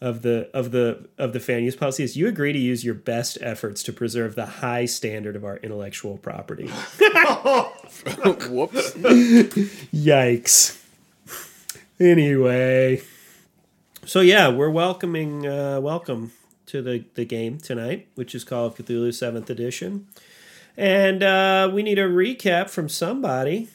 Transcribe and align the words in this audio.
of 0.01 0.23
the 0.23 0.49
of 0.55 0.71
the 0.71 1.09
of 1.19 1.33
the 1.33 1.41
fan 1.41 1.63
use 1.63 1.77
policy 1.77 2.03
is 2.03 2.17
you 2.17 2.27
agree 2.27 2.53
to 2.53 2.59
use 2.59 2.85
your 2.85 2.95
best 2.95 3.37
efforts 3.41 3.83
to 3.83 3.93
preserve 3.93 4.35
the 4.35 4.47
high 4.47 4.87
standard 4.87 5.37
of 5.37 5.45
our 5.45 5.59
intellectual 5.59 6.17
property. 6.17 6.67
Whoops. 8.49 8.93
Yikes. 9.93 10.83
Anyway, 11.99 13.03
so 14.07 14.21
yeah, 14.21 14.49
we're 14.49 14.71
welcoming 14.71 15.47
uh, 15.47 15.81
welcome 15.83 16.33
to 16.67 16.81
the 16.81 17.05
the 17.15 17.27
game 17.27 17.59
tonight, 17.59 18.09
which 18.15 18.35
is 18.35 18.43
Call 18.43 18.67
of 18.67 18.77
Cthulhu 18.77 19.13
Seventh 19.13 19.51
Edition, 19.51 20.07
and 20.79 21.23
uh, 21.23 21.71
we 21.71 21.83
need 21.83 21.99
a 21.99 22.09
recap 22.09 22.71
from 22.71 22.89
somebody 22.89 23.69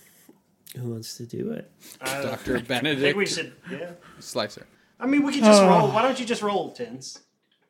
who 0.75 0.89
wants 0.89 1.17
to 1.17 1.25
do 1.27 1.51
it. 1.51 1.69
Dr. 2.03 2.59
Benedict. 2.61 2.67
I 2.99 3.01
think 3.01 3.17
we 3.17 3.25
should. 3.27 3.53
Yeah. 3.71 3.91
Slicer. 4.19 4.65
I 5.05 5.07
mean, 5.07 5.21
we 5.21 5.33
could 5.33 5.43
just 5.43 5.61
roll. 5.61 5.89
Uh. 5.89 5.93
Why 5.93 6.01
don't 6.01 6.19
you 6.19 6.25
just 6.25 6.41
roll 6.41 6.71
tens? 6.71 7.19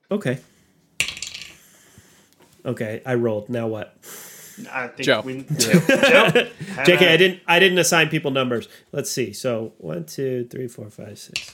Okay. 0.09 0.39
Okay, 2.65 3.01
I 3.05 3.15
rolled. 3.15 3.49
Now 3.49 3.67
what? 3.67 3.93
I 4.71 4.87
think 4.87 5.05
Joe. 5.05 5.19
we. 5.19 5.41
Joe. 5.57 5.73
Joe. 5.73 5.81
JK, 6.85 7.09
I 7.09 7.17
didn't 7.17 7.41
I 7.45 7.59
didn't 7.59 7.77
assign 7.77 8.07
people 8.07 8.31
numbers. 8.31 8.69
Let's 8.93 9.11
see. 9.11 9.33
So 9.33 9.73
one, 9.79 10.05
two, 10.05 10.47
three, 10.49 10.69
four, 10.69 10.89
five, 10.89 11.19
six. 11.19 11.53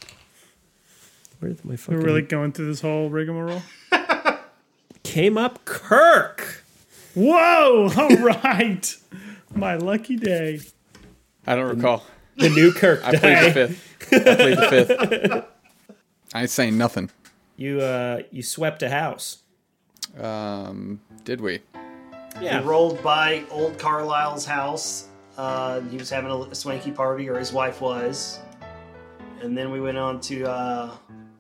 Where 1.40 1.50
did 1.50 1.66
my 1.66 1.78
fucking 1.78 1.98
We're 1.98 2.06
really 2.06 2.22
going 2.22 2.52
through 2.52 2.68
this 2.68 2.82
whole 2.82 3.10
rigmarole. 3.10 3.64
came 5.04 5.36
up 5.36 5.66
Kirk? 5.66 6.64
Whoa! 7.16 7.92
All 7.98 8.18
right, 8.18 8.96
my 9.56 9.78
lucky 9.78 10.16
day. 10.16 10.60
I 11.48 11.56
don't 11.56 11.76
recall. 11.76 12.06
The 12.38 12.50
new 12.50 12.72
Kirk 12.72 13.02
I 13.04 13.16
played 13.16 13.46
the 13.46 13.52
fifth. 13.52 14.14
I 14.14 14.36
played 14.36 14.58
the 14.60 14.68
fifth. 14.70 15.51
I 16.34 16.42
ain't 16.42 16.50
saying 16.50 16.78
nothing. 16.78 17.10
You 17.58 17.82
uh 17.82 18.22
you 18.32 18.42
swept 18.42 18.84
a 18.84 18.90
house. 18.90 19.40
Um, 20.20 21.00
did 21.24 21.42
we? 21.42 21.60
Yeah. 22.42 22.62
We 22.62 22.68
rolled 22.68 23.02
by 23.04 23.44
old 23.52 23.78
Carlisle's 23.78 24.46
house. 24.46 25.08
Uh, 25.38 25.82
he 25.82 25.98
was 25.98 26.10
having 26.10 26.32
a 26.32 26.56
swanky 26.56 26.92
party, 26.92 27.30
or 27.30 27.38
his 27.38 27.54
wife 27.54 27.82
was. 27.82 28.40
And 29.42 29.58
then 29.58 29.72
we 29.72 29.82
went 29.82 29.98
on 29.98 30.20
to 30.22 30.44
uh, 30.44 30.92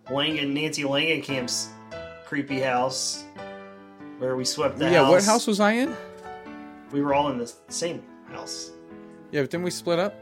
Langan, 0.09 0.53
Nancy 0.53 0.84
Langenkamp's 0.84 1.69
creepy 2.25 2.59
house, 2.59 3.25
where 4.18 4.35
we 4.35 4.46
swept 4.46 4.78
the 4.78 4.85
house. 4.85 4.94
yeah, 4.94 5.03
house. 5.03 5.12
what 5.12 5.23
house 5.23 5.47
was 5.47 5.59
I 5.59 5.73
in? 5.73 5.96
We 6.91 7.02
were 7.02 7.13
all 7.13 7.29
in 7.29 7.38
the 7.38 7.52
same 7.69 8.03
house. 8.29 8.72
Yeah, 9.31 9.41
but 9.41 9.50
didn't 9.50 9.63
we 9.63 9.72
split 9.72 10.00
up? 10.00 10.16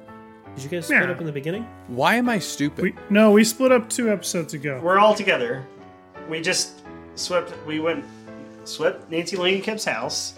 Did 0.56 0.64
you 0.64 0.70
guys 0.70 0.86
split 0.86 1.04
Yeah. 1.04 1.12
up 1.12 1.20
in 1.20 1.26
the 1.26 1.32
beginning? 1.32 1.68
Why 1.88 2.16
am 2.16 2.28
I 2.30 2.40
stupid? 2.40 2.84
We 2.84 2.96
no, 3.10 3.32
we 3.32 3.44
split 3.44 3.72
up 3.72 3.90
two 3.90 4.12
episodes 4.12 4.54
ago. 4.54 4.80
We're 4.84 5.00
all 5.00 5.14
together. 5.14 5.66
We 6.30 6.42
just 6.42 6.82
swept. 7.16 7.54
We 7.66 7.80
went 7.80 8.06
swept 8.66 9.10
Nancy 9.10 9.38
Langenkamp's 9.38 9.86
house, 9.86 10.34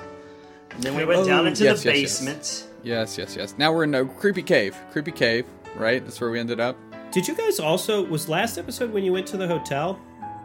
and 0.71 0.83
then 0.83 0.95
we 0.95 1.05
went 1.05 1.21
Oh, 1.21 1.25
down 1.27 1.47
into 1.47 1.63
yes, 1.63 1.83
the 1.83 1.89
yes, 1.89 1.97
yes. 1.99 2.19
basement. 2.19 2.67
yes, 2.83 3.17
yes, 3.17 3.35
yes. 3.35 3.55
Now 3.57 3.73
we're 3.73 3.83
in 3.85 3.95
a 3.95 4.05
creepy 4.05 4.43
cave. 4.43 4.75
Creepy 4.91 5.11
cave, 5.11 5.45
right? 5.75 6.03
That's 6.03 6.21
where 6.21 6.29
we 6.29 6.39
ended 6.39 6.59
up. 6.59 6.77
Did 7.11 7.27
you 7.27 7.35
guys 7.35 7.59
also 7.59 8.03
was 8.05 8.29
last 8.29 8.57
episode 8.57 8.91
when 8.93 9.03
you 9.03 9.11
went 9.11 9.27
to 9.27 9.37
the 9.37 9.47
hotel? 9.47 9.99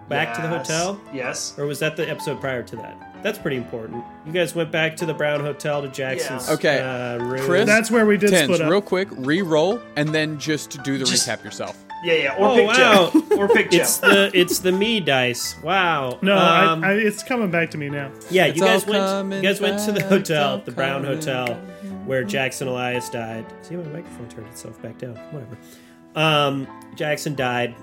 Back 0.09 0.35
to 0.37 0.43
the 0.43 0.49
hotel? 0.49 1.01
Yes. 1.13 1.55
Or 1.59 1.67
was 1.67 1.79
that 1.81 1.97
the 1.97 2.09
episode 2.09 2.41
prior 2.41 2.63
to 2.63 2.77
that? 2.77 3.06
That's 3.27 3.39
pretty 3.39 3.57
important. 3.57 4.05
You 4.25 4.31
guys 4.33 4.55
went 4.55 4.71
back 4.71 4.95
to 4.99 5.07
the 5.07 5.13
Brown 5.13 5.41
Hotel 5.41 5.83
to 5.83 5.89
Jackson's 5.89 6.47
Yeah. 6.47 6.55
Okay. 6.55 6.79
uh, 6.81 7.19
room. 7.25 7.41
Chris? 7.45 7.67
That's 7.67 7.91
where 7.91 8.07
we 8.07 8.17
did 8.17 8.31
Tens, 8.31 8.45
split 8.45 8.61
up. 8.61 8.71
real 8.71 8.81
quick, 8.81 9.09
re-roll, 9.11 9.81
and 9.97 10.11
then 10.15 10.39
just 10.39 10.81
do 10.85 10.97
the 10.97 11.05
Just- 11.05 11.29
recap 11.29 11.43
yourself. 11.43 11.77
Yeah, 12.05 12.13
yeah. 12.15 12.37
Or 12.37 12.51
Oh, 12.51 12.55
pick 12.55 12.67
wow. 12.69 13.11
Joe. 13.13 13.23
Or 13.37 13.49
pick 13.49 13.71
Joe. 13.73 13.79
It's 13.81 13.97
the 13.99 14.31
it's 14.33 14.59
the 14.61 14.71
me 14.71 15.01
dice. 15.01 15.57
Wow. 15.61 16.19
no, 16.23 16.37
Um, 16.37 16.85
I, 16.85 16.91
I, 16.91 16.93
it's 16.93 17.25
coming 17.25 17.51
back 17.51 17.71
to 17.73 17.79
me 17.79 17.89
now. 17.89 18.13
Yeah, 18.31 18.45
It's 18.47 18.59
you 18.59 18.65
guys 18.65 18.85
all 18.85 18.91
went. 18.93 19.05
coming 19.05 19.43
You 19.43 19.49
guys 19.49 19.61
went 19.61 19.81
to 19.87 19.93
the 19.93 20.01
back, 20.01 20.09
hotel, 20.09 20.57
it's 20.57 20.67
the 20.67 20.71
Brown 20.73 21.05
all 21.05 21.15
Hotel, 21.15 21.47
coming 21.49 22.07
where 22.07 22.23
Jackson 22.23 22.69
Elias 22.69 23.09
died. 23.11 23.45
See, 23.63 23.75
my 23.75 23.83
microphone 23.89 24.29
turned 24.29 24.47
itself 24.47 24.81
back 24.83 24.99
down. 24.99 25.17
Whatever. 25.33 25.57
Um, 26.15 26.69
Jackson 26.95 27.35
died. 27.35 27.75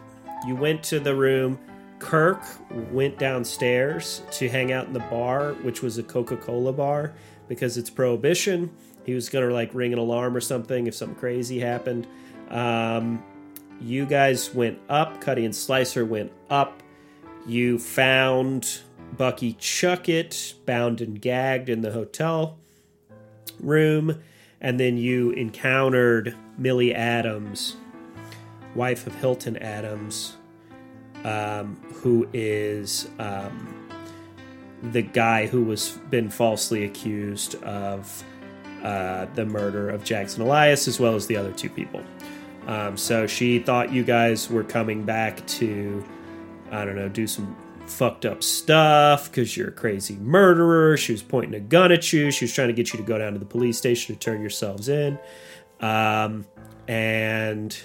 You 0.48 0.56
went 0.56 0.84
to 0.84 1.00
the 1.02 1.14
room. 1.14 1.60
Kirk 2.04 2.44
went 2.92 3.18
downstairs 3.18 4.22
to 4.32 4.50
hang 4.50 4.74
out 4.74 4.88
in 4.88 4.94
the 4.94 5.00
bar, 5.00 5.54
which 5.62 5.82
was 5.82 5.98
a 5.98 6.04
Coca 6.04 6.36
Cola 6.36 6.74
bar, 6.74 7.14
because 7.48 7.78
it's 7.78 7.90
prohibition. 7.90 8.70
He 9.06 9.14
was 9.14 9.30
gonna 9.30 9.50
like 9.52 9.74
ring 9.74 9.94
an 9.94 10.00
alarm 10.00 10.36
or 10.36 10.42
something 10.42 10.86
if 10.86 10.94
something 10.94 11.18
crazy 11.18 11.60
happened. 11.60 12.06
Um, 12.50 13.24
you 13.80 14.06
guys 14.06 14.54
went 14.54 14.80
up. 14.90 15.22
Cuddy 15.22 15.46
and 15.46 15.56
Slicer 15.56 16.06
went 16.06 16.32
up. 16.50 16.84
You 17.48 17.80
found 17.80 18.82
Bucky 19.18 19.54
Chuckett 19.54 20.56
bound 20.66 21.02
and 21.02 21.22
gagged 21.22 21.70
in 21.70 21.82
the 21.82 21.92
hotel 21.92 22.58
room, 23.60 24.22
and 24.60 24.80
then 24.80 24.98
you 24.98 25.32
encountered 25.32 26.36
Millie 26.58 26.94
Adams, 26.94 27.78
wife 28.76 29.08
of 29.08 29.16
Hilton 29.16 29.58
Adams, 29.58 30.38
um, 31.24 31.76
who 31.96 32.28
is 32.34 33.10
um, 33.20 33.90
the 34.92 35.02
guy 35.02 35.48
who 35.48 35.64
was 35.64 35.92
been 36.10 36.30
falsely 36.30 36.84
accused 36.84 37.56
of 37.64 38.24
uh, 38.84 39.26
the 39.36 39.46
murder 39.46 39.90
of 39.90 40.04
Jackson 40.04 40.42
Elias, 40.42 40.88
as 40.88 41.00
well 41.00 41.16
as 41.16 41.28
the 41.28 41.38
other 41.38 41.52
two 41.52 41.70
people. 41.70 42.04
Um, 42.68 42.98
so 42.98 43.28
she 43.28 43.60
thought 43.60 43.92
you 43.92 44.04
guys 44.04 44.50
were 44.50 44.64
coming 44.64 45.04
back 45.04 45.46
to, 45.48 46.04
I 46.72 46.86
don't 46.86 46.96
know, 46.96 47.10
do 47.10 47.28
some 47.28 47.56
fucked 47.88 48.26
up 48.26 48.42
stuff 48.42 49.30
because 49.30 49.56
you're 49.58 49.70
a 49.70 49.74
crazy 49.74 50.16
murderer. 50.16 50.98
She 50.98 51.12
was 51.12 51.22
pointing 51.22 51.56
a 51.56 51.60
gun 51.60 51.92
at 51.92 52.12
you. 52.14 52.32
She 52.32 52.46
was 52.46 52.54
trying 52.54 52.70
to 52.70 52.74
get 52.74 52.94
you 52.94 52.98
to 53.00 53.06
go 53.06 53.18
down 53.18 53.34
to 53.34 53.40
the 53.40 53.46
police 53.46 53.78
station 53.78 54.16
to 54.16 54.20
turn 54.20 54.42
yourselves 54.42 54.90
in. 54.90 55.20
Um, 55.80 56.46
and 56.88 57.78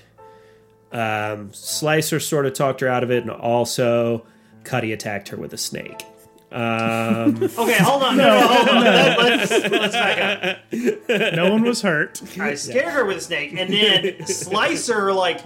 um, 0.93 1.53
Slicer 1.53 2.21
sort 2.21 2.47
of 2.47 2.55
talked 2.55 2.81
her 2.81 2.89
out 2.89 3.03
of 3.03 3.11
it, 3.11 3.23
and 3.23 3.31
also 3.31 4.25
Cuddy 4.65 4.93
attacked 4.93 5.29
her 5.29 5.37
with 5.37 5.53
a 5.53 5.59
snake. 5.59 6.03
Um, 6.51 7.37
Okay, 7.59 7.77
hold 7.79 8.03
on. 8.03 8.17
No, 8.17 8.27
no, 8.41 8.47
hold 8.49 8.69
on. 8.71 8.83
Let's, 8.85 9.51
let's 9.51 9.93
back 9.95 10.59
up. 10.73 11.35
No 11.35 11.51
one 11.51 11.63
was 11.63 11.83
hurt. 11.83 12.23
I 12.41 12.55
scared 12.55 12.93
her 12.93 13.05
with 13.05 13.19
a 13.19 13.21
snake, 13.21 13.53
and 13.57 13.71
then 13.73 14.25
Slicer 14.27 15.13
like 15.13 15.41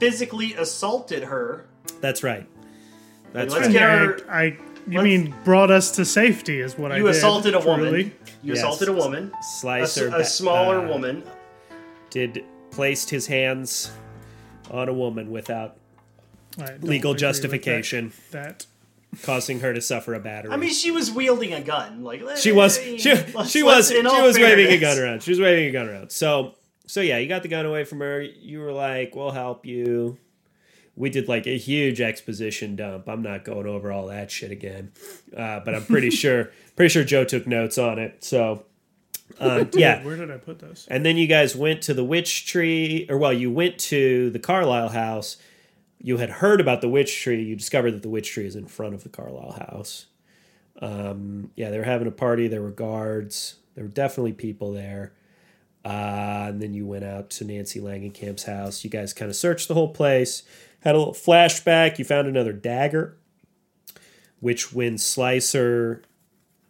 physically 0.00 0.54
assaulted 0.54 1.22
her. 1.24 1.66
that's 2.00 2.22
right. 2.22 2.46
That's 3.32 3.52
Let's 3.52 3.66
right. 3.66 3.72
get 3.72 3.82
her. 3.82 4.30
I, 4.30 4.38
I 4.40 4.44
you 4.88 4.98
let's- 4.98 5.04
mean 5.04 5.34
brought 5.44 5.70
us 5.70 5.90
to 5.92 6.04
safety 6.04 6.60
is 6.60 6.78
what 6.78 6.90
I 6.92 6.96
You 6.96 7.02
did. 7.04 7.16
assaulted 7.16 7.54
a 7.54 7.60
woman. 7.60 7.88
truly. 7.90 8.04
You 8.42 8.54
Yes. 8.54 8.58
assaulted 8.58 8.88
a 8.88 8.92
woman. 8.92 9.30
A, 9.34 9.36
s- 9.36 9.60
Slicer, 9.60 10.08
a 10.14 10.24
smaller 10.24 10.78
uh, 10.78 10.88
woman. 10.88 11.22
did 12.10 12.44
placed 12.70 13.10
his 13.10 13.26
hands 13.26 13.90
on 14.70 14.88
a 14.88 14.92
woman 14.92 15.30
without 15.30 15.76
legal 16.80 17.14
justification, 17.14 18.12
That, 18.30 18.66
causing 19.22 19.60
her 19.60 19.72
to 19.72 19.80
suffer 19.80 20.14
a 20.14 20.20
battery. 20.20 20.52
I 20.52 20.56
mean, 20.56 20.70
she 20.72 20.90
was 20.90 21.10
wielding 21.10 21.52
a 21.52 21.60
gun. 21.60 22.02
Like 22.02 22.20
she 22.36 22.52
was 22.52 22.78
she, 22.78 23.12
let's- 23.34 23.50
she 23.50 23.62
was 23.62 23.90
she 23.90 24.04
all 24.06 24.22
was 24.22 24.36
waving 24.38 24.66
a 24.72 24.78
gun 24.78 24.98
around. 24.98 25.22
She 25.22 25.30
was 25.30 25.40
waving 25.40 25.66
a 25.66 25.70
gun 25.72 25.88
around. 25.88 26.10
So 26.12 26.54
so 26.86 27.00
yeah, 27.00 27.18
you 27.18 27.28
got 27.28 27.42
the 27.42 27.48
gun 27.48 27.66
away 27.66 27.84
from 27.84 28.00
her. 28.00 28.22
You 28.22 28.60
were 28.60 28.72
like, 28.72 29.14
"We'll 29.14 29.30
help 29.30 29.66
you." 29.66 30.18
We 30.96 31.10
did 31.10 31.28
like 31.28 31.46
a 31.46 31.56
huge 31.56 32.00
exposition 32.00 32.74
dump. 32.74 33.08
I'm 33.08 33.22
not 33.22 33.44
going 33.44 33.68
over 33.68 33.92
all 33.92 34.06
that 34.08 34.32
shit 34.32 34.50
again, 34.50 34.90
uh, 35.36 35.60
but 35.60 35.74
I'm 35.76 35.84
pretty 35.84 36.10
sure 36.22 36.50
pretty 36.74 36.88
sure 36.88 37.04
Joe 37.04 37.24
took 37.24 37.46
notes 37.46 37.78
on 37.78 37.98
it. 38.00 38.24
So 38.24 38.64
Um, 39.60 39.70
yeah, 39.74 40.02
Where 40.04 40.16
did 40.16 40.30
I 40.30 40.36
put 40.36 40.58
those? 40.58 40.86
and 40.90 41.06
then 41.06 41.16
you 41.16 41.26
guys 41.26 41.54
went 41.54 41.82
to 41.82 41.94
the 41.94 42.04
witch 42.04 42.46
tree, 42.46 43.06
or 43.08 43.18
well, 43.18 43.32
you 43.32 43.50
went 43.52 43.78
to 43.78 44.30
the 44.30 44.38
Carlisle 44.38 44.88
house. 44.90 45.36
You 46.00 46.16
had 46.16 46.30
heard 46.30 46.60
about 46.60 46.80
the 46.80 46.88
witch 46.88 47.22
tree. 47.22 47.42
You 47.42 47.56
discovered 47.56 47.92
that 47.92 48.02
the 48.02 48.08
witch 48.08 48.30
tree 48.32 48.46
is 48.46 48.56
in 48.56 48.66
front 48.66 48.94
of 48.94 49.02
the 49.02 49.08
Carlisle 49.08 49.52
house. 49.52 50.06
Um, 50.80 51.50
yeah, 51.56 51.70
they 51.70 51.78
were 51.78 51.84
having 51.84 52.06
a 52.08 52.12
party. 52.12 52.48
There 52.48 52.62
were 52.62 52.70
guards. 52.70 53.56
There 53.74 53.84
were 53.84 53.90
definitely 53.90 54.32
people 54.32 54.72
there. 54.72 55.12
Uh, 55.84 56.46
and 56.48 56.60
then 56.60 56.74
you 56.74 56.86
went 56.86 57.04
out 57.04 57.30
to 57.30 57.44
Nancy 57.44 57.80
Langenkamp's 57.80 58.44
house. 58.44 58.84
You 58.84 58.90
guys 58.90 59.12
kind 59.12 59.28
of 59.30 59.36
searched 59.36 59.68
the 59.68 59.74
whole 59.74 59.92
place. 59.92 60.42
Had 60.80 60.94
a 60.94 60.98
little 60.98 61.14
flashback. 61.14 61.98
You 61.98 62.04
found 62.04 62.28
another 62.28 62.52
dagger, 62.52 63.16
which 64.40 64.72
when 64.72 64.98
Slicer, 64.98 66.02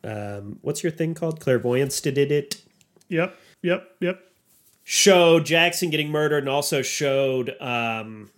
um, 0.05 0.59
what's 0.63 0.83
your 0.83 0.93
thing 0.93 1.15
called? 1.15 1.41
Clairvoyance 1.41 2.01
did 2.01 2.19
it 2.19 2.63
Yep, 3.09 3.39
yep, 3.63 3.97
yep. 4.01 4.21
showed 4.85 5.47
Jackson 5.47 5.91
getting 5.91 6.11
murdered 6.11 6.41
and 6.41 6.49
also 6.49 6.83
showed 6.83 7.57
um, 7.61 8.31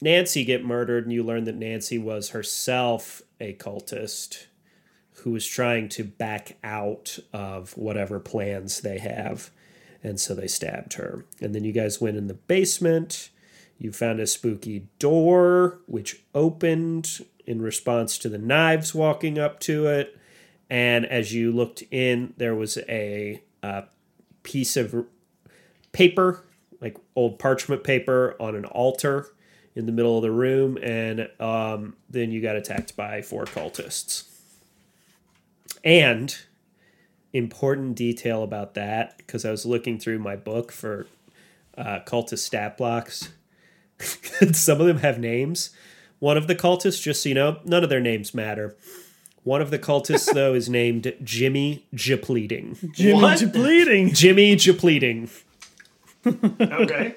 Nancy 0.00 0.44
get 0.44 0.64
murdered, 0.64 1.04
and 1.04 1.12
you 1.12 1.24
learned 1.24 1.46
that 1.46 1.56
Nancy 1.56 1.98
was 1.98 2.30
herself 2.30 3.22
a 3.40 3.54
cultist 3.54 4.46
who 5.22 5.32
was 5.32 5.46
trying 5.46 5.88
to 5.88 6.04
back 6.04 6.56
out 6.62 7.18
of 7.32 7.76
whatever 7.76 8.20
plans 8.20 8.82
they 8.82 8.98
have. 8.98 9.50
And 10.02 10.20
so 10.20 10.34
they 10.34 10.46
stabbed 10.46 10.94
her. 10.94 11.24
And 11.40 11.54
then 11.54 11.64
you 11.64 11.72
guys 11.72 12.00
went 12.00 12.16
in 12.16 12.28
the 12.28 12.34
basement. 12.34 13.30
You 13.78 13.90
found 13.90 14.20
a 14.20 14.28
spooky 14.28 14.86
door, 15.00 15.80
which 15.86 16.22
opened 16.34 17.24
in 17.46 17.60
response 17.60 18.16
to 18.18 18.28
the 18.28 18.38
knives 18.38 18.94
walking 18.94 19.38
up 19.38 19.58
to 19.60 19.86
it. 19.86 20.17
And 20.70 21.06
as 21.06 21.32
you 21.32 21.50
looked 21.52 21.82
in, 21.90 22.34
there 22.36 22.54
was 22.54 22.76
a 22.88 23.42
uh, 23.62 23.82
piece 24.42 24.76
of 24.76 25.06
paper, 25.92 26.44
like 26.80 26.96
old 27.16 27.38
parchment 27.38 27.84
paper, 27.84 28.36
on 28.38 28.54
an 28.54 28.64
altar 28.66 29.28
in 29.74 29.86
the 29.86 29.92
middle 29.92 30.16
of 30.16 30.22
the 30.22 30.30
room, 30.30 30.76
and 30.82 31.28
um, 31.38 31.96
then 32.10 32.30
you 32.32 32.40
got 32.40 32.56
attacked 32.56 32.96
by 32.96 33.22
four 33.22 33.44
cultists. 33.44 34.24
And 35.84 36.36
important 37.32 37.94
detail 37.94 38.42
about 38.42 38.74
that, 38.74 39.16
because 39.18 39.44
I 39.44 39.50
was 39.50 39.64
looking 39.64 39.98
through 39.98 40.18
my 40.18 40.36
book 40.36 40.72
for 40.72 41.06
uh, 41.76 42.00
cultist 42.04 42.38
stat 42.38 42.76
blocks. 42.76 43.30
Some 44.52 44.80
of 44.80 44.86
them 44.86 44.98
have 44.98 45.18
names. 45.18 45.70
One 46.18 46.36
of 46.36 46.48
the 46.48 46.56
cultists, 46.56 47.00
just 47.00 47.22
so 47.22 47.28
you 47.28 47.34
know, 47.34 47.60
none 47.64 47.84
of 47.84 47.90
their 47.90 48.00
names 48.00 48.34
matter. 48.34 48.76
One 49.48 49.62
of 49.62 49.70
the 49.70 49.78
cultists, 49.78 50.30
though, 50.34 50.52
is 50.52 50.68
named 50.68 51.10
Jimmy 51.24 51.86
Japleting. 51.94 52.92
Jimmy 52.92 53.14
What? 53.14 53.50
bleeding. 53.50 54.12
Jimmy 54.12 54.54
Japleting. 54.56 55.30
Okay. 56.26 57.14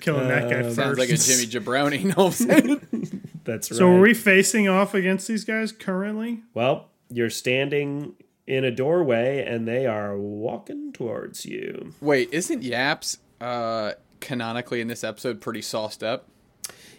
Killing 0.00 0.28
that 0.28 0.50
guy 0.50 0.62
first. 0.64 0.76
Sounds 0.76 0.98
like 0.98 1.08
a 1.08 1.16
Jimmy 1.16 1.46
Jabroni. 1.46 2.02
You 2.02 2.08
know 2.08 2.14
what 2.24 2.26
I'm 2.26 2.32
saying? 2.32 3.22
That's 3.44 3.70
right. 3.70 3.78
So 3.78 3.88
are 3.88 4.00
we 4.00 4.12
facing 4.12 4.68
off 4.68 4.92
against 4.92 5.26
these 5.28 5.46
guys 5.46 5.72
currently? 5.72 6.42
Well, 6.52 6.90
you're 7.08 7.30
standing 7.30 8.12
in 8.46 8.64
a 8.64 8.70
doorway 8.70 9.46
and 9.46 9.66
they 9.66 9.86
are 9.86 10.18
walking 10.18 10.92
towards 10.92 11.46
you. 11.46 11.94
Wait, 12.02 12.28
isn't 12.32 12.62
Yaps 12.62 13.16
uh, 13.40 13.92
canonically 14.20 14.82
in 14.82 14.88
this 14.88 15.02
episode 15.02 15.40
pretty 15.40 15.62
sauced 15.62 16.04
up? 16.04 16.28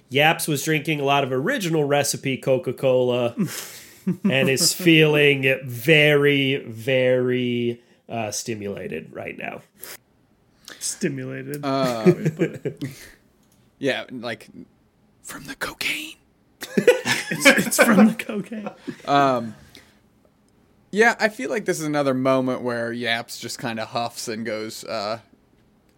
Yaps 0.09 0.48
was 0.48 0.63
drinking 0.63 1.00
a 1.00 1.04
lot 1.04 1.24
of 1.24 1.31
original 1.31 1.83
recipe 1.83 2.38
Coca 2.38 2.74
Cola 2.74 3.36
and 4.24 4.50
is 4.50 4.74
feeling 4.74 5.59
very, 5.65 6.57
very 6.65 7.81
uh, 8.07 8.31
stimulated 8.31 9.13
right 9.13 9.38
now. 9.38 9.62
Stimulated. 10.80 11.63
Uh, 11.63 12.13
Yeah, 13.80 14.06
like 14.09 14.48
from 15.21 15.44
the 15.44 15.56
cocaine. 15.56 16.15
it's 16.77 17.77
from 17.77 18.07
the 18.07 18.15
cocaine. 18.15 18.69
Um, 19.06 19.56
Yeah, 20.89 21.15
I 21.19 21.30
feel 21.30 21.50
like 21.51 21.65
this 21.65 21.80
is 21.80 21.86
another 21.86 22.15
moment 22.15 22.62
where 22.63 22.92
Yaps 22.92 23.39
just 23.39 23.60
kind 23.60 23.80
of 23.80 23.89
huffs 23.89 24.27
and 24.27 24.45
goes, 24.45 24.83
uh, 24.86 25.19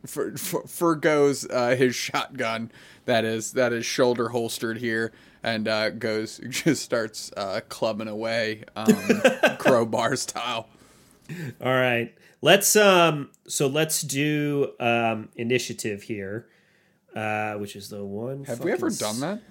for, 0.05 0.37
for, 0.37 0.65
forgoes 0.67 1.45
uh, 1.49 1.75
his 1.75 1.95
shotgun 1.95 2.71
that 3.05 3.25
is 3.25 3.53
that 3.53 3.73
is 3.73 3.85
shoulder 3.85 4.29
holstered 4.29 4.77
here, 4.77 5.11
and 5.43 5.67
uh, 5.67 5.89
goes 5.91 6.39
just 6.49 6.83
starts 6.83 7.31
uh, 7.37 7.61
clubbing 7.69 8.07
away, 8.07 8.63
um, 8.75 8.93
crowbar 9.57 10.15
style. 10.15 10.67
All 11.61 11.73
right. 11.73 12.13
Let's 12.41 12.75
um 12.75 13.29
so 13.47 13.67
let's 13.67 14.01
do 14.01 14.71
um 14.79 15.29
initiative 15.35 16.03
here. 16.03 16.47
Uh 17.15 17.53
which 17.55 17.75
is 17.75 17.89
the 17.89 18.03
one 18.05 18.45
Have 18.45 18.63
we 18.63 18.71
ever 18.71 18.89
done 18.89 19.19
that? 19.19 19.41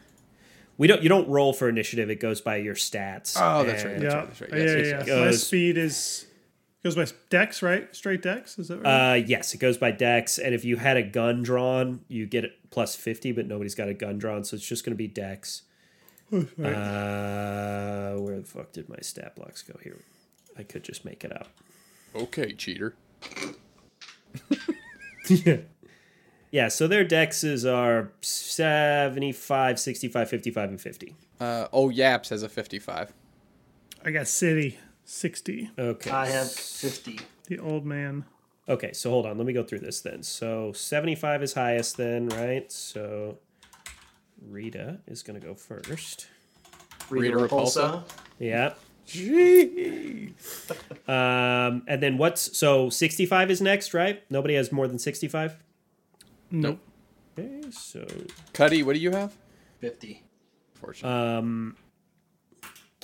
We 0.78 0.86
don't 0.86 1.02
you 1.02 1.08
don't 1.08 1.28
roll 1.28 1.52
for 1.52 1.68
initiative, 1.68 2.08
it 2.08 2.20
goes 2.20 2.40
by 2.40 2.56
your 2.56 2.74
stats. 2.76 3.36
Oh, 3.38 3.64
that's 3.64 3.84
right, 3.84 3.98
that's 4.00 4.02
Yeah, 4.02 4.18
right, 4.18 4.26
that's 4.28 4.40
right. 4.40 4.50
yeah, 4.52 4.58
Yes, 4.58 4.72
yeah. 4.74 4.98
yes, 4.98 5.06
yeah. 5.08 5.24
My 5.24 5.30
speed 5.32 5.76
is 5.76 6.26
goes 6.82 6.94
by 6.94 7.06
dex, 7.30 7.62
right? 7.62 7.94
Straight 7.94 8.22
dex. 8.22 8.58
Is 8.58 8.68
that 8.68 8.82
right? 8.82 9.12
Uh, 9.12 9.14
yes, 9.14 9.54
it 9.54 9.58
goes 9.58 9.78
by 9.78 9.90
dex, 9.90 10.38
and 10.38 10.54
if 10.54 10.64
you 10.64 10.76
had 10.76 10.96
a 10.96 11.02
gun 11.02 11.42
drawn, 11.42 12.00
you 12.08 12.26
get 12.26 12.44
it 12.44 12.52
plus 12.70 12.94
fifty, 12.94 13.32
but 13.32 13.46
nobody's 13.46 13.74
got 13.74 13.88
a 13.88 13.94
gun 13.94 14.18
drawn, 14.18 14.44
so 14.44 14.54
it's 14.56 14.66
just 14.66 14.84
going 14.84 14.92
to 14.92 14.98
be 14.98 15.08
dex. 15.08 15.62
Uh, 16.32 16.38
where 18.16 18.38
the 18.38 18.44
fuck 18.46 18.72
did 18.72 18.88
my 18.88 18.98
stat 19.00 19.34
blocks 19.34 19.62
go 19.62 19.78
here? 19.82 19.98
I 20.58 20.62
could 20.62 20.84
just 20.84 21.04
make 21.04 21.24
it 21.24 21.32
up. 21.32 21.48
Okay, 22.14 22.52
cheater. 22.52 22.94
Yeah, 26.50 26.68
so 26.68 26.88
their 26.88 27.04
dexes 27.04 27.70
are 27.70 28.12
75, 28.22 29.78
65, 29.78 30.30
55, 30.30 30.68
and 30.70 30.80
50. 30.80 31.14
Uh, 31.38 31.68
oh, 31.72 31.90
Yaps 31.90 32.30
has 32.30 32.42
a 32.42 32.48
fifty-five. 32.48 33.12
I 34.04 34.10
got 34.10 34.28
city 34.28 34.78
sixty. 35.08 35.70
Okay. 35.78 36.10
I 36.10 36.26
have 36.26 36.50
50. 36.50 37.18
The 37.46 37.58
old 37.58 37.86
man. 37.86 38.24
Okay, 38.68 38.92
so 38.92 39.10
hold 39.10 39.24
on. 39.24 39.38
Let 39.38 39.46
me 39.46 39.54
go 39.54 39.62
through 39.62 39.78
this 39.78 40.02
then. 40.02 40.22
So 40.22 40.72
75 40.72 41.42
is 41.42 41.54
highest 41.54 41.96
then, 41.96 42.28
right? 42.28 42.70
So 42.70 43.38
Rita 44.46 44.98
is 45.06 45.22
going 45.22 45.40
to 45.40 45.46
go 45.46 45.54
first. 45.54 46.28
Rita 47.08 47.36
Rita 47.36 47.48
Repulsa. 47.48 48.02
Yeah. 48.38 48.74
Gee. 49.06 50.34
Um, 51.06 51.82
and 51.86 52.02
then 52.02 52.18
what's 52.18 52.58
so 52.58 52.90
65 52.90 53.50
is 53.50 53.62
next, 53.62 53.94
right? 53.94 54.22
Nobody 54.30 54.54
has 54.54 54.70
more 54.70 54.86
than 54.86 54.98
65. 54.98 55.56
Nope. 56.50 56.78
Okay, 57.38 57.62
so 57.70 58.06
Cuddy, 58.52 58.82
what 58.82 58.92
do 58.92 58.98
you 58.98 59.12
have? 59.12 59.34
50. 59.80 60.22
Fortunately. 60.74 61.10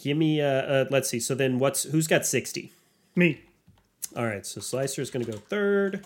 Give 0.04 0.16
me 0.16 0.40
uh, 0.40 0.46
uh 0.46 0.84
let's 0.90 1.08
see. 1.08 1.18
So 1.18 1.34
then 1.34 1.58
what's 1.58 1.82
who's 1.84 2.06
got 2.06 2.24
60? 2.24 2.72
Me. 3.16 3.40
All 4.16 4.26
right, 4.26 4.46
so 4.46 4.60
Slicer 4.60 5.02
is 5.02 5.10
going 5.10 5.24
to 5.24 5.32
go 5.32 5.38
third. 5.38 6.04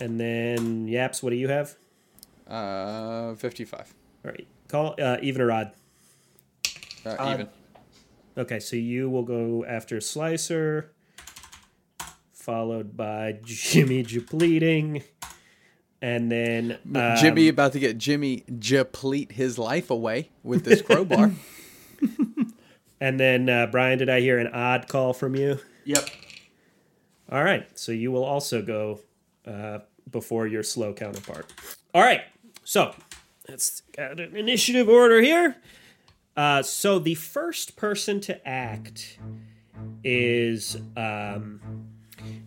And 0.00 0.18
then 0.18 0.88
Yaps, 0.88 1.22
what 1.22 1.30
do 1.30 1.36
you 1.36 1.48
have? 1.48 1.76
Uh, 2.48 3.34
fifty-five. 3.34 3.92
All 4.24 4.30
right. 4.30 4.46
Call 4.68 4.94
uh, 4.98 5.18
even 5.20 5.42
or 5.42 5.52
odd. 5.52 5.72
Uh, 7.04 7.16
Odd. 7.18 7.34
even. 7.34 7.48
Okay, 8.38 8.60
so 8.60 8.76
you 8.76 9.10
will 9.10 9.24
go 9.24 9.64
after 9.66 10.00
Slicer, 10.00 10.92
followed 12.32 12.96
by 12.96 13.38
Jimmy 13.44 14.02
Japleting, 14.02 15.02
and 16.00 16.32
then 16.32 16.78
um, 16.94 17.16
Jimmy 17.16 17.48
about 17.48 17.72
to 17.72 17.78
get 17.78 17.98
Jimmy 17.98 18.44
Japlete 18.50 19.32
his 19.32 19.58
life 19.58 19.90
away 19.90 20.30
with 20.42 20.64
this 20.64 20.80
crowbar. 20.80 21.32
and 23.02 23.18
then 23.18 23.48
uh, 23.48 23.66
Brian. 23.66 23.98
Did 23.98 24.08
I 24.08 24.20
hear 24.20 24.38
an 24.38 24.46
odd 24.46 24.86
call 24.86 25.12
from 25.12 25.34
you? 25.34 25.58
Yep. 25.84 26.08
All 27.30 27.42
right, 27.42 27.66
so 27.76 27.90
you 27.90 28.12
will 28.12 28.24
also 28.24 28.62
go 28.62 29.00
uh, 29.44 29.80
before 30.10 30.46
your 30.46 30.62
slow 30.62 30.92
counterpart. 30.94 31.52
All 31.92 32.02
right, 32.02 32.22
so 32.62 32.94
let's 33.48 33.80
got 33.96 34.20
an 34.20 34.36
initiative 34.36 34.88
order 34.88 35.20
here. 35.20 35.56
Uh, 36.36 36.62
so 36.62 37.00
the 37.00 37.16
first 37.16 37.74
person 37.74 38.20
to 38.20 38.48
act 38.48 39.18
is 40.04 40.76
um, 40.96 41.60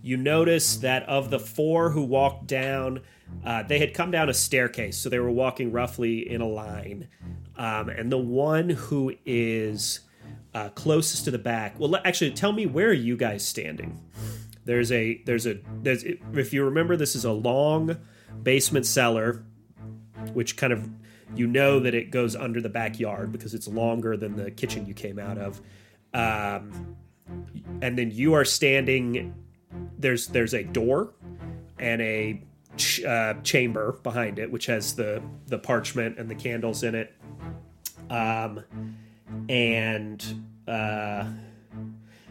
you 0.01 0.15
notice 0.15 0.77
that 0.77 1.03
of 1.03 1.31
the 1.31 1.39
four 1.39 1.89
who 1.89 2.03
walked 2.03 2.47
down, 2.47 3.01
uh, 3.43 3.63
they 3.63 3.79
had 3.79 3.93
come 3.93 4.09
down 4.09 4.29
a 4.29 4.33
staircase, 4.33 4.97
so 4.97 5.09
they 5.09 5.19
were 5.19 5.31
walking 5.31 5.73
roughly 5.73 6.29
in 6.29 6.39
a 6.39 6.47
line. 6.47 7.09
Um, 7.57 7.89
and 7.89 8.11
the 8.11 8.17
one 8.17 8.69
who 8.69 9.13
is 9.25 10.01
uh, 10.55 10.69
closest 10.69 11.25
to 11.25 11.31
the 11.31 11.37
back, 11.37 11.77
well, 11.77 11.95
actually, 12.05 12.31
tell 12.31 12.53
me 12.53 12.65
where 12.65 12.87
are 12.87 12.93
you 12.93 13.17
guys 13.17 13.45
standing? 13.45 14.01
There's 14.63 14.91
a 14.91 15.21
there's 15.25 15.45
a 15.45 15.59
there's 15.83 16.03
if 16.03 16.53
you 16.53 16.63
remember, 16.63 16.95
this 16.95 17.13
is 17.13 17.25
a 17.25 17.31
long 17.31 17.97
basement 18.41 18.85
cellar, 18.85 19.43
which 20.33 20.55
kind 20.55 20.71
of 20.71 20.89
you 21.35 21.45
know 21.45 21.81
that 21.81 21.93
it 21.93 22.09
goes 22.09 22.37
under 22.37 22.61
the 22.61 22.69
backyard 22.69 23.33
because 23.33 23.53
it's 23.53 23.67
longer 23.67 24.15
than 24.15 24.37
the 24.37 24.49
kitchen 24.49 24.85
you 24.85 24.93
came 24.93 25.19
out 25.19 25.37
of. 25.37 25.61
Um, 26.13 26.95
and 27.81 27.97
then 27.97 28.11
you 28.11 28.33
are 28.33 28.45
standing 28.45 29.35
there's 29.99 30.27
there's 30.27 30.53
a 30.53 30.63
door 30.63 31.13
and 31.79 32.01
a 32.01 32.41
ch- 32.77 33.03
uh, 33.03 33.33
chamber 33.43 33.99
behind 34.03 34.39
it, 34.39 34.49
which 34.49 34.67
has 34.67 34.95
the 34.95 35.21
the 35.47 35.59
parchment 35.59 36.17
and 36.17 36.29
the 36.29 36.35
candles 36.35 36.81
in 36.83 36.95
it. 36.95 37.13
Um, 38.09 38.63
and 39.49 40.45
uh, 40.67 41.25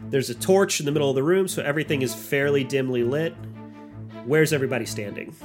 there's 0.09 0.29
a 0.29 0.35
torch 0.35 0.79
in 0.79 0.85
the 0.85 0.91
middle 0.91 1.09
of 1.09 1.15
the 1.15 1.23
room, 1.23 1.47
so 1.47 1.63
everything 1.63 2.01
is 2.01 2.13
fairly 2.13 2.63
dimly 2.63 3.03
lit. 3.03 3.33
Where's 4.25 4.53
everybody 4.53 4.85
standing? 4.85 5.35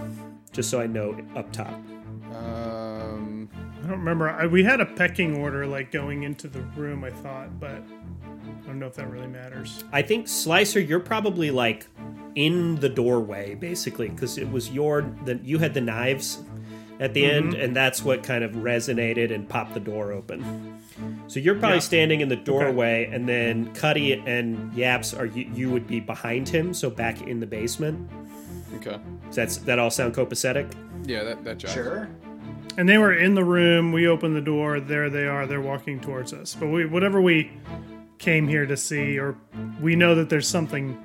Just 0.52 0.70
so 0.70 0.80
I 0.80 0.86
know 0.86 1.18
up 1.36 1.52
top. 1.52 1.72
Um, 2.34 3.48
I 3.78 3.86
don't 3.86 3.98
remember. 3.98 4.30
I, 4.30 4.46
we 4.46 4.64
had 4.64 4.80
a 4.80 4.86
pecking 4.86 5.36
order 5.36 5.66
like 5.66 5.90
going 5.90 6.22
into 6.22 6.48
the 6.48 6.60
room. 6.76 7.04
I 7.04 7.10
thought, 7.10 7.60
but 7.60 7.82
I 8.62 8.66
don't 8.66 8.78
know 8.78 8.86
if 8.86 8.94
that 8.94 9.10
really 9.10 9.26
matters. 9.26 9.84
I 9.92 10.02
think 10.02 10.28
Slicer, 10.28 10.80
you're 10.80 11.00
probably 11.00 11.50
like 11.50 11.86
in 12.36 12.76
the 12.76 12.88
doorway 12.88 13.56
basically 13.56 14.08
because 14.08 14.38
it 14.38 14.50
was 14.50 14.70
your 14.70 15.02
that 15.24 15.44
you 15.44 15.58
had 15.58 15.74
the 15.74 15.80
knives 15.80 16.42
at 17.00 17.14
the 17.14 17.24
end, 17.24 17.54
and 17.54 17.74
that's 17.74 18.02
what 18.02 18.22
kind 18.22 18.44
of 18.44 18.52
resonated 18.52 19.34
and 19.34 19.48
popped 19.48 19.74
the 19.74 19.80
door 19.80 20.12
open. 20.12 20.79
So 21.28 21.40
you're 21.40 21.54
probably 21.54 21.76
Yeah. 21.76 21.80
standing 21.80 22.20
in 22.20 22.28
the 22.28 22.36
doorway, 22.36 23.08
and 23.12 23.28
then 23.28 23.72
Cuddy 23.74 24.12
and 24.12 24.72
Yaps 24.74 25.14
are 25.14 25.26
you, 25.26 25.46
you 25.54 25.70
would 25.70 25.86
be 25.86 26.00
behind 26.00 26.48
him, 26.48 26.74
so 26.74 26.90
back 26.90 27.22
in 27.22 27.40
the 27.40 27.46
basement. 27.46 28.08
okay. 28.76 28.98
Does 29.26 29.36
that's 29.36 29.56
that 29.58 29.78
all 29.78 29.90
sound 29.90 30.14
copacetic? 30.14 30.70
Yeah, 31.06 31.22
that 31.24 31.44
that 31.44 31.58
jives. 31.58 31.74
Sure. 31.74 32.08
And 32.78 32.88
they 32.88 32.98
were 32.98 33.12
in 33.12 33.34
the 33.34 33.44
room. 33.44 33.92
We 33.92 34.06
opened 34.06 34.36
the 34.36 34.40
door. 34.40 34.80
There 34.80 35.10
they 35.10 35.26
are. 35.26 35.46
They're 35.46 35.60
walking 35.60 36.00
towards 36.00 36.32
us. 36.32 36.54
But 36.58 36.68
we, 36.68 36.86
whatever 36.86 37.20
we 37.20 37.50
came 38.18 38.46
here 38.48 38.64
to 38.66 38.76
see, 38.76 39.18
or 39.18 39.36
we 39.80 39.96
know 39.96 40.14
that 40.14 40.28
there's 40.30 40.46
something, 40.46 40.96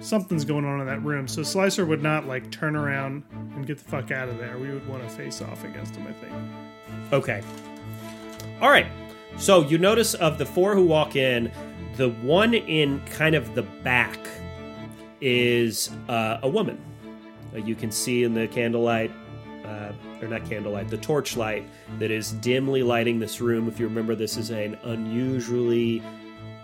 something's 0.00 0.44
going 0.44 0.64
on 0.64 0.80
in 0.80 0.86
that 0.86 1.02
room. 1.02 1.28
So 1.28 1.42
Slicer 1.42 1.84
would 1.84 2.02
not 2.02 2.26
like 2.26 2.50
turn 2.50 2.74
around 2.74 3.22
and 3.54 3.66
get 3.66 3.78
the 3.78 3.84
fuck 3.84 4.10
out 4.12 4.28
of 4.28 4.38
there. 4.38 4.56
We 4.58 4.70
would 4.70 4.86
want 4.88 5.02
to 5.02 5.08
face 5.14 5.42
off 5.42 5.62
against 5.64 5.94
him. 5.94 6.06
I 6.08 6.12
think. 6.12 7.12
Okay. 7.12 7.42
All 8.62 8.70
right. 8.70 8.86
So 9.36 9.62
you 9.62 9.78
notice 9.78 10.14
of 10.14 10.38
the 10.38 10.46
four 10.46 10.74
who 10.74 10.84
walk 10.86 11.16
in, 11.16 11.50
the 11.96 12.10
one 12.10 12.54
in 12.54 13.04
kind 13.06 13.34
of 13.34 13.54
the 13.54 13.62
back 13.62 14.18
is 15.20 15.90
uh, 16.08 16.38
a 16.42 16.48
woman. 16.48 16.80
Uh, 17.54 17.58
you 17.58 17.74
can 17.74 17.90
see 17.90 18.24
in 18.24 18.34
the 18.34 18.46
candlelight, 18.48 19.10
uh, 19.64 19.92
or 20.20 20.28
not 20.28 20.48
candlelight, 20.48 20.88
the 20.88 20.98
torchlight 20.98 21.64
that 21.98 22.10
is 22.10 22.32
dimly 22.32 22.82
lighting 22.82 23.18
this 23.18 23.40
room. 23.40 23.68
If 23.68 23.78
you 23.78 23.86
remember, 23.86 24.14
this 24.14 24.36
is 24.36 24.50
an 24.50 24.78
unusually, 24.84 26.02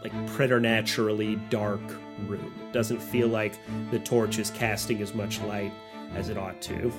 like 0.02 0.12
preternaturally 0.28 1.36
dark 1.50 1.80
room. 2.26 2.52
It 2.68 2.72
doesn't 2.72 3.00
feel 3.00 3.28
like 3.28 3.58
the 3.90 3.98
torch 3.98 4.38
is 4.38 4.50
casting 4.50 5.02
as 5.02 5.14
much 5.14 5.40
light 5.42 5.72
as 6.14 6.28
it 6.28 6.38
ought 6.38 6.60
to. 6.62 6.92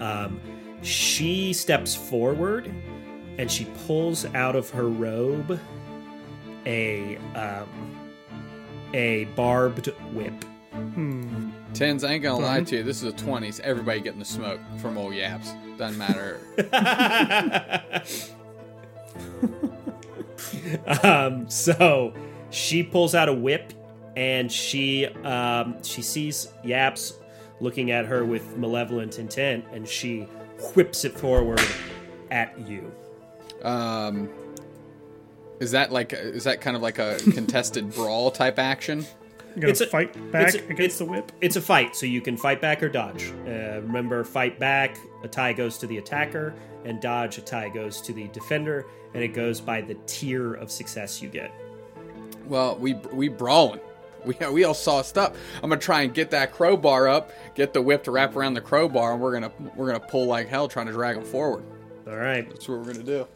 Um, 0.00 0.40
she 0.82 1.52
steps 1.52 1.94
forward 1.94 2.72
and 3.38 3.50
she 3.50 3.66
pulls 3.86 4.24
out 4.34 4.56
of 4.56 4.70
her 4.70 4.88
robe 4.88 5.58
a 6.64 7.16
um, 7.34 7.68
a 8.94 9.24
barbed 9.36 9.86
whip. 10.12 10.44
Tens, 11.74 12.04
I 12.04 12.12
ain't 12.12 12.22
gonna 12.22 12.44
lie 12.44 12.62
to 12.62 12.76
you. 12.76 12.82
This 12.82 13.02
is 13.02 13.12
the 13.14 13.18
twenties. 13.24 13.60
Everybody 13.60 14.00
getting 14.00 14.18
the 14.18 14.24
smoke 14.24 14.60
from 14.78 14.98
old 14.98 15.14
yaps. 15.14 15.52
Doesn't 15.78 15.98
matter. 15.98 16.40
um, 21.02 21.48
so 21.48 22.12
she 22.50 22.82
pulls 22.82 23.14
out 23.14 23.28
a 23.28 23.32
whip 23.32 23.72
and 24.16 24.50
she 24.50 25.06
um, 25.06 25.82
she 25.82 26.02
sees 26.02 26.48
Yaps 26.64 27.14
looking 27.60 27.90
at 27.90 28.06
her 28.06 28.24
with 28.24 28.56
malevolent 28.56 29.18
intent 29.18 29.64
and 29.72 29.86
she 29.86 30.22
whips 30.74 31.04
it 31.04 31.18
forward 31.18 31.60
at 32.30 32.58
you. 32.66 32.92
Um, 33.62 34.28
is 35.60 35.70
that 35.72 35.90
like 35.92 36.12
is 36.12 36.44
that 36.44 36.60
kind 36.60 36.76
of 36.76 36.82
like 36.82 36.98
a 36.98 37.16
contested 37.32 37.92
brawl 37.94 38.30
type 38.30 38.58
action? 38.58 39.06
You 39.54 39.62
gonna 39.62 39.70
It's 39.70 39.80
a- 39.80 39.86
fight 39.86 40.12
back 40.32 40.48
it's 40.48 40.56
a- 40.56 40.58
against 40.64 40.80
it's- 40.80 40.98
the 40.98 41.04
whip. 41.06 41.32
It's 41.40 41.56
a 41.56 41.62
fight, 41.62 41.96
so 41.96 42.04
you 42.06 42.20
can 42.20 42.36
fight 42.36 42.60
back 42.60 42.82
or 42.82 42.88
dodge. 42.90 43.32
Uh, 43.46 43.80
remember, 43.82 44.22
fight 44.24 44.58
back, 44.60 44.98
a 45.24 45.28
tie 45.28 45.54
goes 45.54 45.78
to 45.78 45.86
the 45.86 45.96
attacker, 45.98 46.54
and 46.84 47.00
dodge, 47.00 47.38
a 47.38 47.40
tie 47.40 47.70
goes 47.70 48.02
to 48.02 48.12
the 48.12 48.28
defender, 48.28 48.84
and 49.14 49.22
it 49.22 49.28
goes 49.28 49.60
by 49.62 49.80
the 49.80 49.94
tier 50.06 50.52
of 50.54 50.70
success 50.70 51.22
you 51.22 51.28
get. 51.30 51.50
Well, 52.46 52.76
we 52.76 52.94
we 53.12 53.28
brawling. 53.28 53.80
We 54.26 54.34
we 54.52 54.64
all 54.64 54.74
sauced 54.74 55.16
up. 55.16 55.36
I'm 55.62 55.70
gonna 55.70 55.80
try 55.80 56.02
and 56.02 56.12
get 56.12 56.32
that 56.32 56.52
crowbar 56.52 57.08
up, 57.08 57.32
get 57.54 57.72
the 57.72 57.80
whip 57.80 58.04
to 58.04 58.10
wrap 58.10 58.36
around 58.36 58.54
the 58.54 58.60
crowbar, 58.60 59.12
and 59.14 59.22
we're 59.22 59.32
gonna 59.32 59.52
we're 59.74 59.86
gonna 59.86 60.00
pull 60.00 60.26
like 60.26 60.48
hell, 60.48 60.68
trying 60.68 60.86
to 60.86 60.92
drag 60.92 61.16
him 61.16 61.24
forward. 61.24 61.64
All 62.06 62.16
right. 62.16 62.48
That's 62.48 62.68
what 62.68 62.78
we're 62.78 62.92
gonna 62.92 63.02
do. 63.02 63.26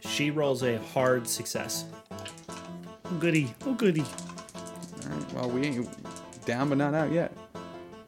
She 0.00 0.30
rolls 0.30 0.62
a 0.62 0.78
hard 0.78 1.28
success. 1.28 1.84
Oh 2.10 3.16
goody, 3.18 3.54
oh 3.66 3.74
goody. 3.74 4.02
All 4.02 5.08
right. 5.10 5.32
Well, 5.34 5.50
we 5.50 5.62
ain't 5.62 6.44
down, 6.44 6.68
but 6.68 6.78
not 6.78 6.94
out 6.94 7.12
yet. 7.12 7.32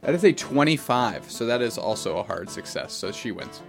That 0.02 0.14
is 0.14 0.24
a 0.24 0.32
25, 0.32 1.30
so 1.30 1.46
that 1.46 1.62
is 1.62 1.78
also 1.78 2.18
a 2.18 2.22
hard 2.22 2.50
success. 2.50 2.92
So 2.92 3.12
she 3.12 3.30
wins. 3.30 3.62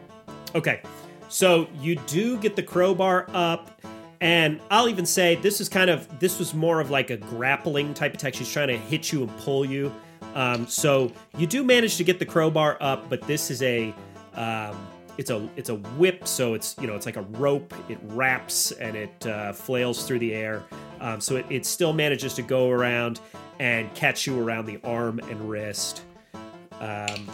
Okay, 0.56 0.82
so 1.30 1.68
you 1.80 1.96
do 2.08 2.38
get 2.38 2.56
the 2.56 2.64
crowbar 2.64 3.28
up, 3.34 3.82
and 4.20 4.60
I'll 4.72 4.90
even 4.90 5.06
say 5.06 5.36
this 5.36 5.62
is 5.62 5.70
kind 5.70 5.90
of 5.90 6.20
this 6.20 6.40
was 6.40 6.54
more 6.54 6.80
of 6.80 6.90
like 6.90 7.12
a 7.12 7.18
grappling 7.18 7.94
type 7.94 8.14
attack. 8.14 8.34
She's 8.34 8.52
trying 8.52 8.70
to 8.70 8.78
hit 8.78 9.12
you 9.12 9.22
and 9.24 9.38
pull 9.38 9.64
you. 9.64 9.94
Um, 10.34 10.68
so 10.68 11.12
you 11.38 11.48
do 11.48 11.64
manage 11.64 11.98
to 11.98 12.04
get 12.04 12.20
the 12.20 12.26
crowbar 12.26 12.78
up, 12.82 13.10
but 13.10 13.22
this 13.22 13.52
is 13.52 13.62
a 13.62 13.94
um, 14.36 14.76
it's 15.18 15.30
a 15.30 15.48
it's 15.56 15.70
a 15.70 15.76
whip, 15.76 16.28
so 16.28 16.54
it's 16.56 16.76
you 16.82 16.88
know 16.88 16.96
it's 16.96 17.06
like 17.06 17.18
a 17.18 17.22
rope. 17.22 17.74
It 17.90 18.00
wraps 18.04 18.72
and 18.72 18.96
it 18.96 19.28
uh, 19.28 19.54
flails 19.54 20.06
through 20.08 20.20
the 20.20 20.34
air. 20.34 20.64
Um, 21.00 21.22
so 21.22 21.36
it, 21.36 21.46
it 21.50 21.66
still 21.66 21.94
manages 21.94 22.34
to 22.36 22.42
go 22.42 22.70
around 22.72 23.20
and 23.60 23.94
catch 23.94 24.26
you 24.26 24.40
around 24.42 24.66
the 24.66 24.80
arm 24.84 25.20
and 25.20 25.50
wrist. 25.50 26.02
Um, 26.80 27.28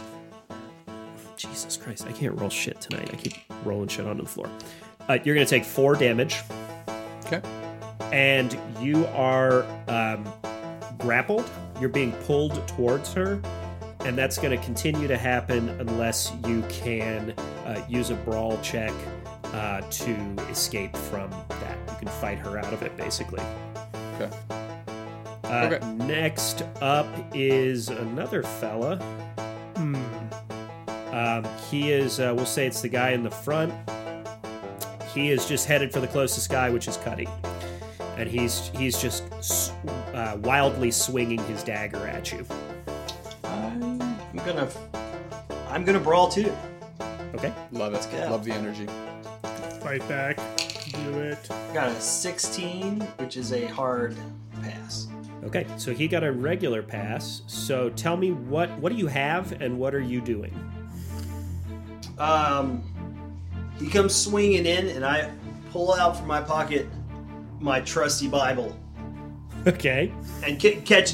Jesus 1.38 1.78
Christ, 1.78 2.06
I 2.06 2.12
can't 2.12 2.38
roll 2.38 2.50
shit 2.50 2.82
tonight. 2.82 3.10
I 3.14 3.16
keep 3.16 3.34
rolling 3.64 3.88
shit 3.88 4.06
onto 4.06 4.24
the 4.24 4.30
floor. 4.30 4.50
Uh, 5.08 5.18
you're 5.24 5.36
going 5.36 5.48
to 5.48 5.50
take 5.50 5.64
four 5.64 5.96
damage, 5.96 6.42
Okay. 7.26 7.42
and 8.12 8.58
you 8.82 9.06
are 9.08 9.64
um, 9.88 10.28
grappled. 10.98 11.50
You're 11.80 11.90
being 11.90 12.12
pulled 12.24 12.68
towards 12.68 13.14
her, 13.14 13.42
and 14.02 14.18
that's 14.18 14.38
going 14.38 14.58
to 14.58 14.64
continue 14.66 15.08
to 15.08 15.18
happen 15.18 15.70
unless 15.80 16.32
you 16.46 16.64
can 16.70 17.32
uh, 17.66 17.82
use 17.88 18.10
a 18.10 18.16
brawl 18.16 18.60
check 18.62 18.94
uh, 19.46 19.82
to 19.82 20.14
escape 20.50 20.96
from 20.96 21.30
that. 21.50 21.78
You 21.88 21.98
can 22.00 22.08
fight 22.08 22.38
her 22.40 22.58
out 22.58 22.74
of 22.74 22.82
it, 22.84 22.96
basically. 22.98 23.42
Okay. 24.16 24.30
Uh, 24.50 24.70
Okay. 25.50 25.80
Next 26.06 26.64
up 26.80 27.08
is 27.34 27.90
another 27.90 28.44
fella. 28.44 28.98
Hmm. 29.76 29.96
Um, 31.12 31.44
he 31.72 31.92
is, 31.92 32.20
uh, 32.20 32.34
we'll 32.36 32.46
say 32.46 32.68
it's 32.68 32.82
the 32.82 32.90
guy 32.90 33.12
in 33.12 33.24
the 33.24 33.32
front. 33.32 33.74
He 35.12 35.32
is 35.32 35.48
just 35.48 35.66
headed 35.66 35.92
for 35.92 36.02
the 36.02 36.08
closest 36.08 36.52
guy, 36.52 36.70
which 36.70 36.88
is 36.88 36.98
Cuddy. 36.98 37.28
And 38.16 38.30
he's 38.30 38.70
he's 38.76 39.02
just 39.02 39.24
uh, 40.14 40.38
wildly 40.42 40.92
swinging 40.92 41.40
his 41.46 41.64
dagger 41.64 42.08
at 42.08 42.32
you. 42.32 42.46
I'm 43.44 44.46
gonna, 44.46 44.70
I'm 45.70 45.84
gonna 45.84 46.00
brawl 46.00 46.30
too. 46.30 46.56
Okay. 47.36 47.54
Love 47.72 47.94
it. 47.94 48.08
go. 48.12 48.18
Love 48.32 48.44
the 48.44 48.52
energy. 48.52 48.88
Fight 49.82 50.08
back. 50.08 50.38
Do 50.92 51.20
it. 51.20 51.50
Got 51.74 51.90
a 51.90 52.02
16, 52.02 53.02
which 53.18 53.38
is 53.38 53.54
a 53.54 53.66
hard 53.68 54.16
pass. 54.62 55.08
Okay. 55.44 55.66
So 55.78 55.94
he 55.94 56.08
got 56.08 56.24
a 56.24 56.32
regular 56.32 56.82
pass. 56.82 57.44
So 57.48 57.90
tell 57.92 58.18
me 58.18 58.32
what 58.32 58.70
what 58.80 58.92
do 58.92 58.98
you 58.98 59.08
have 59.08 59.62
and 59.62 59.80
what 59.80 59.94
are 59.96 60.02
you 60.02 60.22
doing? 60.22 60.54
Um, 62.18 62.84
he 63.80 63.88
comes 63.88 64.14
swinging 64.14 64.66
in, 64.66 64.88
and 64.88 65.06
I 65.06 65.32
pull 65.72 65.94
out 65.94 66.18
from 66.18 66.28
my 66.28 66.42
pocket 66.42 66.88
my 67.60 67.80
trusty 67.82 68.28
Bible 68.28 68.76
Okay. 69.70 70.12
and 70.44 70.62
ca- 70.62 70.82
catch, 70.82 71.14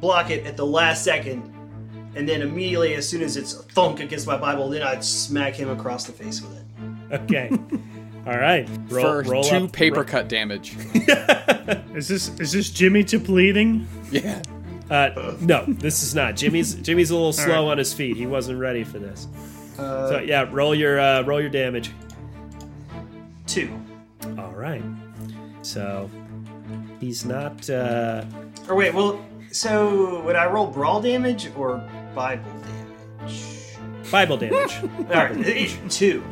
block 0.00 0.30
it 0.30 0.46
at 0.46 0.56
the 0.56 0.66
last 0.66 1.04
second, 1.04 1.50
and 2.14 2.28
then 2.28 2.42
immediately, 2.42 2.94
as 2.94 3.08
soon 3.08 3.22
as 3.22 3.36
it's 3.36 3.54
thunk 3.72 4.00
against 4.00 4.26
my 4.26 4.36
Bible, 4.36 4.68
then 4.68 4.82
I'd 4.82 5.02
smack 5.04 5.54
him 5.54 5.68
across 5.70 6.04
the 6.04 6.12
face 6.12 6.40
with 6.42 6.56
it. 6.58 6.64
Okay. 7.22 7.50
All 8.26 8.38
right. 8.38 8.68
Roll, 8.88 9.02
For 9.04 9.22
roll 9.30 9.44
two 9.44 9.56
up- 9.56 9.72
paper 9.72 10.00
ro- 10.00 10.04
cut 10.04 10.28
damage. 10.28 10.76
Is 11.94 12.08
this 12.08 12.28
is 12.40 12.52
this 12.52 12.70
Jimmy 12.70 13.04
to 13.04 13.18
bleeding? 13.18 13.86
yeah. 14.10 14.42
Uh, 14.90 15.34
no, 15.40 15.64
this 15.66 16.02
is 16.02 16.14
not. 16.14 16.36
Jimmy's 16.36 16.74
Jimmy's 16.74 17.10
a 17.10 17.14
little 17.14 17.32
slow 17.32 17.64
right. 17.64 17.72
on 17.72 17.78
his 17.78 17.92
feet. 17.94 18.16
He 18.16 18.26
wasn't 18.26 18.58
ready 18.58 18.82
for 18.84 18.98
this. 18.98 19.28
Uh, 19.78 20.08
So 20.08 20.18
yeah, 20.20 20.46
roll 20.50 20.74
your 20.74 20.98
uh, 21.00 21.22
roll 21.22 21.40
your 21.40 21.48
damage. 21.50 21.90
two. 23.46 23.70
All 24.38 24.52
right. 24.52 24.82
So 25.62 26.10
he's 27.04 27.24
not. 27.24 27.68
Uh, 27.68 28.24
Or 28.68 28.74
wait, 28.74 28.94
well, 28.94 29.24
so 29.50 30.22
would 30.22 30.36
I 30.36 30.46
roll 30.46 30.66
brawl 30.66 31.00
damage 31.00 31.50
or 31.56 31.78
Bible 32.14 32.50
damage? 33.22 33.76
Bible 34.10 34.36
damage. 34.36 34.76
All 34.98 35.26
right, 35.26 35.70
two. 35.90 36.22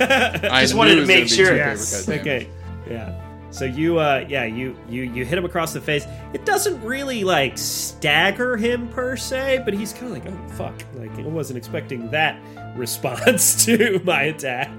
I 0.00 0.60
Just 0.60 0.74
wanted 0.74 0.96
to 0.96 1.06
make 1.06 1.28
sure. 1.28 1.54
Yes. 1.56 2.08
okay. 2.08 2.48
Yeah. 2.88 3.18
So 3.50 3.66
you, 3.66 3.98
uh, 3.98 4.24
yeah, 4.28 4.44
you 4.44 4.74
you 4.88 5.02
you 5.02 5.26
hit 5.26 5.36
him 5.36 5.44
across 5.44 5.74
the 5.74 5.80
face. 5.80 6.06
It 6.32 6.46
doesn't 6.46 6.82
really 6.82 7.22
like 7.22 7.58
stagger 7.58 8.56
him 8.56 8.88
per 8.88 9.14
se, 9.16 9.62
but 9.64 9.74
he's 9.74 9.92
kind 9.92 10.06
of 10.16 10.24
like, 10.24 10.26
oh 10.26 10.48
fuck, 10.54 10.82
like 10.94 11.10
I 11.18 11.22
wasn't 11.28 11.58
expecting 11.58 12.10
that 12.12 12.40
response 12.76 13.62
to 13.66 14.00
my 14.04 14.22
attack. 14.22 14.70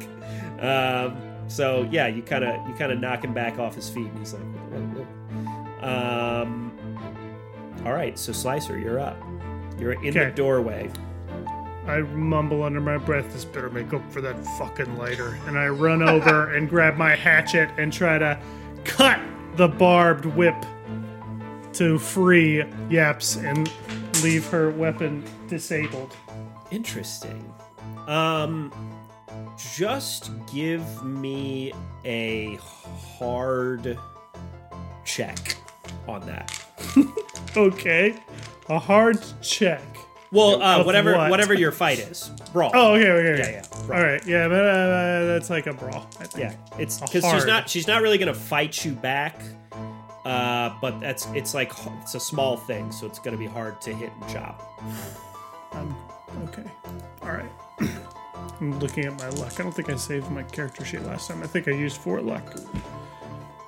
Um, 0.59 1.15
so 1.47 1.87
yeah, 1.91 2.07
you 2.07 2.23
kind 2.23 2.43
of 2.43 2.67
you 2.67 2.73
kind 2.73 2.91
of 2.91 2.99
knock 2.99 3.23
him 3.23 3.33
back 3.33 3.59
off 3.59 3.75
his 3.75 3.89
feet, 3.89 4.07
and 4.07 4.17
he's 4.17 4.33
like, 4.33 4.41
whoa, 4.41 4.79
whoa. 4.79 5.02
Um, 5.83 6.71
all 7.85 7.93
right. 7.93 8.17
So 8.17 8.31
Slicer, 8.31 8.79
you're 8.79 8.99
up. 8.99 9.21
You're 9.77 9.93
in 10.03 10.13
the 10.13 10.31
doorway. 10.31 10.89
I 11.85 11.99
mumble 11.99 12.63
under 12.63 12.79
my 12.79 12.97
breath, 12.97 13.33
this 13.33 13.43
better 13.43 13.69
make 13.69 13.93
up 13.93 14.09
for 14.09 14.21
that 14.21 14.41
fucking 14.57 14.97
lighter. 14.97 15.37
And 15.47 15.59
I 15.59 15.67
run 15.67 16.01
over 16.01 16.53
and 16.55 16.69
grab 16.69 16.95
my 16.95 17.15
hatchet 17.15 17.69
and 17.77 17.91
try 17.91 18.17
to 18.17 18.39
cut 18.85 19.19
the 19.57 19.67
barbed 19.67 20.25
whip 20.25 20.55
to 21.73 21.99
free 21.99 22.63
Yaps 22.89 23.35
and 23.35 23.69
leave 24.23 24.45
her 24.47 24.69
weapon 24.71 25.23
disabled. 25.49 26.15
Interesting. 26.71 27.53
Um, 28.07 28.71
just 29.75 30.31
give 30.51 31.03
me 31.03 31.73
a 32.05 32.55
hard 33.17 33.99
check 35.03 35.57
on 36.07 36.25
that. 36.27 36.59
Okay. 37.55 38.15
A 38.69 38.79
hard 38.79 39.23
check. 39.43 39.83
Well, 40.31 40.59
uh, 40.59 40.83
whatever 40.83 41.15
what? 41.15 41.29
whatever 41.29 41.53
your 41.53 41.71
fight 41.71 41.99
is, 41.99 42.31
brawl. 42.51 42.71
Oh, 42.73 42.95
okay, 42.95 43.11
okay, 43.11 43.29
okay. 43.33 43.51
Yeah, 43.53 43.61
yeah, 43.61 43.85
brawl. 43.85 43.99
All 43.99 44.03
right, 44.05 44.25
yeah, 44.25 44.47
but, 44.47 44.55
uh, 44.65 45.25
that's 45.25 45.51
like 45.51 45.67
a 45.67 45.73
brawl. 45.73 46.07
I 46.19 46.23
think. 46.23 46.37
yeah. 46.45 46.55
It's 46.79 46.99
because 46.99 47.23
she's 47.23 47.45
not 47.45 47.69
she's 47.69 47.85
not 47.85 48.01
really 48.01 48.17
gonna 48.17 48.33
fight 48.33 48.83
you 48.83 48.93
back. 48.93 49.39
Uh, 50.25 50.73
but 50.81 50.99
that's 50.99 51.27
it's 51.35 51.53
like 51.53 51.71
it's 52.01 52.15
a 52.15 52.19
small 52.19 52.57
thing, 52.57 52.91
so 52.91 53.05
it's 53.05 53.19
gonna 53.19 53.37
be 53.37 53.45
hard 53.45 53.79
to 53.81 53.93
hit 53.93 54.11
and 54.19 54.31
chop. 54.31 54.81
Um, 55.73 55.95
okay. 56.45 56.63
All 57.21 57.29
right. 57.33 57.51
I'm 58.59 58.79
looking 58.79 59.05
at 59.05 59.15
my 59.19 59.29
luck. 59.29 59.59
I 59.59 59.63
don't 59.63 59.71
think 59.73 59.89
I 59.91 59.95
saved 59.95 60.31
my 60.31 60.41
character 60.41 60.83
sheet 60.83 61.03
last 61.03 61.27
time. 61.27 61.43
I 61.43 61.47
think 61.47 61.67
I 61.67 61.71
used 61.71 61.97
four 61.97 62.19
luck. 62.21 62.55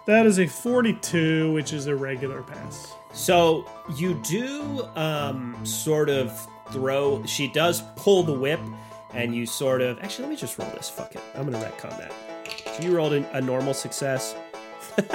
That 0.06 0.28
is 0.28 0.40
a 0.40 0.46
42, 0.46 1.52
which 1.52 1.74
is 1.74 1.88
a 1.88 1.96
regular 1.96 2.44
pass. 2.44 2.94
So 3.12 3.66
you 3.96 4.14
do 4.24 4.88
um, 4.96 5.66
sort 5.66 6.10
of 6.10 6.48
throw. 6.72 7.24
She 7.26 7.48
does 7.52 7.82
pull 7.96 8.22
the 8.24 8.34
whip, 8.34 8.60
and 9.14 9.34
you 9.36 9.46
sort 9.46 9.82
of. 9.82 9.98
Actually, 10.00 10.26
let 10.26 10.30
me 10.32 10.36
just 10.36 10.60
roll 10.60 10.70
this. 10.72 10.90
Fuck 10.90 11.16
it. 11.16 11.22
I'm 11.34 11.50
gonna 11.50 11.64
retcon 11.64 11.98
that. 11.98 12.14
So 12.76 12.84
you 12.84 12.96
rolled 12.96 13.14
a 13.14 13.42
normal 13.42 13.74
success. 13.74 14.36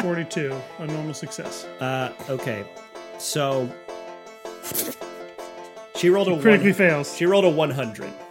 42, 0.01 0.55
a 0.79 0.87
normal 0.89 1.15
success. 1.15 1.65
Uh, 1.81 2.13
okay. 2.29 2.65
So 3.19 3.71
she 5.95 6.11
rolled 6.11 6.29
a 6.29 6.41
Critically 6.41 6.71
one, 6.71 6.75
fails. 6.75 7.17
She 7.17 7.27
rolled 7.27 7.45
a 7.45 7.51
100. 7.51 8.13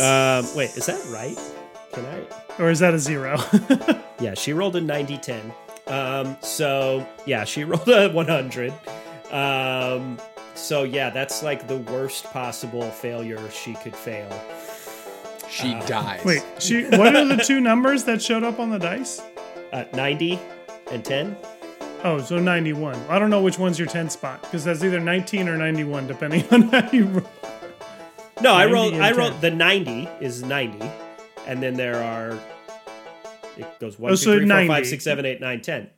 Um, 0.00 0.44
wait, 0.56 0.70
is 0.76 0.86
that 0.86 1.00
right? 1.12 1.38
Can 1.92 2.04
I? 2.06 2.62
Or 2.62 2.70
is 2.70 2.80
that 2.80 2.94
a 2.94 2.98
zero? 2.98 3.38
Yeah, 4.20 4.34
she 4.34 4.52
rolled 4.52 4.76
a 4.76 4.80
90 4.80 5.18
10. 5.18 5.52
Um, 5.86 6.36
so, 6.40 7.06
yeah, 7.26 7.44
she 7.44 7.64
rolled 7.64 7.88
a 7.88 8.10
100. 8.10 8.72
Um, 9.30 10.18
so, 10.54 10.84
yeah, 10.84 11.10
that's 11.10 11.42
like 11.42 11.66
the 11.66 11.78
worst 11.78 12.24
possible 12.24 12.90
failure 12.90 13.50
she 13.50 13.74
could 13.74 13.96
fail. 13.96 14.30
She 15.48 15.74
dies. 15.80 16.24
Wait, 16.24 16.42
she. 16.58 16.84
What 16.84 17.14
are 17.14 17.26
the 17.26 17.36
two 17.36 17.60
numbers 17.60 18.04
that 18.04 18.22
showed 18.22 18.42
up 18.42 18.58
on 18.58 18.70
the 18.70 18.78
dice? 18.78 19.20
Uh, 19.72 19.84
90 19.92 20.38
and 20.90 21.04
10? 21.04 21.36
Oh, 22.04 22.18
so 22.20 22.38
91. 22.38 22.96
I 23.08 23.18
don't 23.18 23.30
know 23.30 23.42
which 23.42 23.58
one's 23.58 23.78
your 23.78 23.88
10 23.88 24.10
spot 24.10 24.42
because 24.42 24.64
that's 24.64 24.82
either 24.82 24.98
19 24.98 25.48
or 25.48 25.56
91, 25.56 26.06
depending 26.06 26.44
on 26.50 26.62
how 26.62 26.90
you 26.90 27.04
roll. 27.06 27.30
No, 28.40 28.54
I 28.54 28.64
90 28.64 28.72
rolled. 28.74 28.94
I 28.94 29.08
10. 29.10 29.18
rolled 29.18 29.40
the 29.40 29.50
90 29.50 30.08
is 30.20 30.42
90, 30.42 30.90
and 31.46 31.62
then 31.62 31.74
there 31.74 32.02
are. 32.02 32.38
It 33.56 33.66
goes 33.80 33.98
one, 33.98 34.10
Oh, 34.10 34.14
two, 34.14 34.16
so 34.16 34.30
three, 34.32 34.40
four, 34.40 34.46
90. 34.46 34.68
five, 34.68 34.86
six, 34.86 35.04
seven, 35.04 35.24
eight, 35.26 35.40
nine, 35.40 35.60
10. 35.60 35.88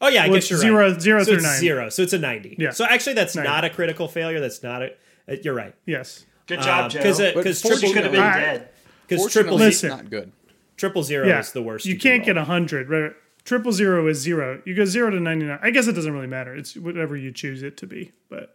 Oh 0.00 0.08
yeah, 0.08 0.22
I 0.24 0.26
Well, 0.28 0.34
guess 0.36 0.44
it's 0.44 0.50
you're 0.50 0.58
zero- 0.60 0.90
right. 0.92 1.00
zero 1.00 1.18
so 1.20 1.24
through 1.26 1.34
it's 1.36 1.44
90. 1.44 1.60
zero, 1.60 1.88
so 1.88 2.02
it's 2.02 2.12
a 2.12 2.18
90. 2.18 2.56
Yeah. 2.58 2.70
So 2.70 2.84
actually, 2.84 3.14
that's 3.14 3.34
90. 3.34 3.48
not 3.50 3.64
a 3.64 3.70
critical 3.70 4.06
failure. 4.08 4.40
That's 4.40 4.62
not 4.62 4.82
a. 4.82 4.90
uh, 5.28 5.36
You're 5.42 5.54
right. 5.54 5.74
Yes. 5.86 6.24
Good 6.46 6.60
job, 6.62 6.84
Um, 6.84 6.90
Joe. 6.90 7.02
'cause 7.02 7.20
it- 7.20 7.34
But 7.34 7.44
'cause 7.44 7.60
she 7.60 7.68
triple 7.68 7.92
could 7.92 8.02
have 8.04 8.12
been 8.12 8.20
Alright. 8.22 8.40
dead. 8.40 8.68
because 9.06 9.22
Fortunately, 9.22 9.42
triple 9.50 9.56
it's 9.66 9.82
Listen. 9.82 9.88
not 9.90 10.10
good. 10.10 10.32
triple 10.76 11.02
zero 11.02 11.26
Yeah. 11.26 11.40
is 11.40 11.52
the 11.52 11.62
worst. 11.62 11.84
You 11.86 11.94
can 11.94 12.00
can't 12.00 12.20
roll. 12.20 12.26
get 12.26 12.36
100. 12.36 12.88
Right? 12.88 13.12
Triple 13.44 13.72
zero 13.72 14.06
is 14.06 14.18
zero. 14.18 14.60
You 14.64 14.74
go 14.74 14.84
zero 14.84 15.10
to 15.10 15.18
99. 15.18 15.58
I 15.62 15.70
guess 15.70 15.86
it 15.88 15.92
doesn't 15.94 16.12
really 16.12 16.26
matter. 16.26 16.54
It's 16.54 16.76
whatever 16.76 17.16
you 17.16 17.32
choose 17.32 17.62
it 17.62 17.76
to 17.78 17.86
be. 17.86 18.12
But 18.28 18.54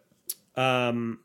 Um, 0.56 1.20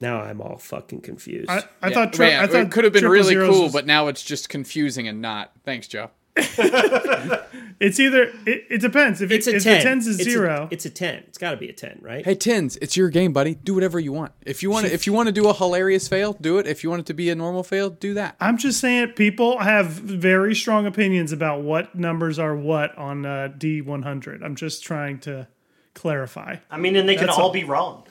now 0.00 0.20
I'm 0.20 0.40
all 0.42 0.58
fucking 0.58 1.00
confused. 1.00 1.48
I, 1.50 1.64
I 1.82 1.88
Yeah, 1.88 1.94
thought, 1.94 2.12
tri- 2.12 2.28
man, 2.28 2.44
I 2.44 2.46
thought 2.46 2.60
it 2.66 2.70
could 2.70 2.84
have 2.84 2.92
been 2.92 3.00
triple 3.02 3.12
really 3.14 3.28
zeros 3.34 3.48
cool, 3.50 3.62
was- 3.64 3.72
but 3.72 3.86
now 3.86 4.06
it's 4.08 4.22
just 4.22 4.48
confusing 4.50 5.08
and 5.08 5.20
not. 5.22 5.52
Thanks, 5.64 5.88
Joe. 5.88 6.10
it's 7.80 8.00
either 8.00 8.24
it, 8.46 8.64
it 8.70 8.80
depends. 8.80 9.20
If, 9.20 9.30
it's 9.30 9.46
it, 9.46 9.54
a 9.54 9.56
if 9.58 9.62
ten. 9.62 9.78
the 9.78 9.82
tens 9.84 10.06
is 10.06 10.18
It's 10.18 10.26
a- 10.28 10.30
zero, 10.32 10.68
it's 10.70 10.84
a 10.84 10.90
ten. 10.90 11.22
It's 11.28 11.38
got 11.38 11.52
to 11.52 11.56
be 11.56 11.68
a 11.68 11.72
ten, 11.72 11.98
right? 12.02 12.24
Hey, 12.24 12.34
Tens, 12.34 12.76
it's 12.78 12.96
your 12.96 13.08
game, 13.08 13.32
buddy. 13.32 13.54
Do 13.54 13.74
whatever 13.74 14.00
you 14.00 14.12
want. 14.12 14.32
If 14.44 14.62
you 14.62 14.70
want, 14.70 14.86
to, 14.86 14.92
if 14.92 15.06
you 15.06 15.12
want 15.12 15.28
to 15.28 15.32
do 15.32 15.48
a 15.48 15.54
hilarious 15.54 16.08
fail, 16.08 16.32
do 16.40 16.58
it. 16.58 16.66
If 16.66 16.82
you 16.82 16.90
want 16.90 17.00
it 17.00 17.06
to 17.06 17.14
be 17.14 17.30
a 17.30 17.34
normal 17.34 17.62
fail, 17.62 17.90
do 17.90 18.14
that. 18.14 18.36
I'm 18.40 18.58
just 18.58 18.80
saying 18.80 19.12
people 19.12 19.58
have 19.60 19.86
very 19.86 20.54
strong 20.54 20.86
opinions 20.86 21.30
about 21.32 21.62
what 21.62 21.94
numbers 21.94 22.38
are 22.38 22.56
what 22.56 22.96
on 22.98 23.24
uh, 23.24 23.48
D100. 23.56 24.42
I'm 24.44 24.56
just 24.56 24.82
trying 24.82 25.20
to 25.20 25.46
clarify. 25.94 26.56
I 26.70 26.78
mean, 26.78 26.96
and 26.96 27.08
they 27.08 27.14
could 27.16 27.28
That's 27.28 27.38
all 27.38 27.50
a- 27.50 27.52
be 27.52 27.64
wrong. 27.64 28.06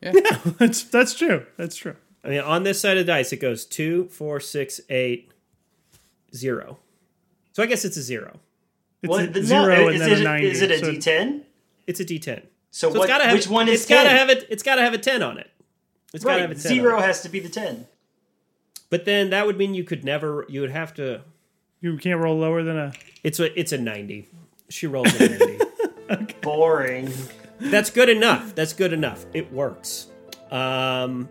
Yeah. 0.00 0.12
That's 0.58 0.84
that's 0.84 1.14
true. 1.14 1.44
That's 1.56 1.74
true. 1.74 1.96
I 2.22 2.28
mean, 2.28 2.40
on 2.40 2.62
this 2.62 2.80
side 2.80 2.98
of 2.98 3.04
the 3.06 3.12
dice, 3.12 3.32
it 3.32 3.38
goes 3.40 3.64
two, 3.64 4.06
four, 4.10 4.38
six, 4.38 4.80
eight, 4.90 5.32
zero. 6.32 6.78
So 7.52 7.62
I 7.62 7.66
guess 7.66 7.84
it's 7.84 7.96
a 7.96 8.02
zero. 8.02 8.38
It's 9.02 9.10
Well, 9.10 9.20
a 9.20 9.26
the- 9.26 9.40
no, 9.40 9.46
zero 9.46 9.88
is 9.88 10.00
and 10.00 10.10
then 10.12 10.18
it, 10.18 10.20
a 10.20 10.24
90. 10.24 10.46
Is 10.50 10.62
it 10.62 10.70
a 10.70 10.78
so- 10.78 10.92
D10? 10.92 11.42
It's 11.86 12.00
a 12.00 12.04
D10. 12.04 12.42
So, 12.70 12.90
So 12.92 12.98
what, 12.98 13.04
it's 13.04 13.06
gotta 13.12 13.24
have 13.24 13.32
which 13.32 13.48
one 13.48 13.68
is 13.68 13.80
It's 13.82 13.88
gotta 13.88 14.10
have 14.10 14.28
it. 14.28 14.46
It's 14.50 14.62
gotta 14.62 14.82
have 14.82 14.92
a 14.94 14.98
ten 14.98 15.22
on 15.22 15.38
it. 15.38 15.50
It's 16.12 16.22
gotta 16.24 16.42
have 16.42 16.50
a 16.50 16.54
10 16.54 16.62
zero 16.62 16.98
it. 16.98 17.02
has 17.02 17.22
to 17.22 17.28
be 17.28 17.40
the 17.40 17.48
10. 17.48 17.86
But 18.90 19.04
then 19.04 19.30
that 19.30 19.46
would 19.46 19.56
mean 19.58 19.74
you 19.74 19.84
could 19.84 20.04
never. 20.04 20.44
You 20.48 20.60
would 20.62 20.70
have 20.70 20.94
to. 20.94 21.22
You 21.80 21.96
can't 21.98 22.20
roll 22.20 22.36
lower 22.38 22.62
than 22.62 22.76
a. 22.78 22.92
It's 23.22 23.38
a. 23.40 23.58
It's 23.58 23.72
a 23.72 23.78
ninety. 23.78 24.28
She 24.68 24.86
rolls 24.86 25.12
a 25.20 25.28
ninety. 25.28 26.34
Boring. 26.42 27.10
That's 27.60 27.90
good 27.90 28.08
enough. 28.08 28.54
That's 28.54 28.72
good 28.72 28.92
enough. 28.92 29.26
It 29.34 29.52
works. 29.52 30.06
Um, 30.50 31.28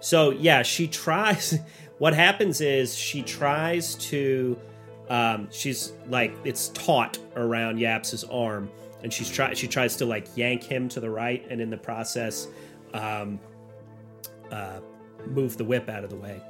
so 0.00 0.30
yeah, 0.30 0.62
she 0.62 0.86
tries. 0.88 1.58
What 1.98 2.14
happens 2.14 2.62
is 2.62 2.96
she 2.96 3.20
tries 3.22 3.94
to. 3.96 4.56
Um, 5.10 5.48
she's 5.50 5.92
like 6.08 6.32
it's 6.44 6.68
taut 6.68 7.18
around 7.34 7.78
Yaps's 7.78 8.24
arm, 8.24 8.70
and 9.02 9.12
she's 9.12 9.28
try. 9.28 9.52
She 9.54 9.66
tries 9.66 9.96
to 9.96 10.06
like 10.06 10.28
yank 10.36 10.62
him 10.62 10.88
to 10.90 11.00
the 11.00 11.10
right, 11.10 11.44
and 11.50 11.60
in 11.60 11.68
the 11.68 11.76
process, 11.76 12.46
um, 12.94 13.40
uh, 14.52 14.78
move 15.26 15.56
the 15.56 15.64
whip 15.64 15.88
out 15.88 16.04
of 16.04 16.10
the 16.10 16.16
way. 16.16 16.40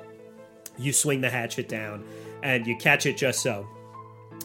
You 0.79 0.93
swing 0.93 1.23
the 1.23 1.31
hatchet 1.31 1.69
down, 1.69 2.05
and 2.43 2.67
you 2.67 2.77
catch 2.77 3.07
it 3.07 3.17
just 3.17 3.43
so, 3.43 3.67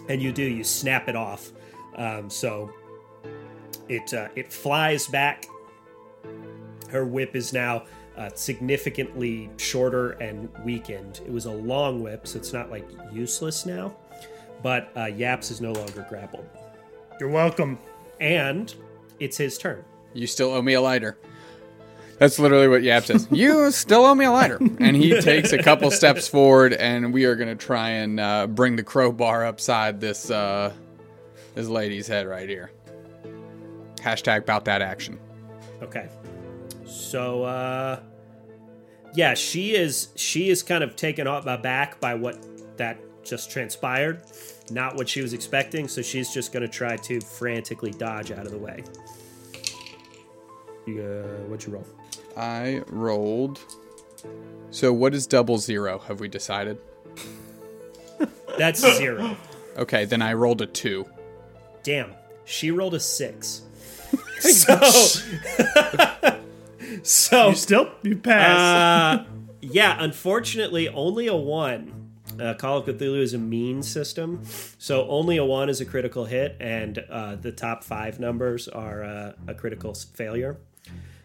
and 0.08 0.21
you 0.21 0.32
do. 0.32 0.43
You 0.43 0.63
snap 0.63 1.10
it 1.10 1.17
off. 1.17 1.51
Um, 1.97 2.30
so 2.30 2.71
it 3.89 4.13
uh, 4.13 4.30
it 4.36 4.51
flies 4.51 5.08
back. 5.08 5.45
Her 6.89 7.06
whip 7.06 7.36
is 7.36 7.51
now 7.51 7.84
uh, 8.15 8.30
significantly 8.34 9.49
shorter 9.58 10.12
and 10.12 10.49
weakened. 10.63 11.19
It 11.25 11.32
was 11.34 11.47
a 11.47 11.51
long 11.51 12.01
whip, 12.01 12.28
so 12.28 12.39
it's 12.39 12.54
not 12.54 12.71
like 12.71 12.88
useless 13.12 13.65
now. 13.65 13.93
But 14.65 14.91
uh, 14.97 15.06
Yaps 15.06 15.51
is 15.51 15.62
no 15.62 15.73
longer 15.73 16.04
grappled, 16.10 16.49
You're 17.19 17.30
welcome. 17.30 17.78
and 18.19 18.73
it's 19.19 19.38
his 19.38 19.60
turn. 19.60 19.86
You 20.15 20.25
still 20.25 20.49
owe 20.51 20.62
me 20.63 20.73
a 20.73 20.82
lighter. 20.82 21.19
That's 22.17 22.39
literally 22.39 22.67
what 22.67 22.82
Yap 22.82 23.04
says. 23.04 23.28
you 23.30 23.69
still 23.69 24.06
owe 24.06 24.15
me 24.15 24.25
a 24.25 24.32
lighter. 24.32 24.58
And 24.80 24.95
he 24.95 25.21
takes 25.21 25.54
a 25.54 25.62
couple 25.62 25.91
steps 25.91 26.28
forward, 26.28 26.73
and 26.73 27.13
we 27.13 27.25
are 27.25 27.36
going 27.36 27.56
to 27.56 27.63
try 27.63 27.89
and 27.89 28.19
uh, 28.19 28.47
bring 28.47 28.75
the 28.75 28.82
crowbar 28.82 29.45
upside 29.45 30.01
this 30.01 30.32
uh, 30.32 30.73
this 31.54 31.67
lady's 31.67 32.08
head 32.08 32.25
right 32.25 32.49
here. 32.49 32.71
Hashtag 33.97 34.39
about 34.39 34.65
that 34.65 34.82
action. 34.82 35.19
Okay. 35.84 36.10
So 36.88 37.43
uh 37.43 37.99
yeah, 39.13 39.36
she 39.36 39.75
is 39.75 40.08
she 40.15 40.49
is 40.49 40.63
kind 40.63 40.84
of 40.84 40.95
taken 40.95 41.28
off 41.28 41.45
aback 41.45 41.99
by 41.99 42.15
what 42.15 42.43
that 42.78 42.97
just 43.23 43.51
transpired. 43.51 44.21
Not 44.69 44.95
what 44.95 45.08
she 45.08 45.21
was 45.21 45.34
expecting, 45.34 45.88
so 45.88 46.01
she's 46.01 46.34
just 46.34 46.51
going 46.51 46.62
to 46.63 46.67
try 46.67 46.97
to 46.97 47.21
frantically 47.21 47.91
dodge 47.91 48.32
out 48.32 48.45
of 48.45 48.51
the 48.51 48.58
way. 48.58 48.84
You, 50.86 51.01
uh, 51.01 51.43
what'd 51.47 51.65
you 51.65 51.73
roll? 51.73 51.86
I 52.38 52.82
rolled. 52.88 53.60
So 54.71 54.91
what 54.93 55.13
is 55.13 55.28
double 55.28 55.58
zero? 55.58 55.99
Have 55.99 56.19
we 56.19 56.28
decided? 56.28 56.78
That's 58.58 58.82
zero. 58.97 59.38
Okay, 59.78 60.06
then 60.06 60.21
I 60.21 60.34
rolled 60.34 60.62
a 60.62 60.65
two. 60.65 61.06
Damn, 61.84 62.12
she 62.45 62.71
rolled 62.71 62.93
a 62.93 62.99
six. 62.99 63.62
so, 64.39 64.80
so 67.04 67.49
You 67.49 67.56
still 67.56 67.91
you 68.04 68.17
pass. 68.17 69.19
Uh, 69.19 69.25
yeah, 69.62 69.97
unfortunately, 69.99 70.88
only 70.89 71.28
a 71.28 71.36
one. 71.36 72.04
Uh, 72.39 72.54
Call 72.54 72.78
of 72.78 72.86
Cthulhu 72.86 73.19
is 73.19 73.34
a 73.34 73.38
mean 73.38 73.82
system, 73.82 74.41
so 74.78 75.08
only 75.08 75.38
a 75.38 75.45
one 75.45 75.69
is 75.69 75.82
a 75.82 75.86
critical 75.86 76.26
hit, 76.26 76.58
and 76.60 77.04
uh, 77.10 77.36
the 77.36 77.52
top 77.52 77.84
five 77.84 78.19
numbers 78.19 78.67
are 78.67 79.04
uh, 79.04 79.32
a 79.48 79.54
critical 79.54 79.93
failure. 79.93 80.58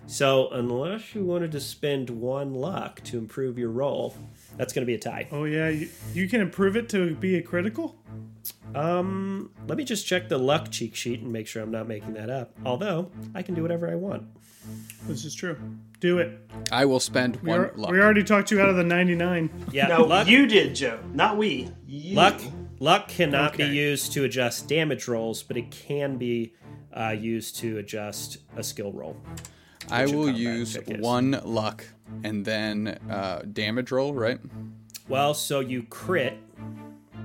So, 0.06 0.48
unless 0.50 1.14
you 1.14 1.24
wanted 1.24 1.52
to 1.52 1.60
spend 1.60 2.10
one 2.10 2.52
luck 2.52 3.00
to 3.04 3.18
improve 3.18 3.58
your 3.58 3.70
roll, 3.70 4.16
that's 4.56 4.72
going 4.72 4.82
to 4.82 4.86
be 4.86 4.94
a 4.94 4.98
tie. 4.98 5.28
oh 5.30 5.44
yeah, 5.44 5.68
you, 5.68 5.88
you 6.12 6.28
can 6.28 6.40
improve 6.40 6.76
it 6.76 6.88
to 6.90 7.14
be 7.14 7.36
a 7.36 7.42
critical. 7.42 7.96
Um, 8.74 9.50
let 9.68 9.78
me 9.78 9.84
just 9.84 10.06
check 10.06 10.28
the 10.28 10.38
luck 10.38 10.70
cheat 10.70 10.96
sheet 10.96 11.20
and 11.20 11.32
make 11.32 11.46
sure 11.46 11.62
I'm 11.62 11.70
not 11.70 11.86
making 11.88 12.14
that 12.14 12.30
up. 12.30 12.52
Although 12.64 13.10
I 13.34 13.42
can 13.42 13.54
do 13.54 13.62
whatever 13.62 13.88
I 13.88 13.94
want. 13.94 14.24
This 15.06 15.24
is 15.24 15.34
true. 15.34 15.56
Do 16.00 16.18
it. 16.18 16.38
I 16.70 16.84
will 16.84 17.00
spend 17.00 17.36
We, 17.36 17.48
one 17.50 17.60
are, 17.60 17.72
luck. 17.76 17.90
we 17.90 18.00
already 18.00 18.22
talked 18.24 18.50
you 18.50 18.60
out 18.60 18.68
of 18.68 18.76
the 18.76 18.84
99. 18.84 19.50
Yeah, 19.72 19.86
No, 19.88 20.04
luck. 20.04 20.28
you 20.28 20.46
did, 20.46 20.74
Joe. 20.74 20.98
Not 21.12 21.36
we. 21.36 21.68
You. 21.86 22.14
Luck 22.16 22.40
luck 22.78 23.08
cannot 23.08 23.56
be 23.56 23.64
used 23.64 24.12
to 24.12 24.24
adjust 24.24 24.66
damage 24.68 25.06
rolls, 25.08 25.42
but 25.42 25.56
it 25.56 25.70
can 25.70 26.16
be 26.16 26.54
uh, 26.92 27.10
used 27.10 27.56
to 27.56 27.78
adjust 27.78 28.38
a 28.56 28.62
skill 28.62 28.92
roll. 28.92 29.16
I 29.90 30.06
will 30.06 30.24
combat 30.26 30.36
use 30.36 30.74
check 30.74 30.88
is. 30.90 31.00
one 31.00 31.40
luck 31.44 31.84
and 32.24 32.44
then 32.44 32.98
uh, 33.10 33.42
damage 33.52 33.90
roll, 33.90 34.14
right? 34.14 34.38
Well, 35.08 35.34
so 35.34 35.60
you 35.60 35.82
crit, 35.82 36.38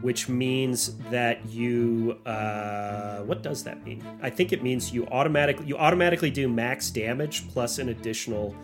which 0.06 0.30
means 0.30 0.94
that 1.10 1.44
you 1.48 2.16
uh, 2.28 3.22
what 3.22 3.42
does 3.42 3.64
that 3.64 3.84
mean? 3.84 4.04
I 4.22 4.30
think 4.30 4.54
it 4.54 4.62
means 4.62 4.94
you 4.94 5.08
automatically 5.08 5.66
you 5.66 5.80
automatically 5.80 6.30
do 6.30 6.48
max 6.48 6.92
damage 6.92 7.50
plus 7.50 7.80
an 7.80 7.90
additional 7.90 8.56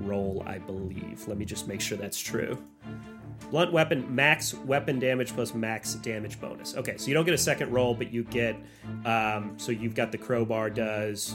roll, 0.00 0.42
I 0.46 0.58
believe. 0.58 1.26
Let 1.26 1.38
me 1.38 1.46
just 1.46 1.66
make 1.66 1.80
sure 1.80 1.96
that's 1.96 2.20
true. 2.20 2.62
Blunt 3.50 3.72
weapon, 3.72 4.14
max 4.14 4.52
weapon 4.52 4.98
damage 4.98 5.32
plus 5.32 5.54
max 5.54 5.94
damage 5.94 6.38
bonus. 6.38 6.76
Okay, 6.76 6.98
so 6.98 7.08
you 7.08 7.14
don't 7.14 7.24
get 7.24 7.32
a 7.32 7.38
second 7.38 7.70
roll, 7.70 7.94
but 7.94 8.12
you 8.12 8.24
get. 8.24 8.56
Um, 9.06 9.54
so 9.56 9.72
you've 9.72 9.94
got 9.94 10.12
the 10.12 10.18
crowbar 10.18 10.68
does 10.68 11.34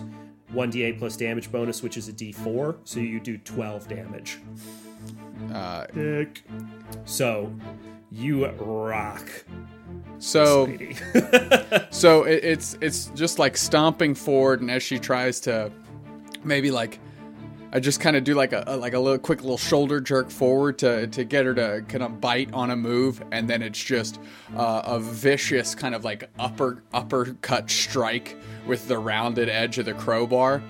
1d8 0.53 0.99
plus 0.99 1.17
damage 1.17 1.51
bonus, 1.51 1.81
which 1.81 1.97
is 1.97 2.07
a 2.07 2.13
d4. 2.13 2.77
So 2.83 2.99
you 2.99 3.19
do 3.19 3.39
12 3.39 3.87
damage. 3.87 4.37
Uh, 5.51 5.87
Dick. 5.87 6.43
So 7.05 7.51
you 8.11 8.47
rock, 8.47 9.29
so 10.19 10.65
so 11.89 12.23
it, 12.23 12.43
it's 12.43 12.77
it's 12.81 13.07
just 13.15 13.39
like 13.39 13.57
stomping 13.57 14.15
forward, 14.15 14.61
and 14.61 14.71
as 14.71 14.83
she 14.83 14.99
tries 14.99 15.39
to 15.41 15.71
maybe 16.43 16.71
like 16.71 16.99
I 17.75 17.79
just 17.79 17.99
kind 17.99 18.15
of 18.15 18.23
do 18.23 18.35
like 18.35 18.53
a, 18.53 18.63
a 18.67 18.77
like 18.77 18.93
a 18.93 18.99
little 18.99 19.17
quick 19.17 19.41
little 19.41 19.57
shoulder 19.57 19.99
jerk 19.99 20.29
forward 20.29 20.77
to 20.79 21.07
to 21.07 21.25
get 21.25 21.45
her 21.45 21.53
to 21.55 21.83
kind 21.89 22.03
of 22.03 22.21
bite 22.21 22.53
on 22.53 22.71
a 22.71 22.75
move, 22.75 23.21
and 23.33 23.49
then 23.49 23.61
it's 23.61 23.83
just 23.83 24.19
uh, 24.55 24.81
a 24.85 24.97
vicious 24.97 25.75
kind 25.75 25.93
of 25.93 26.05
like 26.05 26.29
upper 26.39 26.83
uppercut 26.93 27.69
strike 27.69 28.37
with 28.65 28.87
the 28.87 28.97
rounded 28.97 29.49
edge 29.49 29.77
of 29.77 29.85
the 29.85 29.93
crowbar. 29.93 30.63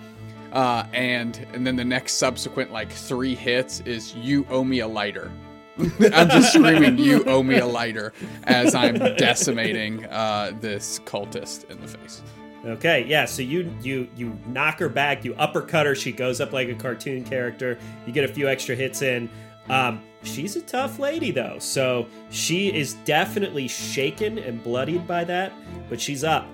Uh, 0.52 0.88
and 0.94 1.46
and 1.54 1.68
then 1.68 1.76
the 1.76 1.86
next 1.86 2.14
subsequent 2.14 2.72
like 2.72 2.92
three 2.92 3.36
hits 3.36 3.82
is 3.82 4.16
you 4.16 4.44
owe 4.50 4.64
me 4.64 4.80
a 4.80 4.88
lighter. 4.88 5.32
I'm 6.14 6.30
just 6.30 6.54
screaming 6.54 6.98
you 6.98 7.24
owe 7.28 7.44
me 7.44 7.58
a 7.58 7.66
lighter 7.66 8.14
as 8.44 8.74
I'm 8.74 8.96
decimating 8.96 10.06
uh, 10.06 10.54
this 10.60 11.00
cultist 11.00 11.70
in 11.70 11.80
the 11.82 11.88
face. 11.88 12.22
Okay, 12.66 13.06
yeah. 13.08 13.26
So 13.26 13.42
you 13.42 13.72
you 13.82 14.08
you 14.16 14.40
knock 14.48 14.80
her 14.80 14.90
back, 14.90 15.24
you 15.24 15.36
uppercut 15.36 15.86
her. 15.86 15.94
She 15.94 16.12
goes 16.12 16.42
up 16.42 16.54
like 16.54 16.70
a 16.70 16.76
cartoon 16.76 17.24
character. 17.24 17.78
You 18.08 18.14
get 18.14 18.24
a 18.24 18.34
few 18.34 18.48
extra 18.48 18.76
hits 18.76 19.02
in. 19.02 19.30
Um, 19.70 20.02
she's 20.24 20.56
a 20.56 20.62
tough 20.62 20.98
lady 20.98 21.32
though, 21.32 21.60
so 21.60 22.08
she 22.30 22.74
is 22.74 22.94
definitely 23.06 23.68
shaken 23.68 24.38
and 24.40 24.64
bloodied 24.64 25.06
by 25.08 25.24
that, 25.26 25.54
but 25.90 26.00
she's 26.00 26.24
up. 26.24 26.48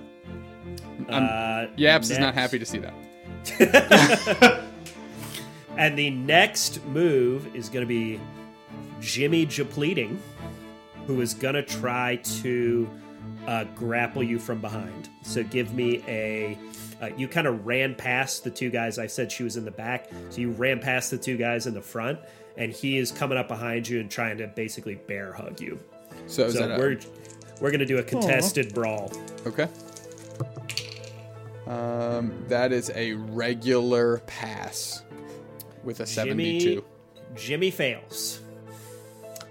Uh, 1.08 1.66
Yaps 1.76 2.10
is 2.10 2.18
not 2.18 2.34
happy 2.34 2.58
to 2.58 2.66
see 2.66 2.78
that. 2.78 4.62
And 5.76 5.98
the 5.98 6.10
next 6.10 6.84
move 6.86 7.54
is 7.56 7.68
going 7.68 7.82
to 7.82 7.88
be 7.88 8.20
Jimmy 9.02 9.44
Japleting, 9.44 10.16
who 11.06 11.20
is 11.20 11.34
going 11.34 11.54
to 11.56 11.62
try 11.62 12.16
to 12.16 12.88
uh, 13.46 13.64
grapple 13.74 14.22
you 14.22 14.38
from 14.38 14.60
behind. 14.60 15.10
So 15.22 15.42
give 15.42 15.74
me 15.74 16.02
a. 16.06 16.56
Uh, 17.02 17.10
you 17.16 17.26
kind 17.26 17.48
of 17.48 17.66
ran 17.66 17.96
past 17.96 18.44
the 18.44 18.50
two 18.50 18.70
guys. 18.70 18.96
I 18.98 19.08
said 19.08 19.30
she 19.32 19.42
was 19.42 19.56
in 19.56 19.64
the 19.64 19.72
back. 19.72 20.08
So 20.30 20.40
you 20.40 20.52
ran 20.52 20.78
past 20.78 21.10
the 21.10 21.18
two 21.18 21.36
guys 21.36 21.66
in 21.66 21.74
the 21.74 21.82
front, 21.82 22.20
and 22.56 22.72
he 22.72 22.96
is 22.96 23.10
coming 23.10 23.36
up 23.36 23.48
behind 23.48 23.88
you 23.88 23.98
and 23.98 24.08
trying 24.08 24.38
to 24.38 24.46
basically 24.46 24.94
bear 24.94 25.32
hug 25.32 25.60
you. 25.60 25.80
So 26.28 26.48
So 26.48 26.68
that 26.68 26.78
we're 26.78 27.00
we're 27.60 27.72
gonna 27.72 27.84
do 27.86 27.98
a 27.98 28.02
contested 28.04 28.72
brawl. 28.72 29.12
okay? 29.46 29.66
Um, 31.66 32.32
that 32.48 32.72
is 32.72 32.90
a 32.94 33.14
regular 33.14 34.18
pass 34.26 35.02
with 35.84 36.00
a 36.00 36.06
Jimmy, 36.06 36.60
72. 36.60 36.84
Jimmy 37.34 37.70
fails. 37.70 38.40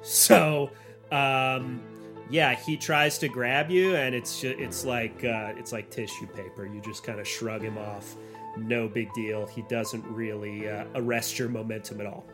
So, 0.02 0.72
um, 1.12 1.82
yeah, 2.30 2.56
he 2.56 2.78
tries 2.78 3.18
to 3.20 3.28
grab 3.28 3.70
you, 3.70 3.96
and 3.96 4.16
it's 4.16 4.44
it's 4.44 4.86
like 4.86 5.24
uh, 5.24 5.54
it's 5.58 5.72
like 5.72 5.90
tissue 5.90 6.28
paper. 6.28 6.66
You 6.66 6.82
just 6.82 7.04
kind 7.04 7.20
of 7.20 7.28
shrug 7.28 7.62
him 7.62 7.78
off. 7.78 8.16
No 8.58 8.88
big 8.88 9.14
deal. 9.14 9.46
He 9.48 9.62
doesn't 9.64 10.06
really 10.08 10.70
uh, 10.70 10.86
arrest 10.96 11.40
your 11.40 11.50
momentum 11.50 12.02
at 12.02 12.08
all. 12.08 12.26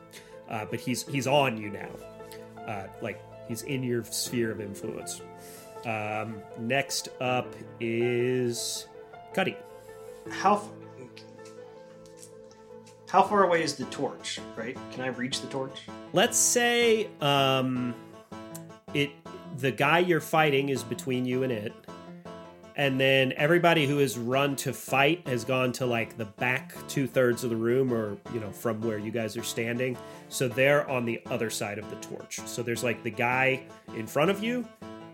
Uh, 0.50 0.66
but 0.70 0.80
he's 0.80 1.06
he's 1.08 1.28
on 1.28 1.58
you 1.58 1.70
now. 1.70 1.90
Uh, 2.66 2.88
like 3.02 3.20
he's 3.48 3.64
in 3.64 3.84
your 3.84 4.04
sphere 4.04 4.52
of 4.52 4.62
influence. 4.62 5.22
Um, 5.86 6.42
next 6.60 7.10
up 7.20 7.56
is 7.80 8.88
Cuddy. 9.34 9.56
How 10.30 10.70
how 13.10 13.24
far 13.24 13.44
away 13.44 13.64
is 13.64 13.76
the 13.76 13.86
torch? 13.86 14.40
Right? 14.56 14.78
Can 14.92 15.04
I 15.04 15.08
reach 15.08 15.42
the 15.42 15.48
torch? 15.48 15.82
let's 16.14 16.38
say 16.38 17.10
um 17.22 17.94
it 18.94 19.12
the 19.58 19.72
guy 19.72 20.00
you're 20.00 20.22
fighting 20.22 20.70
is 20.70 20.84
between 20.84 21.26
you 21.26 21.44
and 21.44 21.52
it 21.52 21.74
and 22.78 23.00
then 23.00 23.34
everybody 23.36 23.86
who 23.88 23.98
has 23.98 24.18
run 24.18 24.56
to 24.56 24.72
fight 24.72 25.28
has 25.28 25.44
gone 25.44 25.72
to 25.74 25.86
like 25.86 26.16
the 26.16 26.26
back 26.26 26.74
two-thirds 26.88 27.44
of 27.44 27.50
the 27.50 27.56
room 27.56 27.92
or 27.92 28.18
you 28.34 28.40
know 28.40 28.52
from 28.52 28.80
where 28.82 28.98
you 28.98 29.12
guys 29.12 29.36
are 29.36 29.44
standing 29.44 29.98
so 30.30 30.48
they're 30.48 30.90
on 30.90 31.04
the 31.04 31.22
other 31.26 31.50
side 31.50 31.78
of 31.78 31.90
the 31.90 31.96
torch 31.98 32.40
so 32.46 32.64
there's 32.64 32.84
like 32.86 33.04
the 33.04 33.12
guy 33.12 33.62
in 33.96 34.08
front 34.08 34.32
of 34.32 34.42
you 34.42 34.66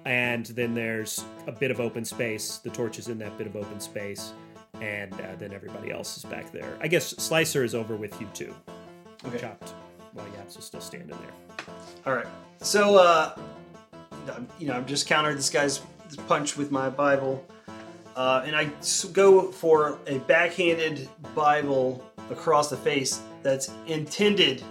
and 0.05 0.47
then 0.47 0.75
there's 0.75 1.25
a 1.47 1.51
bit 1.51 1.71
of 1.71 1.79
open 1.79 2.05
space 2.05 2.57
the 2.57 2.69
torch 2.69 2.99
is 2.99 3.07
in 3.07 3.17
that 3.17 3.35
bit 3.37 3.47
of 3.47 3.55
open 3.55 3.79
space 3.79 4.33
and 4.81 5.13
uh, 5.13 5.35
then 5.39 5.53
everybody 5.53 5.91
else 5.91 6.17
is 6.17 6.23
back 6.25 6.51
there 6.51 6.77
i 6.81 6.87
guess 6.87 7.09
slicer 7.17 7.63
is 7.63 7.75
over 7.75 7.95
with 7.95 8.19
you 8.19 8.27
too 8.33 8.53
Okay. 9.25 9.37
chopped 9.39 9.73
while 10.13 10.25
yaps 10.35 10.57
is 10.57 10.65
still 10.65 10.81
standing 10.81 11.09
there 11.09 11.65
All 12.05 12.13
right. 12.13 12.27
So, 12.59 12.97
uh, 12.97 13.35
you 14.59 14.67
know, 14.67 14.75
I've 14.77 14.85
just 14.85 15.07
countered 15.07 15.37
this 15.37 15.49
guy's 15.49 15.79
punch 16.27 16.55
with 16.57 16.71
my 16.71 16.89
Bible, 16.89 17.45
uh, 18.15 18.43
and 18.45 18.55
I 18.55 18.69
go 19.13 19.51
for 19.51 19.97
a 20.07 20.19
backhanded 20.19 21.09
Bible 21.33 22.03
across 22.29 22.69
the 22.69 22.77
face 22.77 23.21
that's 23.41 23.71
intended 23.87 24.61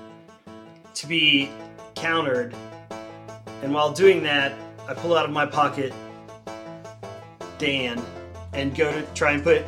to 0.94 1.06
be 1.06 1.50
countered. 1.94 2.54
And 3.62 3.72
while 3.74 3.92
doing 3.92 4.22
that, 4.24 4.52
I 4.88 4.94
pull 4.94 5.14
out 5.16 5.24
of 5.24 5.30
my 5.32 5.46
pocket 5.46 5.92
Dan 7.58 8.02
and 8.52 8.74
go 8.74 8.92
to 8.92 9.02
try 9.14 9.32
and 9.32 9.42
put 9.42 9.64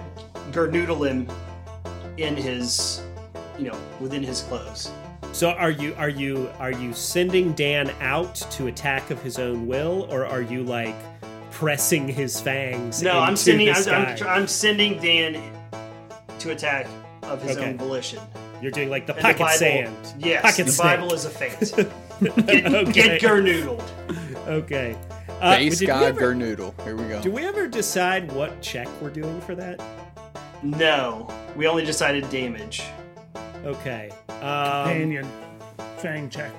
Gernoodle 0.52 1.09
him 1.09 1.28
in 2.16 2.37
his, 2.37 3.02
you 3.59 3.64
know, 3.70 3.78
within 4.00 4.22
his 4.22 4.42
clothes. 4.42 4.90
So 5.33 5.50
are 5.50 5.70
you 5.70 5.94
are 5.96 6.09
you 6.09 6.48
are 6.59 6.70
you 6.72 6.92
sending 6.92 7.52
Dan 7.54 7.90
out 8.00 8.35
to 8.52 8.68
attack 8.68 9.11
of 9.11 9.20
his 9.22 9.38
own 9.38 9.66
will, 9.66 10.07
or 10.11 10.24
are 10.26 10.42
you 10.42 10.62
like 10.62 10.94
pressing 11.50 12.07
his 12.09 12.40
fangs? 12.40 13.02
No, 13.02 13.18
I'm 13.18 13.37
sending. 13.37 13.66
this 13.66 13.87
I'm, 13.88 14.07
I'm, 14.16 14.22
I'm 14.28 14.46
sending 14.46 14.98
Dan 15.00 15.40
to 16.38 16.50
attack 16.52 16.87
of 17.22 17.42
his 17.42 17.57
Okay. 17.57 17.70
own 17.70 17.78
volition. 17.78 18.20
You're 18.62 18.70
doing 18.70 18.90
like 18.90 19.07
the 19.07 19.14
And 19.14 19.22
pocket 19.22 19.38
the 19.38 19.44
Bible, 19.44 19.59
sand. 19.59 20.14
Yes, 20.18 20.42
Pocket 20.42 20.66
the 20.66 20.72
snake. 20.72 20.85
Bible 21.00 21.12
is 21.14 21.24
a 21.24 21.30
feint. 21.30 21.61
Get, 22.46 22.66
Okay. 22.72 22.92
get 22.92 23.20
Gernoodled. 23.20 23.83
Okay. 24.46 24.96
Uh, 25.40 25.57
Base 25.57 25.80
did 25.80 25.88
we 25.88 25.92
ever- 25.94 26.20
Gernoodle. 26.20 26.80
Here 26.85 26.94
we 26.96 27.04
go. 27.09 27.20
Do 27.20 27.33
we 27.33 27.44
ever 27.44 27.66
decide 27.66 28.30
what 28.33 28.62
check 28.62 28.87
we're 29.02 29.11
doing 29.11 29.40
for 29.40 29.54
that? 29.57 29.83
No, 30.64 31.29
we 31.57 31.66
only 31.66 31.85
decided 31.85 32.29
damage. 32.31 32.83
Okay. 33.64 34.11
Um, 34.29 34.88
Companion. 34.88 35.31
Fang 35.98 36.29
check. 36.29 36.53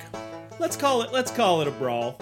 let's 0.59 0.77
call 0.77 1.01
it. 1.01 1.11
Let's 1.11 1.31
call 1.31 1.61
it 1.61 1.67
a 1.67 1.71
brawl. 1.71 2.19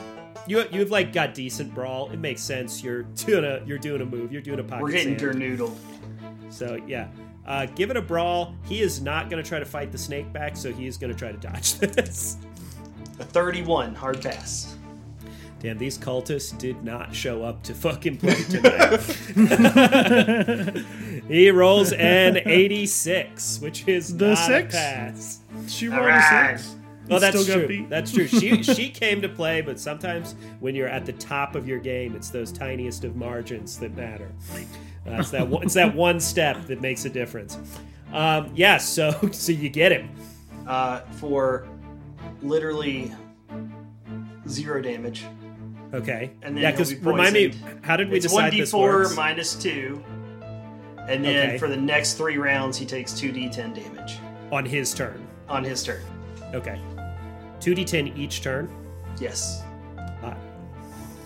You 0.47 0.63
you've 0.71 0.91
like 0.91 1.13
got 1.13 1.33
decent 1.33 1.73
brawl. 1.73 2.09
It 2.11 2.17
makes 2.19 2.41
sense. 2.41 2.83
You're 2.83 3.03
doing 3.03 3.45
a 3.45 3.61
you're 3.65 3.77
doing 3.77 4.01
a 4.01 4.05
move. 4.05 4.31
You're 4.31 4.41
doing 4.41 4.59
a 4.59 4.63
pocket 4.63 4.83
We're 4.83 4.91
getting 4.91 5.17
sand. 5.19 5.35
gernoodled. 5.41 5.75
So 6.49 6.81
yeah, 6.87 7.07
uh, 7.45 7.65
give 7.67 7.91
it 7.91 7.97
a 7.97 8.01
brawl. 8.01 8.55
He 8.65 8.81
is 8.81 9.01
not 9.01 9.29
going 9.29 9.41
to 9.41 9.47
try 9.47 9.59
to 9.59 9.65
fight 9.65 9.91
the 9.91 9.97
snake 9.97 10.31
back, 10.33 10.55
so 10.57 10.71
he 10.71 10.87
is 10.87 10.97
going 10.97 11.13
to 11.13 11.17
try 11.17 11.31
to 11.31 11.37
dodge 11.37 11.73
this. 11.79 12.37
A 13.19 13.23
31 13.23 13.95
hard 13.95 14.21
pass. 14.21 14.75
Damn, 15.63 15.77
these 15.77 15.97
cultists 15.97 16.57
did 16.57 16.83
not 16.83 17.15
show 17.15 17.41
up 17.43 17.63
to 17.63 17.73
fucking 17.73 18.17
play 18.17 18.35
tonight. 18.43 18.99
he 21.29 21.49
rolls 21.51 21.93
an 21.93 22.39
86, 22.45 23.59
which 23.61 23.87
is 23.87 24.17
The 24.17 24.31
not 24.31 24.37
six? 24.45 24.73
a 24.73 24.77
pass. 24.77 25.39
She 25.67 25.87
rolled 25.87 26.05
right. 26.05 26.53
a 26.53 26.57
six. 26.59 26.75
Well, 27.07 27.19
that's 27.21 27.41
Still 27.41 27.65
true. 27.67 27.85
That's 27.89 28.11
true. 28.11 28.27
She 28.27 28.61
she 28.63 28.89
came 28.89 29.21
to 29.21 29.29
play, 29.29 29.61
but 29.61 29.79
sometimes 29.79 30.35
when 30.59 30.75
you're 30.75 30.87
at 30.87 31.05
the 31.05 31.13
top 31.13 31.55
of 31.55 31.67
your 31.67 31.79
game, 31.79 32.15
it's 32.15 32.29
those 32.29 32.51
tiniest 32.51 33.03
of 33.03 33.15
margins 33.15 33.77
that 33.79 33.95
matter. 33.95 34.31
Uh, 35.05 35.11
it's 35.11 35.31
that 35.31 35.47
one, 35.47 35.63
it's 35.63 35.73
that 35.73 35.93
one 35.95 36.19
step 36.19 36.65
that 36.67 36.81
makes 36.81 37.05
a 37.05 37.09
difference. 37.09 37.57
Um, 38.13 38.51
yeah. 38.55 38.77
So 38.77 39.11
so 39.31 39.51
you 39.51 39.69
get 39.69 39.91
him. 39.91 40.09
Uh, 40.67 40.99
for 41.19 41.67
literally 42.41 43.13
zero 44.47 44.81
damage. 44.81 45.25
Okay. 45.93 46.31
And 46.41 46.55
then 46.57 46.63
yeah, 46.63 46.71
because 46.71 46.93
be 46.93 46.99
remind 47.05 47.33
me, 47.33 47.53
how 47.83 47.95
did 47.97 48.09
we 48.09 48.17
It's 48.17 48.25
decide 48.25 48.51
1d4 48.53 48.57
this 48.57 48.73
works? 48.73 49.15
minus 49.15 49.55
2. 49.55 50.03
And 51.07 51.23
then 51.23 51.47
Okay. 51.49 51.57
for 51.57 51.67
the 51.67 51.77
next 51.77 52.13
three 52.13 52.37
rounds, 52.37 52.77
he 52.77 52.85
takes 52.85 53.11
2d10 53.13 53.73
damage 53.75 54.17
on 54.51 54.65
his 54.65 54.93
turn. 54.93 55.25
on 55.49 55.63
his 55.63 55.83
turn. 55.83 56.01
Okay. 56.53 56.79
Two 57.59 57.75
d10 57.75 58.17
each 58.17 58.41
turn. 58.41 58.69
Yes. 59.19 59.61
Ah. 60.23 60.35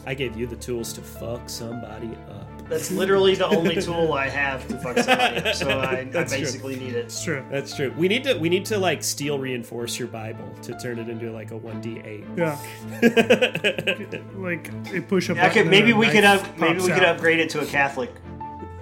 I 0.05 0.13
gave 0.13 0.35
you 0.35 0.47
the 0.47 0.55
tools 0.55 0.91
to 0.93 1.01
fuck 1.01 1.49
somebody 1.49 2.09
up. 2.29 2.46
That's 2.69 2.91
literally 2.91 3.35
the 3.35 3.47
only 3.47 3.75
tool 3.81 4.13
I 4.13 4.27
have 4.29 4.67
to 4.67 4.77
fuck 4.79 4.97
somebody 4.97 5.37
up, 5.49 5.55
so 5.55 5.69
I, 5.69 5.99
I 5.99 6.03
That's 6.05 6.31
true. 6.33 6.41
basically 6.41 6.75
need 6.75 6.93
it. 6.93 7.05
It's 7.05 7.23
true. 7.23 7.43
That's 7.49 7.75
true. 7.75 7.93
We 7.97 8.07
need 8.07 8.23
to 8.25 8.33
we 8.37 8.49
need 8.49 8.65
to 8.65 8.77
like 8.77 9.03
steel 9.03 9.39
reinforce 9.39 9.97
your 9.97 10.07
Bible 10.09 10.49
to 10.63 10.77
turn 10.77 10.99
it 10.99 11.07
into 11.09 11.31
like 11.31 11.51
a 11.51 11.57
one 11.57 11.79
d 11.81 12.01
eight. 12.03 12.25
Yeah. 12.35 12.57
Like 14.37 14.83
they 14.91 15.01
push 15.01 15.29
up. 15.29 15.37
Yeah, 15.37 15.51
I 15.53 15.63
maybe 15.63 15.93
we 15.93 16.07
could 16.09 16.23
up, 16.23 16.41
maybe 16.57 16.75
pops 16.75 16.85
we 16.87 16.93
could 16.93 17.03
upgrade 17.03 17.39
it 17.39 17.49
to 17.51 17.61
a 17.61 17.65
Catholic 17.65 18.11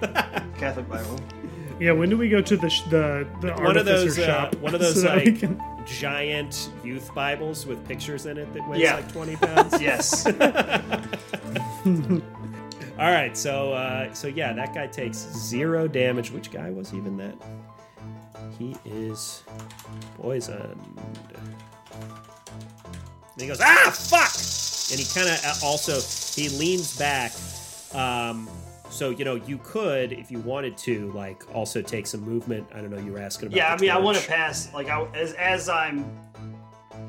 Catholic 0.58 0.88
Bible. 0.88 1.18
Yeah, 1.80 1.92
when 1.92 2.08
do 2.08 2.16
we 2.16 2.28
go 2.28 2.40
to 2.40 2.56
the 2.56 2.68
sh- 2.70 2.82
the 2.90 3.26
the 3.40 3.52
One 3.52 3.76
of 3.76 3.86
artificer 3.86 4.04
those, 4.04 4.18
uh, 4.18 4.26
shop? 4.26 4.54
one 4.56 4.74
of 4.74 4.80
those 4.80 5.00
so 5.02 5.08
like 5.08 5.38
can- 5.40 5.60
giant 5.86 6.70
youth 6.84 7.14
Bibles 7.14 7.66
with 7.66 7.86
pictures 7.86 8.26
in 8.26 8.36
it 8.38 8.52
that 8.54 8.68
weighs 8.68 8.80
Yeah. 8.82 8.94
like 8.96 9.12
twenty 9.12 9.36
pounds. 9.36 9.80
Yes. 9.80 10.26
All 12.98 13.10
right, 13.10 13.36
so 13.36 13.74
uh, 13.74 14.12
so 14.14 14.26
yeah, 14.26 14.54
that 14.54 14.72
guy 14.74 14.86
takes 14.86 15.18
zero 15.18 15.86
damage. 15.86 16.30
Which 16.30 16.50
guy 16.50 16.70
was 16.70 16.94
even 16.94 17.18
that? 17.18 17.34
He 18.58 18.74
is 18.86 19.42
poisoned. 20.16 20.80
And 23.36 23.42
he 23.42 23.46
goes, 23.46 23.60
ah, 23.60 23.90
fuck! 23.90 24.32
And 24.90 24.98
he 24.98 25.04
kind 25.14 25.28
of 25.28 25.62
also 25.62 26.00
he 26.40 26.48
leans 26.48 26.96
back. 26.96 27.32
Um, 27.94 28.48
so 28.88 29.10
you 29.10 29.26
know 29.26 29.34
you 29.34 29.58
could, 29.58 30.12
if 30.12 30.30
you 30.30 30.38
wanted 30.38 30.78
to, 30.78 31.12
like 31.12 31.42
also 31.54 31.82
take 31.82 32.06
some 32.06 32.22
movement. 32.22 32.66
I 32.74 32.80
don't 32.80 32.90
know. 32.90 32.98
You 32.98 33.12
were 33.12 33.18
asking 33.18 33.48
about. 33.48 33.56
yeah, 33.56 33.74
I 33.74 33.78
mean, 33.78 33.90
I 33.90 33.98
want 33.98 34.16
to 34.16 34.26
pass 34.26 34.72
like 34.72 34.88
I, 34.88 35.04
as 35.12 35.34
as 35.34 35.68
I'm 35.68 36.10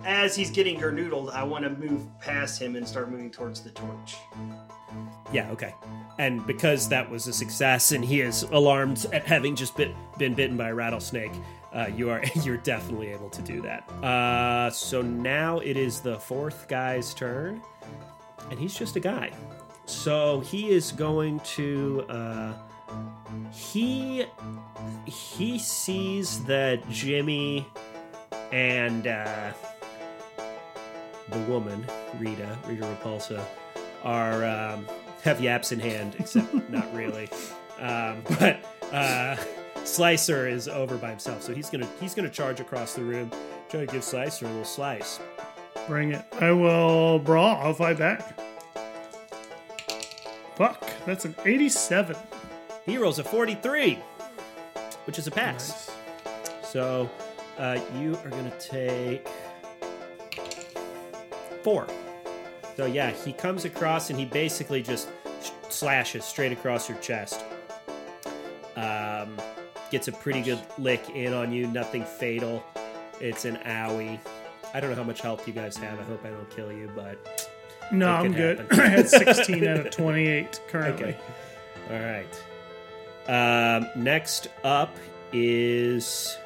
as 0.03 0.35
he's 0.35 0.51
getting 0.51 0.79
gernoodled, 0.81 1.33
I 1.33 1.43
want 1.43 1.63
to 1.63 1.69
move 1.69 2.07
past 2.19 2.61
him 2.61 2.75
and 2.75 2.85
start 2.85 3.09
moving 3.09 3.31
towards 3.31 3.61
the 3.61 3.69
torch. 3.69 4.15
Yeah, 5.31 5.51
okay. 5.51 5.75
And 6.19 6.45
because 6.47 6.89
that 6.89 7.09
was 7.09 7.27
a 7.27 7.33
success, 7.33 7.91
and 7.91 8.03
he 8.03 8.21
is 8.21 8.43
alarmed 8.43 9.05
at 9.13 9.25
having 9.25 9.55
just 9.55 9.75
bit, 9.75 9.93
been 10.17 10.33
bitten 10.33 10.57
by 10.57 10.69
a 10.69 10.75
rattlesnake, 10.75 11.33
uh, 11.73 11.87
you 11.95 12.09
are 12.09 12.23
you're 12.43 12.57
definitely 12.57 13.09
able 13.09 13.29
to 13.29 13.41
do 13.41 13.61
that. 13.61 13.87
Uh, 14.03 14.69
so 14.71 15.01
now 15.01 15.59
it 15.59 15.77
is 15.77 16.01
the 16.01 16.17
fourth 16.17 16.67
guy's 16.67 17.13
turn, 17.13 17.61
and 18.49 18.59
he's 18.59 18.75
just 18.75 18.95
a 18.95 18.99
guy. 18.99 19.31
So 19.85 20.39
he 20.41 20.69
is 20.69 20.91
going 20.91 21.39
to 21.41 22.05
uh, 22.09 22.53
he 23.51 24.25
he 25.05 25.59
sees 25.59 26.43
that 26.45 26.87
Jimmy 26.89 27.67
and 28.51 29.07
uh, 29.07 29.51
the 31.29 31.39
woman 31.39 31.85
Rita 32.17 32.57
Rita 32.65 32.83
Repulsa 32.83 33.43
are 34.03 34.45
um, 34.45 34.87
have 35.23 35.41
yaps 35.41 35.71
in 35.71 35.79
hand, 35.79 36.15
except 36.19 36.53
not 36.69 36.93
really. 36.93 37.29
Um, 37.79 38.23
but 38.39 38.59
uh, 38.91 39.35
Slicer 39.83 40.47
is 40.47 40.67
over 40.67 40.97
by 40.97 41.09
himself, 41.09 41.41
so 41.43 41.53
he's 41.53 41.69
gonna 41.69 41.87
he's 41.99 42.13
gonna 42.13 42.29
charge 42.29 42.59
across 42.59 42.93
the 42.93 43.03
room, 43.03 43.31
try 43.69 43.81
to 43.81 43.85
give 43.91 44.03
Slicer 44.03 44.45
a 44.45 44.49
little 44.49 44.65
slice. 44.65 45.19
Bring 45.87 46.11
it. 46.11 46.25
I 46.41 46.51
will 46.51 47.19
brawl. 47.19 47.55
I'll 47.57 47.73
fight 47.73 47.97
back. 47.97 48.37
Fuck. 50.55 50.89
That's 51.05 51.23
an 51.23 51.35
87. 51.45 52.15
He 52.85 52.97
rolls 52.97 53.19
a 53.19 53.23
forty-three, 53.23 53.99
which 55.05 55.19
is 55.19 55.27
a 55.27 55.31
pass. 55.31 55.91
So 56.63 57.09
uh, 57.57 57.79
you 57.99 58.17
are 58.25 58.29
gonna 58.29 58.57
take 58.59 59.27
four. 61.63 61.87
So 62.77 62.85
yeah, 62.85 63.09
he 63.09 63.33
comes 63.33 63.65
across 63.65 64.11
and 64.11 64.19
he 64.19 64.25
basically 64.25 64.83
just 64.83 65.09
sh- 65.43 65.49
slashes 65.69 66.23
straight 66.23 66.51
across 66.51 66.87
your 66.87 66.99
chest. 66.99 67.43
Um, 68.75 69.35
gets 69.89 70.07
a 70.07 70.11
pretty 70.11 70.43
good 70.43 70.59
lick 70.77 71.09
in 71.09 71.33
on 71.33 71.51
you. 71.51 71.65
Nothing 71.65 72.05
fatal. 72.05 72.63
It's 73.19 73.45
an 73.45 73.55
owie. 73.65 74.19
I 74.75 74.79
don't 74.79 74.91
know 74.91 74.95
how 74.95 75.03
much 75.03 75.21
health 75.21 75.47
you 75.47 75.53
guys 75.53 75.75
have. 75.77 75.99
I 75.99 76.03
hope 76.03 76.23
I 76.23 76.29
don't 76.29 76.47
kill 76.51 76.71
you, 76.71 76.87
but 76.95 77.49
No, 77.91 78.11
I'm 78.11 78.31
good. 78.31 78.67
I 78.71 78.87
had 78.89 79.09
16 79.09 79.67
out 79.67 79.77
of 79.79 79.89
28 79.91 80.61
currently. 80.67 81.15
Okay. 81.15 81.17
All 81.89 81.99
right. 83.27 83.77
Um, 83.79 83.87
next 83.95 84.49
up 84.63 84.95
is 85.33 86.37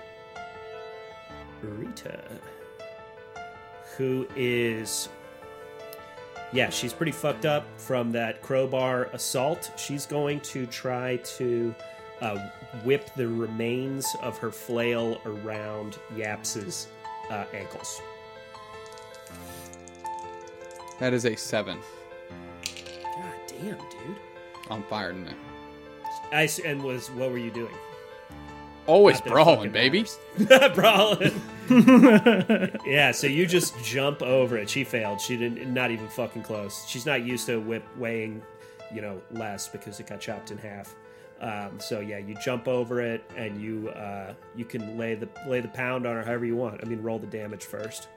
Rita, 1.61 2.21
who 3.97 4.25
is. 4.37 5.09
Yeah, 6.53 6.69
she's 6.69 6.91
pretty 6.91 7.13
fucked 7.13 7.45
up 7.45 7.65
from 7.77 8.11
that 8.11 8.41
crowbar 8.41 9.05
assault. 9.13 9.71
She's 9.77 10.05
going 10.05 10.41
to 10.41 10.65
try 10.65 11.15
to 11.37 11.73
uh, 12.19 12.37
whip 12.83 13.09
the 13.15 13.27
remains 13.27 14.05
of 14.21 14.37
her 14.37 14.51
flail 14.51 15.21
around 15.25 15.97
Yaps's 16.15 16.87
uh, 17.29 17.45
ankles. 17.53 18.01
That 20.99 21.13
is 21.13 21.25
a 21.25 21.35
seven. 21.35 21.79
God 23.03 23.33
damn, 23.47 23.77
dude. 23.77 24.17
On 24.69 24.83
fire 24.83 25.13
tonight. 25.13 25.35
I 26.31 26.43
s- 26.43 26.59
and 26.59 26.81
was 26.83 27.09
what 27.11 27.31
were 27.31 27.37
you 27.37 27.51
doing? 27.51 27.73
Always 28.87 29.15
Not 29.17 29.23
that 29.23 29.29
it 29.29 29.33
brawling, 29.33 29.71
fucking 29.71 29.71
baby. 29.71 30.05
brawling. 30.75 31.41
yeah, 32.85 33.11
so 33.11 33.27
you 33.27 33.45
just 33.45 33.81
jump 33.83 34.21
over 34.21 34.57
it. 34.57 34.69
She 34.69 34.83
failed. 34.83 35.21
She 35.21 35.37
didn't. 35.37 35.73
Not 35.73 35.91
even 35.91 36.07
fucking 36.07 36.43
close. 36.43 36.85
She's 36.87 37.05
not 37.05 37.23
used 37.23 37.45
to 37.45 37.59
whip 37.59 37.83
weighing, 37.97 38.41
you 38.93 39.01
know, 39.01 39.21
less 39.31 39.67
because 39.67 39.99
it 39.99 40.07
got 40.07 40.19
chopped 40.19 40.51
in 40.51 40.57
half. 40.57 40.95
Um, 41.41 41.79
so 41.79 41.99
yeah, 42.01 42.19
you 42.19 42.35
jump 42.35 42.67
over 42.67 43.01
it 43.01 43.23
and 43.35 43.59
you 43.59 43.89
uh, 43.89 44.33
you 44.55 44.63
can 44.63 44.97
lay 44.97 45.15
the 45.15 45.27
lay 45.47 45.59
the 45.59 45.67
pound 45.69 46.05
on 46.05 46.15
her 46.15 46.23
however 46.23 46.45
you 46.45 46.55
want. 46.55 46.81
I 46.83 46.87
mean, 46.87 47.01
roll 47.01 47.19
the 47.19 47.27
damage 47.27 47.63
first. 47.63 48.09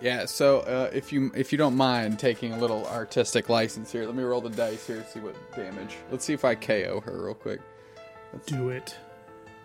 Yeah. 0.00 0.24
So 0.24 0.60
uh, 0.60 0.90
if 0.92 1.12
you 1.12 1.30
if 1.34 1.52
you 1.52 1.58
don't 1.58 1.76
mind 1.76 2.18
taking 2.18 2.52
a 2.52 2.58
little 2.58 2.86
artistic 2.86 3.48
license 3.48 3.92
here, 3.92 4.06
let 4.06 4.14
me 4.16 4.24
roll 4.24 4.40
the 4.40 4.50
dice 4.50 4.86
here. 4.86 5.04
See 5.12 5.20
what 5.20 5.36
damage. 5.54 5.96
Let's 6.10 6.24
see 6.24 6.32
if 6.32 6.44
I 6.44 6.54
KO 6.56 7.00
her 7.04 7.26
real 7.26 7.34
quick. 7.34 7.60
Do 8.46 8.70
it. 8.70 8.96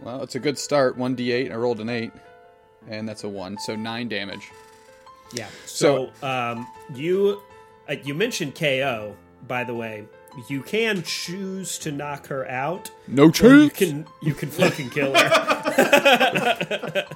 Well, 0.03 0.21
it's 0.21 0.35
a 0.35 0.39
good 0.39 0.57
start. 0.57 0.97
One 0.97 1.15
d8. 1.15 1.51
I 1.51 1.55
rolled 1.55 1.79
an 1.79 1.89
eight, 1.89 2.11
and 2.89 3.07
that's 3.07 3.23
a 3.23 3.29
one. 3.29 3.57
So 3.57 3.75
nine 3.75 4.09
damage. 4.09 4.51
Yeah. 5.31 5.47
So, 5.65 6.11
um, 6.21 6.67
you 6.93 7.41
uh, 7.89 7.95
you 8.03 8.13
mentioned 8.13 8.55
KO. 8.55 9.15
By 9.47 9.63
the 9.63 9.73
way, 9.73 10.05
you 10.49 10.61
can 10.61 11.03
choose 11.03 11.77
to 11.79 11.91
knock 11.91 12.27
her 12.27 12.49
out. 12.49 12.91
No 13.07 13.25
Or 13.25 13.55
you 13.55 13.69
can 13.69 14.05
you 14.21 14.33
can 14.33 14.49
fucking 14.49 14.89
kill 14.89 15.13
her. 15.13 15.29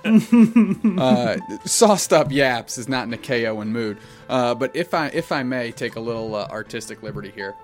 uh, 1.00 1.38
sauced 1.65 2.13
up 2.13 2.32
yaps 2.32 2.78
is 2.78 2.88
not 2.88 3.08
in 3.08 3.13
a 3.13 3.17
KOing 3.17 3.67
mood. 3.67 3.97
Uh, 4.30 4.56
but 4.56 4.76
if 4.76 4.93
I 4.93 5.08
if 5.08 5.32
I 5.32 5.43
may 5.43 5.71
take 5.71 5.95
a 5.95 6.00
little 6.00 6.36
uh, 6.36 6.47
artistic 6.50 7.04
liberty 7.04 7.32
here, 7.34 7.56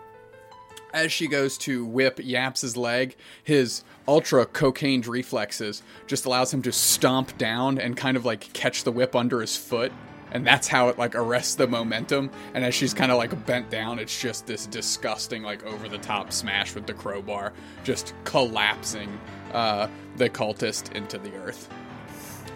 as 0.93 1.11
she 1.11 1.27
goes 1.27 1.57
to 1.59 1.85
whip 1.85 2.19
Yaps's 2.23 2.77
leg, 2.77 3.15
his 3.43 3.83
ultra 4.07 4.45
cocaine 4.45 5.01
reflexes 5.01 5.81
just 6.07 6.25
allows 6.25 6.53
him 6.53 6.61
to 6.61 6.71
stomp 6.71 7.37
down 7.37 7.79
and 7.79 7.97
kind 7.97 8.15
of 8.15 8.25
like 8.25 8.53
catch 8.53 8.83
the 8.83 8.91
whip 8.91 9.15
under 9.15 9.41
his 9.41 9.57
foot. 9.57 9.91
And 10.31 10.45
that's 10.47 10.67
how 10.67 10.89
it 10.89 10.97
like 10.97 11.13
arrests 11.15 11.55
the 11.55 11.67
momentum. 11.67 12.31
And 12.53 12.63
as 12.63 12.73
she's 12.73 12.93
kind 12.93 13.11
of 13.11 13.17
like 13.17 13.45
bent 13.45 13.69
down, 13.69 13.99
it's 13.99 14.19
just 14.19 14.47
this 14.47 14.65
disgusting, 14.65 15.43
like 15.43 15.63
over 15.65 15.87
the 15.87 15.99
top 15.99 16.31
smash 16.31 16.73
with 16.73 16.87
the 16.87 16.93
crowbar, 16.93 17.53
just 17.83 18.13
collapsing 18.23 19.19
uh, 19.53 19.87
the 20.17 20.29
cultist 20.29 20.91
into 20.93 21.17
the 21.19 21.35
earth. 21.35 21.69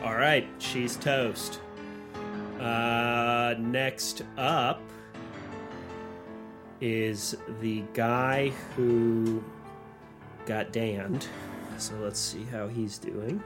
All 0.03 0.15
right, 0.15 0.47
she's 0.57 0.95
toast. 0.95 1.59
Uh, 2.59 3.53
next 3.59 4.23
up 4.37 4.81
is 6.81 7.35
the 7.61 7.83
guy 7.93 8.49
who 8.75 9.43
got 10.45 10.71
damned. 10.71 11.27
So 11.77 11.95
let's 11.95 12.19
see 12.19 12.43
how 12.45 12.67
he's 12.67 12.97
doing. 12.97 13.43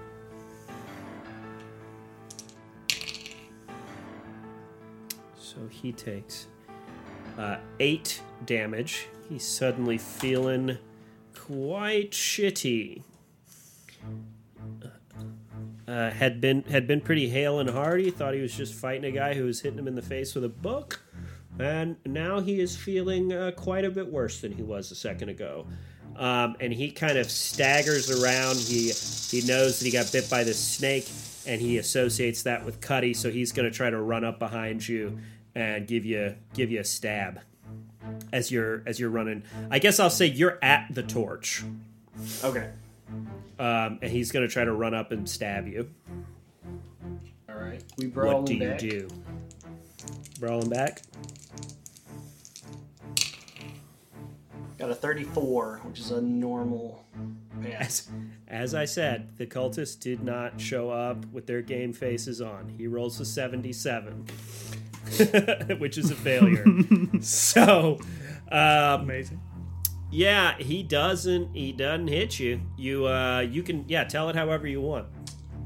So 5.37 5.57
he 5.69 5.91
takes 5.91 6.47
uh, 7.37 7.57
eight 7.79 8.21
damage. 8.45 9.07
He's 9.27 9.45
suddenly 9.45 9.97
feeling 9.97 10.77
quite 11.37 12.11
shitty. 12.11 13.03
Uh, 15.87 16.09
had 16.11 16.39
been 16.39 16.63
had 16.63 16.87
been 16.87 17.01
pretty 17.01 17.27
hale 17.27 17.59
and 17.59 17.69
hearty. 17.69 18.09
Thought 18.11 18.33
he 18.33 18.41
was 18.41 18.55
just 18.55 18.73
fighting 18.73 19.03
a 19.03 19.11
guy 19.11 19.33
who 19.33 19.43
was 19.45 19.59
hitting 19.61 19.77
him 19.77 19.87
in 19.87 19.95
the 19.95 20.01
face 20.01 20.33
with 20.35 20.45
a 20.45 20.49
book, 20.49 21.01
and 21.59 21.97
now 22.05 22.39
he 22.39 22.59
is 22.59 22.75
feeling 22.75 23.31
uh, 23.33 23.51
quite 23.55 23.85
a 23.85 23.89
bit 23.89 24.11
worse 24.11 24.41
than 24.41 24.51
he 24.51 24.63
was 24.63 24.91
a 24.91 24.95
second 24.95 25.29
ago. 25.29 25.67
Um, 26.15 26.55
and 26.59 26.73
he 26.73 26.91
kind 26.91 27.17
of 27.17 27.31
staggers 27.31 28.11
around. 28.11 28.57
He 28.57 28.91
he 28.91 29.41
knows 29.47 29.79
that 29.79 29.85
he 29.85 29.91
got 29.91 30.11
bit 30.11 30.29
by 30.29 30.43
this 30.43 30.59
snake, 30.59 31.09
and 31.47 31.61
he 31.61 31.77
associates 31.77 32.43
that 32.43 32.65
with 32.65 32.81
Cuddy. 32.81 33.13
So 33.13 33.31
he's 33.31 33.51
going 33.53 33.69
to 33.69 33.75
try 33.75 33.89
to 33.89 33.99
run 33.99 34.23
up 34.25 34.37
behind 34.37 34.87
you 34.87 35.19
and 35.55 35.87
give 35.87 36.05
you 36.05 36.35
give 36.53 36.69
you 36.69 36.81
a 36.81 36.83
stab 36.83 37.39
as 38.33 38.51
you're 38.51 38.83
as 38.85 38.99
you're 38.99 39.09
running. 39.09 39.43
I 39.69 39.79
guess 39.79 39.99
I'll 39.99 40.09
say 40.09 40.25
you're 40.25 40.59
at 40.61 40.87
the 40.93 41.03
torch, 41.03 41.63
Okay. 42.43 42.69
um, 43.57 43.99
and 44.01 44.11
he's 44.11 44.31
going 44.33 44.45
to 44.45 44.51
try 44.51 44.65
to 44.65 44.73
run 44.73 44.93
up 44.93 45.11
and 45.13 45.27
stab 45.29 45.67
you. 45.67 45.89
All 47.49 47.55
right. 47.55 47.81
We 47.97 48.07
brawl 48.07 48.39
what 48.39 48.45
do 48.47 48.55
you 48.55 48.67
back. 48.67 48.79
do? 48.79 49.07
Brawling 50.39 50.69
back. 50.69 51.03
Got 54.81 54.89
a 54.89 54.95
34, 54.95 55.81
which 55.83 55.99
is 55.99 56.09
a 56.09 56.19
normal 56.19 57.05
pass. 57.61 58.09
As, 58.47 58.71
as 58.71 58.73
I 58.73 58.85
said, 58.85 59.37
the 59.37 59.45
cultists 59.45 59.99
did 59.99 60.23
not 60.23 60.59
show 60.59 60.89
up 60.89 61.23
with 61.27 61.45
their 61.45 61.61
game 61.61 61.93
faces 61.93 62.41
on. 62.41 62.67
He 62.79 62.87
rolls 62.87 63.19
a 63.19 63.25
77, 63.25 64.25
which 65.77 65.99
is 65.99 66.09
a 66.09 66.15
failure. 66.15 66.65
so, 67.21 67.99
um, 68.51 69.01
Amazing. 69.01 69.39
yeah, 70.09 70.57
he 70.57 70.81
doesn't. 70.81 71.53
He 71.53 71.73
doesn't 71.73 72.07
hit 72.07 72.39
you. 72.39 72.61
You, 72.75 73.05
uh, 73.05 73.41
you 73.41 73.61
can, 73.61 73.85
yeah, 73.87 74.05
tell 74.05 74.29
it 74.29 74.35
however 74.35 74.65
you 74.65 74.81
want. 74.81 75.05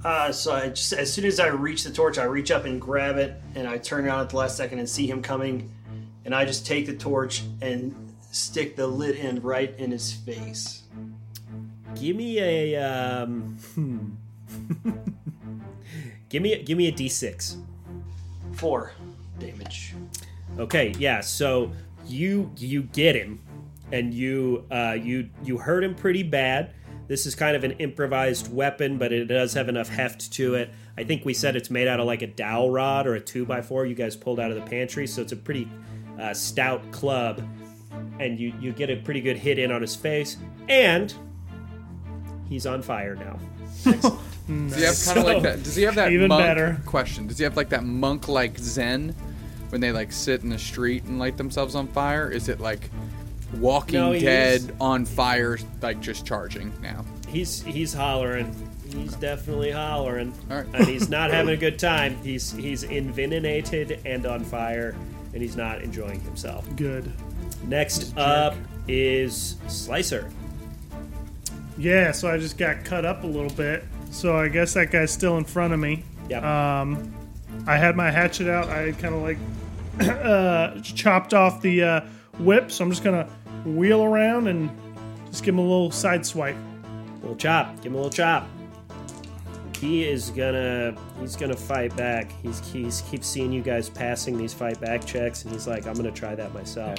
Uh, 0.04 0.34
so 0.34 0.54
I 0.54 0.67
just, 0.67 0.91
as 0.91 1.13
soon 1.13 1.23
as 1.23 1.39
I 1.39 1.47
reach 1.47 1.86
the 1.86 1.91
torch, 1.93 2.17
I 2.17 2.25
reach 2.25 2.51
up 2.51 2.65
and 2.65 2.82
grab 2.82 3.15
it, 3.15 3.41
and 3.56 3.65
I 3.65 3.78
turn 3.78 4.06
around 4.06 4.19
at 4.19 4.30
the 4.32 4.36
last 4.36 4.58
second 4.58 4.80
and 4.80 4.89
see 4.89 5.10
him 5.10 5.21
coming, 5.21 5.71
and 6.25 6.36
I 6.36 6.43
just 6.43 6.65
take 6.65 6.86
the 6.86 6.97
torch 6.97 7.43
and 7.62 8.05
stick 8.36 8.76
the 8.76 8.86
lit 8.86 9.17
end 9.17 9.43
right 9.43 9.74
in 9.78 9.91
his 9.91 10.12
face. 10.12 10.84
Give 12.00 12.15
me 12.15 12.39
a, 12.39 12.76
um, 12.76 13.58
hmm. 13.74 14.10
give 16.30 16.41
me, 16.41 16.54
a, 16.54 16.63
give 16.63 16.78
me 16.78 16.88
a 16.88 16.91
d6. 16.91 17.58
Four 18.54 18.91
damage. 19.39 19.93
Okay, 20.58 20.93
yeah. 20.98 21.21
So 21.21 21.71
you 22.08 22.52
you 22.58 22.84
get 22.84 23.15
him, 23.15 23.41
and 23.91 24.13
you 24.13 24.65
uh, 24.71 24.98
you 25.02 25.30
you 25.43 25.58
hurt 25.58 25.84
him 25.84 25.95
pretty 25.95 26.24
bad. 26.24 26.74
This 27.08 27.26
is 27.26 27.36
kind 27.36 27.56
of 27.56 27.63
an 27.63 27.71
improvised 27.74 28.54
weapon, 28.54 28.98
but 28.98 29.12
it 29.12 29.26
does 29.26 29.54
have 29.54 29.69
enough 29.69 29.89
heft 29.89 30.32
to 30.34 30.56
it. 30.56 30.71
I 30.98 31.04
think 31.04 31.26
we 31.26 31.34
said 31.34 31.56
it's 31.56 31.69
made 31.69 31.88
out 31.88 32.00
of 32.00 32.08
like 32.08 32.21
a 32.21 32.28
dowel 32.28 32.71
rod 32.71 33.06
or 33.06 33.15
a 33.15 33.19
two 33.19 33.45
by 33.45 33.62
four 33.62 33.86
you 33.86 33.93
guys 33.93 34.15
pulled 34.15 34.39
out 34.39 34.50
of 34.52 34.56
the 34.56 34.69
pantry, 34.69 35.06
so 35.06 35.21
it's 35.21 35.34
a 35.34 35.38
pretty 35.38 35.67
uh, 36.19 36.34
stout 36.34 36.89
club. 36.91 37.41
And 38.20 38.40
you 38.40 38.54
you 38.62 38.72
get 38.72 38.90
a 38.90 38.96
pretty 38.96 39.22
good 39.22 39.38
hit 39.38 39.60
in 39.60 39.72
on 39.72 39.82
his 39.82 39.96
face, 39.96 40.38
and 40.70 41.14
he's 42.50 42.66
on 42.66 42.82
fire 42.82 43.16
now. 43.16 43.38
Does 44.48 44.76
he 44.76 44.84
have 44.84 45.02
kind 45.06 45.18
of 45.18 45.26
like 45.26 45.44
that? 45.44 45.64
Does 45.64 45.76
he 45.76 45.84
have 45.84 45.96
that 45.96 46.12
Even 46.12 46.28
monk 46.30 46.42
better. 46.44 46.80
question? 46.86 47.28
Does 47.28 47.38
he 47.38 47.44
have 47.44 47.58
like 47.58 47.70
that 47.70 47.84
monk 47.84 48.28
like 48.28 48.58
Zen 48.58 49.16
when 49.70 49.82
they 49.82 49.92
like 49.92 50.12
sit 50.12 50.44
in 50.44 50.50
the 50.50 50.60
street 50.60 51.04
and 51.06 51.18
light 51.20 51.36
themselves 51.38 51.74
on 51.76 51.88
fire? 51.88 52.30
Is 52.30 52.48
it 52.48 52.60
like 52.60 52.90
Walking 53.60 54.00
No, 54.00 54.12
he's- 54.12 54.24
Dead 54.24 54.76
on 54.80 55.06
fire, 55.06 55.58
like 55.82 56.00
just 56.00 56.26
charging 56.26 56.72
now? 56.82 57.04
He's 57.28 57.62
he's 57.64 57.94
hollering. 57.94 58.56
He's 58.96 59.16
definitely 59.16 59.72
hollering. 59.72 60.32
All 60.50 60.58
right. 60.58 60.68
And 60.74 60.88
he's 60.88 61.10
not 61.10 61.32
having 61.32 61.54
a 61.54 61.58
good 61.68 61.80
time. 61.80 62.16
He's 62.24 62.52
he's 62.54 62.84
envenenated 62.84 64.00
and 64.06 64.26
on 64.26 64.44
fire, 64.44 64.96
and 65.34 65.42
he's 65.42 65.58
not 65.58 65.82
enjoying 65.82 66.22
himself. 66.22 66.66
Good. 66.76 67.12
Next 67.67 68.17
up 68.17 68.56
is 68.88 69.58
Slicer. 69.67 70.32
Yeah, 71.78 72.12
so 72.12 72.30
I 72.30 72.38
just 72.38 72.58
got 72.58 72.84
cut 72.86 73.06
up 73.06 73.23
a 73.23 73.28
little 73.28 73.49
bit. 73.49 73.84
So 74.12 74.38
I 74.38 74.47
guess 74.47 74.73
that 74.75 74.91
guy's 74.91 75.12
still 75.12 75.38
in 75.38 75.43
front 75.43 75.73
of 75.73 75.80
me. 75.80 76.04
Yeah. 76.30 76.82
Um, 76.82 77.13
I 77.67 77.78
had 77.78 77.95
my 77.95 78.12
hatchet 78.12 78.47
out. 78.47 78.69
I 78.69 78.91
kind 78.93 79.13
of 79.13 79.21
like 79.21 79.38
uh, 80.23 80.80
chopped 80.82 81.34
off 81.34 81.62
the 81.62 81.84
uh, 81.84 82.01
whip. 82.39 82.71
So 82.71 82.84
I'm 82.84 82.91
just 82.91 83.04
gonna 83.04 83.28
wheel 83.65 84.04
around 84.04 84.47
and 84.47 84.69
just 85.28 85.43
give 85.43 85.56
him 85.56 85.60
a 85.60 85.63
little 85.63 85.91
side 85.91 86.25
swipe. 86.25 86.56
little 87.21 87.36
chop. 87.36 87.75
Give 87.78 87.88
him 87.88 87.95
a 87.95 87.97
little 87.97 88.12
chop. 88.12 88.47
He 89.80 90.06
is 90.08 90.30
gonna 90.30 90.95
he's 91.19 91.36
gonna 91.36 91.58
fight 91.58 91.95
back. 91.97 92.32
He's 92.41 92.65
he's 92.71 93.01
keeps 93.01 93.28
seeing 93.28 93.51
you 93.51 93.62
guys 93.62 93.89
passing 93.89 94.38
these 94.38 94.54
fight 94.54 94.80
back 94.80 95.06
checks, 95.06 95.43
and 95.43 95.51
he's 95.51 95.67
like, 95.67 95.86
I'm 95.86 95.95
gonna 95.95 96.12
try 96.12 96.36
that 96.36 96.54
myself. 96.54 96.97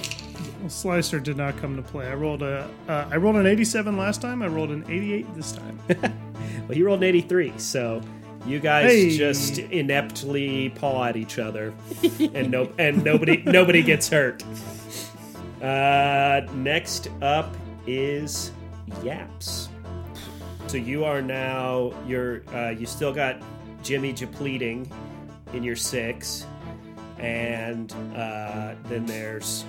Well, 0.61 0.69
Slicer 0.71 1.21
did 1.21 1.37
not 1.37 1.57
come 1.59 1.77
to 1.77 1.83
play. 1.83 2.07
I 2.09 2.15
rolled 2.15 2.43
a 2.43 2.69
uh, 2.89 3.09
I 3.11 3.17
rolled 3.17 3.37
an 3.37 3.47
87 3.47 3.97
last 3.97 4.21
time. 4.21 4.43
I 4.43 4.47
rolled 4.49 4.71
an 4.71 4.85
88 4.89 5.35
this 5.35 5.53
time. 5.53 5.79
Well, 6.69 6.75
he 6.75 6.83
rolled 6.83 6.99
an 7.01 7.05
83, 7.05 7.53
so 7.59 8.01
you 8.45 8.59
guys 8.59 8.91
Hey. 8.91 9.17
just 9.17 9.59
ineptly 9.59 10.71
paw 10.75 11.05
at 11.05 11.17
each 11.17 11.39
other, 11.39 11.73
and 12.35 12.51
no, 12.51 12.73
and 12.79 13.05
nobody, 13.05 13.43
nobody 13.47 13.83
gets 13.85 14.09
hurt. 14.09 14.43
Uh, 15.63 16.41
next 16.55 17.09
up 17.23 17.55
is 17.87 18.51
Yaps. 19.05 19.69
So 20.67 20.77
you 20.77 21.05
are 21.05 21.23
now 21.23 21.93
you're 22.07 22.43
uh, 22.53 22.71
you 22.71 22.87
still 22.87 23.13
got 23.13 23.41
Jimmy 23.85 24.13
depleting 24.13 24.91
in 25.53 25.63
your 25.63 25.77
six, 25.77 26.47
and 27.19 27.93
uh, 28.17 28.75
then 28.85 29.07
there's 29.07 29.65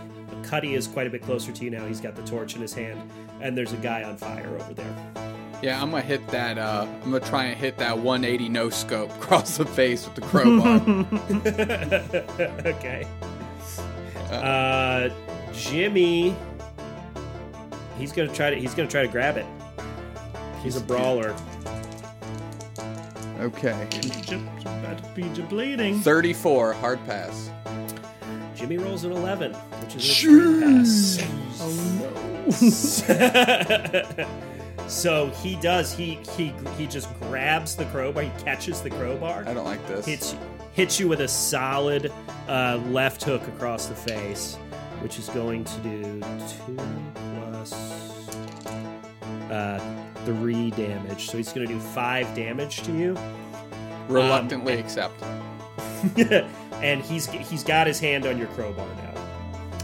Cuddy 0.47 0.75
is 0.75 0.87
quite 0.87 1.07
a 1.07 1.09
bit 1.09 1.21
closer 1.23 1.51
to 1.51 1.63
you 1.65 1.69
now. 1.69 1.85
He's 1.85 1.99
got 1.99 2.15
the 2.15 2.21
torch 2.23 2.55
in 2.55 2.61
his 2.61 2.73
hand, 2.73 3.01
and 3.41 3.57
there's 3.57 3.73
a 3.73 3.77
guy 3.77 4.03
on 4.03 4.15
fire 4.17 4.47
over 4.55 4.73
there. 4.73 4.95
Yeah, 5.61 5.81
I'm 5.81 5.89
gonna 5.91 6.01
hit 6.03 6.25
that. 6.29 6.57
Uh, 6.57 6.87
I'm 7.03 7.11
gonna 7.11 7.25
try 7.25 7.45
and 7.45 7.57
hit 7.59 7.77
that 7.79 7.97
180 7.97 8.47
no 8.47 8.69
scope 8.69 9.09
across 9.15 9.57
the 9.57 9.65
face 9.65 10.05
with 10.05 10.15
the 10.15 10.21
crowbar. 10.21 10.77
okay. 12.75 13.05
Uh, 14.31 15.09
Jimmy, 15.53 16.33
he's 17.97 18.13
gonna 18.13 18.33
try 18.33 18.49
to 18.49 18.55
he's 18.55 18.73
gonna 18.73 18.89
try 18.89 19.01
to 19.01 19.07
grab 19.07 19.35
it. 19.37 19.45
He's 20.63 20.77
a 20.77 20.81
brawler. 20.81 21.35
okay, 23.39 23.87
J- 23.89 24.41
about 24.63 25.03
to 25.03 25.09
be 25.13 25.27
bleeding. 25.43 25.99
34 25.99 26.73
hard 26.73 27.05
pass. 27.05 27.49
Jimmy 28.57 28.77
rolls 28.77 29.03
an 29.03 29.11
eleven, 29.11 29.53
which 29.53 29.95
is 29.95 30.09
extreme 30.09 30.61
pass. 30.61 31.19
Oh 31.61 31.71
no! 34.17 34.27
So 34.87 35.27
he 35.41 35.57
does. 35.57 35.91
He 35.93 36.15
he 36.35 36.53
he 36.77 36.87
just 36.87 37.13
grabs 37.19 37.75
the 37.75 37.85
crowbar. 37.85 38.23
He 38.23 38.31
catches 38.43 38.81
the 38.81 38.89
crowbar. 38.89 39.43
I 39.45 39.53
don't 39.53 39.65
like 39.65 39.85
this. 39.87 40.05
hits 40.05 40.35
hits 40.73 40.99
you 40.99 41.07
with 41.09 41.21
a 41.21 41.27
solid 41.27 42.11
uh, 42.47 42.79
left 42.87 43.23
hook 43.23 43.45
across 43.47 43.87
the 43.87 43.95
face, 43.95 44.55
which 45.01 45.19
is 45.19 45.27
going 45.29 45.65
to 45.65 45.79
do 45.79 46.21
two 46.21 46.77
plus 47.49 47.73
uh, 49.51 49.79
three 50.25 50.71
damage. 50.71 51.29
So 51.29 51.37
he's 51.37 51.51
going 51.51 51.67
to 51.67 51.73
do 51.73 51.79
five 51.79 52.33
damage 52.33 52.81
to 52.83 52.93
you. 52.93 53.17
Reluctantly 54.07 54.79
accept. 54.79 55.21
and 56.82 57.01
he's 57.01 57.25
he's 57.30 57.63
got 57.63 57.88
his 57.88 57.99
hand 57.99 58.25
on 58.25 58.38
your 58.38 58.47
crowbar 58.47 58.88
now. 58.95 59.13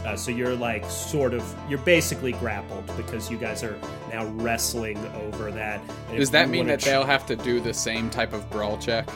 Uh, 0.04 0.16
so 0.16 0.30
you're 0.30 0.54
like 0.54 0.84
sort 0.90 1.32
of 1.32 1.42
you're 1.68 1.78
basically 1.78 2.32
grappled 2.32 2.84
because 2.96 3.30
you 3.30 3.38
guys 3.38 3.62
are 3.64 3.78
now 4.12 4.26
wrestling 4.34 4.98
over 5.16 5.50
that. 5.50 5.80
And 6.10 6.18
Does 6.18 6.30
that 6.32 6.48
mean 6.50 6.66
that 6.66 6.80
ch- 6.80 6.84
they'll 6.84 7.04
have 7.04 7.24
to 7.26 7.36
do 7.36 7.58
the 7.60 7.72
same 7.72 8.10
type 8.10 8.32
of 8.34 8.48
brawl 8.50 8.76
check 8.76 9.08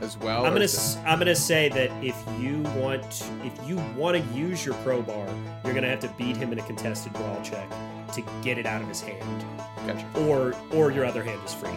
as 0.00 0.16
well? 0.18 0.44
I'm 0.44 0.52
gonna 0.52 0.64
s- 0.64 0.98
I'm 1.06 1.18
gonna 1.20 1.36
say 1.36 1.68
that 1.68 1.90
if 2.04 2.16
you 2.40 2.58
want 2.80 3.04
if 3.44 3.68
you 3.68 3.76
want 3.96 4.16
to 4.16 4.34
use 4.36 4.66
your 4.66 4.74
crowbar, 4.76 5.26
you're 5.64 5.74
gonna 5.74 5.88
have 5.88 6.00
to 6.00 6.08
beat 6.18 6.36
him 6.36 6.52
in 6.52 6.58
a 6.58 6.62
contested 6.62 7.12
brawl 7.12 7.40
check 7.44 7.68
to 8.14 8.22
get 8.42 8.58
it 8.58 8.66
out 8.66 8.82
of 8.82 8.88
his 8.88 9.00
hand, 9.00 9.44
Gotcha. 9.86 10.04
or 10.28 10.54
or 10.72 10.90
your 10.90 11.04
other 11.04 11.22
hand 11.22 11.40
is 11.44 11.54
free. 11.54 11.70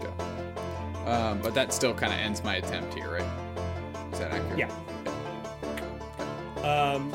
Okay. 0.00 1.10
Um, 1.10 1.40
but 1.42 1.52
that 1.54 1.74
still 1.74 1.92
kind 1.92 2.12
of 2.12 2.18
ends 2.20 2.42
my 2.42 2.56
attempt 2.56 2.94
here, 2.94 3.10
right? 3.10 3.24
Is 4.18 4.24
that 4.24 4.32
accurate? 4.32 4.58
Yeah. 4.58 4.68
Um, 6.68 7.12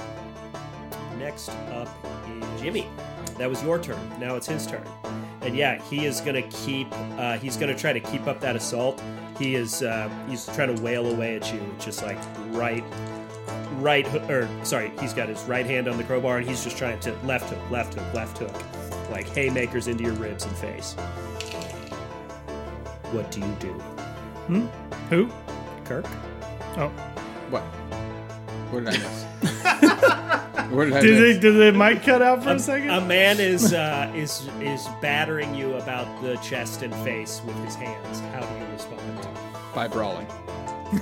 next 1.19 1.49
up 1.73 1.89
is 2.29 2.61
Jimmy. 2.61 2.87
That 3.37 3.49
was 3.49 3.61
your 3.61 3.77
turn. 3.77 3.99
Now 4.21 4.35
it's 4.35 4.47
his 4.47 4.65
turn. 4.65 4.87
And 5.41 5.53
yeah, 5.53 5.81
he 5.83 6.05
is 6.05 6.21
gonna 6.21 6.43
keep. 6.43 6.87
Uh, 7.17 7.37
he's 7.37 7.57
gonna 7.57 7.75
try 7.77 7.91
to 7.91 7.99
keep 7.99 8.25
up 8.27 8.39
that 8.39 8.55
assault. 8.55 9.03
He 9.37 9.55
is. 9.55 9.83
Uh, 9.83 10.09
he's 10.29 10.45
trying 10.45 10.73
to 10.73 10.81
wail 10.81 11.05
away 11.11 11.35
at 11.35 11.51
you, 11.53 11.59
just 11.77 12.03
like 12.03 12.17
right, 12.51 12.83
right. 13.79 14.07
Or 14.29 14.47
sorry, 14.63 14.93
he's 15.01 15.13
got 15.13 15.27
his 15.27 15.43
right 15.43 15.65
hand 15.65 15.89
on 15.89 15.97
the 15.97 16.05
crowbar, 16.05 16.37
and 16.37 16.47
he's 16.47 16.63
just 16.63 16.77
trying 16.77 17.01
to 17.01 17.11
left 17.25 17.49
hook, 17.49 17.69
left 17.69 17.95
hook, 17.95 18.13
left 18.13 18.37
hook, 18.37 19.11
like 19.11 19.27
haymakers 19.27 19.89
into 19.89 20.05
your 20.05 20.13
ribs 20.13 20.45
and 20.45 20.55
face. 20.55 20.93
What 23.11 23.29
do 23.29 23.41
you 23.41 23.55
do, 23.59 23.73
Hmm. 24.47 24.65
Who? 25.09 25.29
Kirk? 25.83 26.05
Oh, 26.77 26.89
What? 27.49 27.61
What 28.71 28.85
did 28.85 28.95
I 28.95 28.97
miss? 28.97 29.23
what 30.71 30.85
did 30.85 30.93
I 30.93 31.01
did 31.01 31.11
miss? 31.19 31.35
they, 31.35 31.39
did 31.39 31.53
the 31.73 31.77
mic 31.77 32.01
cut 32.03 32.21
out 32.21 32.43
for 32.43 32.51
a 32.51 32.59
second? 32.59 32.89
A 32.89 33.01
man 33.01 33.39
is 33.39 33.73
uh, 33.73 34.11
is 34.15 34.49
is 34.59 34.87
battering 35.01 35.53
you 35.53 35.75
about 35.75 36.07
the 36.23 36.35
chest 36.37 36.81
and 36.81 36.93
face 37.05 37.41
with 37.45 37.55
his 37.63 37.75
hands. 37.75 38.19
How 38.33 38.41
do 38.41 38.59
you 38.59 38.65
respond? 38.71 39.01
By 39.75 39.87
brawling. 39.87 40.27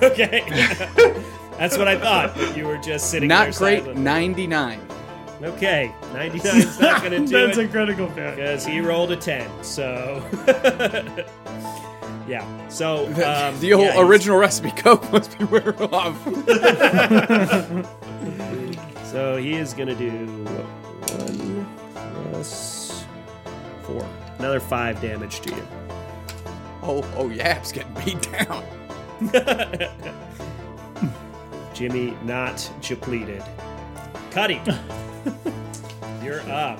Okay, 0.01 0.43
that's 1.57 1.77
what 1.77 1.87
I 1.87 1.97
thought. 1.97 2.33
but 2.35 2.55
You 2.57 2.65
were 2.67 2.77
just 2.77 3.09
sitting 3.09 3.27
Not 3.29 3.51
there 3.51 3.53
great. 3.59 3.79
silently. 3.83 4.03
99. 4.03 4.79
Okay, 5.43 5.91
ninety 6.13 6.37
nine 6.39 6.57
is 6.57 6.79
not 6.79 7.01
going 7.01 7.11
to 7.25 7.25
do 7.27 7.45
That's 7.47 7.57
it 7.57 7.65
a 7.65 7.67
critical 7.67 8.07
fail. 8.11 8.35
because 8.35 8.65
he 8.65 8.79
rolled 8.79 9.11
a 9.11 9.15
ten. 9.17 9.49
So 9.63 10.21
yeah. 12.27 12.67
So 12.69 13.05
um, 13.25 13.59
the 13.59 13.73
old 13.73 13.85
yeah, 13.85 14.01
original 14.01 14.37
recipe 14.37 14.71
Coke 14.71 15.11
must 15.13 15.37
be 15.37 15.45
where 15.45 15.75
off. 15.93 16.17
So 19.11 19.35
he 19.35 19.55
is 19.55 19.73
going 19.73 19.89
to 19.89 19.95
do 19.95 20.25
one 20.25 21.65
plus 22.31 23.03
four, 23.83 24.07
another 24.39 24.61
five 24.61 25.01
damage 25.01 25.41
to 25.41 25.53
you. 25.53 25.67
oh, 26.81 27.05
oh, 27.17 27.29
Yap's 27.29 27.73
getting 27.73 27.93
beat 28.05 28.21
down. 28.31 28.63
Jimmy 31.73 32.17
not 32.23 32.71
depleted. 32.81 33.43
Cuddy, 34.31 34.61
you're 36.23 36.39
up. 36.49 36.79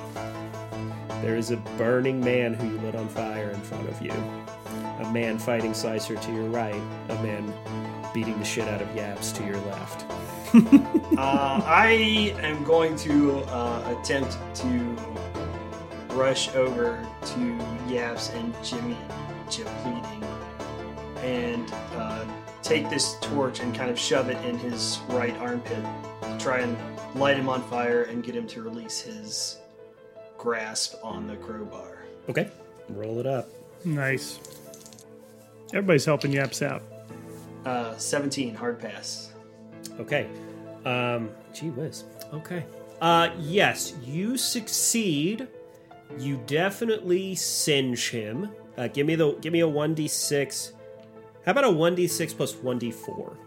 There 1.21 1.35
is 1.35 1.51
a 1.51 1.57
burning 1.77 2.19
man 2.19 2.53
who 2.53 2.67
you 2.67 2.79
lit 2.79 2.95
on 2.95 3.07
fire 3.07 3.51
in 3.51 3.61
front 3.61 3.87
of 3.87 4.01
you. 4.01 4.11
A 4.99 5.11
man 5.11 5.37
fighting 5.37 5.73
Slicer 5.73 6.15
to 6.15 6.33
your 6.33 6.49
right. 6.49 6.81
A 7.09 7.15
man 7.23 7.53
beating 8.13 8.37
the 8.39 8.45
shit 8.45 8.67
out 8.67 8.81
of 8.81 8.95
Yaps 8.95 9.31
to 9.33 9.45
your 9.45 9.59
left. 9.61 10.05
Uh, 11.17 11.61
I 11.65 12.33
am 12.41 12.63
going 12.63 12.95
to 12.97 13.39
uh, 13.49 13.95
attempt 13.99 14.37
to 14.55 14.97
rush 16.13 16.53
over 16.55 17.05
to 17.25 17.59
Yaps 17.87 18.31
and 18.31 18.55
Jimmy 18.63 18.97
depleting 19.49 20.23
and 21.17 21.71
uh, 21.93 22.25
take 22.63 22.89
this 22.89 23.17
torch 23.21 23.59
and 23.59 23.75
kind 23.75 23.91
of 23.91 23.99
shove 23.99 24.29
it 24.29 24.43
in 24.45 24.57
his 24.57 24.99
right 25.09 25.37
armpit 25.37 25.83
to 26.21 26.37
try 26.39 26.59
and 26.59 26.77
light 27.15 27.37
him 27.37 27.49
on 27.49 27.61
fire 27.69 28.03
and 28.03 28.23
get 28.23 28.35
him 28.35 28.47
to 28.47 28.63
release 28.63 29.01
his 29.01 29.60
grasp 30.41 30.95
on 31.03 31.27
the 31.27 31.35
crowbar. 31.35 31.99
Okay, 32.27 32.49
roll 32.89 33.19
it 33.19 33.27
up. 33.27 33.47
Nice. 33.85 34.39
Everybody's 35.67 36.03
helping 36.03 36.33
Yaps 36.33 36.63
out. 36.63 36.81
Uh, 37.63 37.95
17, 37.95 38.55
hard 38.55 38.79
pass. 38.79 39.33
Okay. 39.99 40.27
Um, 40.83 41.29
gee 41.53 41.69
whiz. 41.69 42.05
Okay. 42.33 42.65
Uh, 42.99 43.29
yes, 43.39 43.93
you 44.03 44.35
succeed. 44.35 45.47
You 46.17 46.37
definitely 46.47 47.35
singe 47.35 48.09
him. 48.09 48.49
Uh, 48.77 48.87
give 48.87 49.05
me 49.05 49.15
the 49.15 49.33
give 49.41 49.53
me 49.53 49.59
a 49.59 49.67
one 49.67 49.93
d 49.93 50.07
six. 50.07 50.73
How 51.45 51.51
about 51.51 51.65
a 51.65 51.71
one 51.71 51.93
d 51.93 52.07
six 52.07 52.33
plus 52.33 52.55
one 52.55 52.79
d 52.79 52.89
four? 52.89 53.37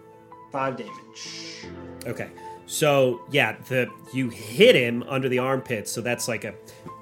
Five 0.52 0.76
damage. 0.76 1.66
Okay. 2.06 2.30
So 2.66 3.20
yeah, 3.30 3.56
the 3.68 3.88
you 4.12 4.30
hit 4.30 4.74
him 4.74 5.04
under 5.08 5.28
the 5.28 5.38
armpit, 5.38 5.88
so 5.88 6.00
that's 6.00 6.28
like 6.28 6.44
a 6.44 6.54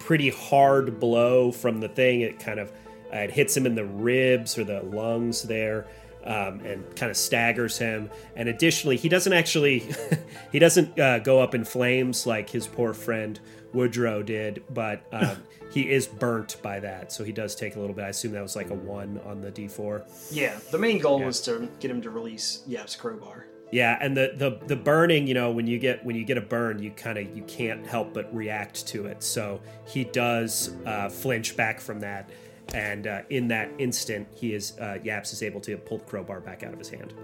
pretty 0.02 0.30
hard 0.30 0.98
blow 0.98 1.52
from 1.52 1.80
the 1.80 1.88
thing. 1.88 2.22
It 2.22 2.40
kind 2.40 2.58
of 2.58 2.70
uh, 3.12 3.18
it 3.18 3.30
hits 3.30 3.56
him 3.56 3.66
in 3.66 3.74
the 3.74 3.84
ribs 3.84 4.58
or 4.58 4.64
the 4.64 4.82
lungs 4.82 5.42
there, 5.42 5.86
um, 6.24 6.60
and 6.60 6.84
kind 6.96 7.10
of 7.10 7.16
staggers 7.16 7.78
him. 7.78 8.10
And 8.34 8.48
additionally, 8.48 8.96
he 8.96 9.08
doesn't 9.08 9.32
actually 9.32 9.86
he 10.52 10.58
doesn't 10.58 10.98
uh, 10.98 11.20
go 11.20 11.40
up 11.40 11.54
in 11.54 11.64
flames 11.64 12.26
like 12.26 12.50
his 12.50 12.66
poor 12.66 12.92
friend 12.92 13.38
Woodrow 13.72 14.22
did, 14.22 14.64
but 14.70 15.04
um, 15.12 15.36
he 15.70 15.90
is 15.90 16.06
burnt 16.06 16.56
by 16.62 16.80
that, 16.80 17.12
so 17.12 17.22
he 17.22 17.32
does 17.32 17.54
take 17.54 17.76
a 17.76 17.80
little 17.80 17.94
bit. 17.94 18.04
I 18.04 18.08
assume 18.08 18.32
that 18.32 18.42
was 18.42 18.56
like 18.56 18.70
a 18.70 18.74
one 18.74 19.20
on 19.24 19.40
the 19.40 19.50
d 19.50 19.68
four. 19.68 20.04
Yeah, 20.30 20.58
the 20.72 20.78
main 20.78 20.98
goal 20.98 21.22
was 21.22 21.40
to 21.42 21.68
get 21.78 21.90
him 21.90 22.02
to 22.02 22.10
release 22.10 22.62
Yap's 22.66 22.96
crowbar. 22.96 23.46
Yeah, 23.72 23.96
and 24.02 24.14
the, 24.14 24.34
the 24.36 24.58
the 24.66 24.76
burning, 24.76 25.26
you 25.26 25.32
know, 25.32 25.50
when 25.50 25.66
you 25.66 25.78
get 25.78 26.04
when 26.04 26.14
you 26.14 26.24
get 26.24 26.36
a 26.36 26.42
burn, 26.42 26.82
you 26.82 26.90
kind 26.90 27.16
of 27.16 27.34
you 27.34 27.42
can't 27.44 27.86
help 27.86 28.12
but 28.12 28.32
react 28.34 28.86
to 28.88 29.06
it. 29.06 29.22
So 29.22 29.62
he 29.86 30.04
does 30.04 30.76
uh, 30.84 31.08
flinch 31.08 31.56
back 31.56 31.80
from 31.80 31.98
that, 32.00 32.28
and 32.74 33.06
uh, 33.06 33.22
in 33.30 33.48
that 33.48 33.70
instant, 33.78 34.28
he 34.34 34.52
is 34.52 34.78
uh, 34.78 34.98
Yaps 35.02 35.32
is 35.32 35.42
able 35.42 35.60
to 35.62 35.78
pull 35.78 35.96
the 35.96 36.04
crowbar 36.04 36.40
back 36.40 36.62
out 36.62 36.74
of 36.74 36.78
his 36.78 36.90
hand. 36.90 37.14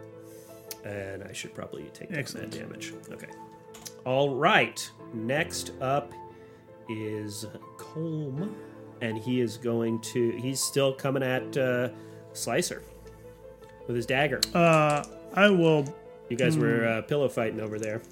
And 0.85 1.23
I 1.23 1.35
should 1.35 1.55
probably 1.55 1.85
take 1.93 2.09
that 2.09 2.51
damage. 2.51 2.95
Okay. 3.11 3.29
All 4.07 4.35
right. 4.35 4.91
Next 5.13 5.73
up 5.83 6.15
is 6.89 7.45
Colm, 7.77 8.55
and 9.03 9.19
he 9.19 9.43
is 9.43 9.59
going 9.59 10.01
to. 10.01 10.31
He's 10.31 10.61
still 10.61 10.95
coming 10.95 11.23
at 11.23 11.55
uh, 11.59 11.91
Slicer 12.33 12.83
with 13.87 13.97
his 13.97 14.07
dagger. 14.07 14.41
Uh, 14.55 15.05
I 15.35 15.51
will. 15.51 15.85
You 16.29 16.37
guys 16.37 16.57
were 16.59 16.87
uh, 16.87 17.03
pillow 17.03 17.29
fighting 17.29 17.61
over 17.61 17.79
there. 17.79 18.03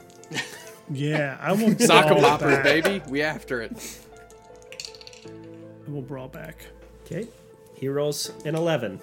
Yeah, 0.90 1.36
I 1.40 1.52
will. 1.52 1.76
Sock 1.78 2.08
brawl 2.08 2.20
poppers, 2.20 2.56
back. 2.56 2.64
baby. 2.64 3.02
We 3.08 3.22
after 3.22 3.60
it. 3.62 3.98
I 5.86 5.90
will 5.90 6.02
brawl 6.02 6.28
back. 6.28 6.64
Okay. 7.04 7.28
He 7.74 7.88
rolls 7.88 8.32
an 8.44 8.54
11. 8.54 9.00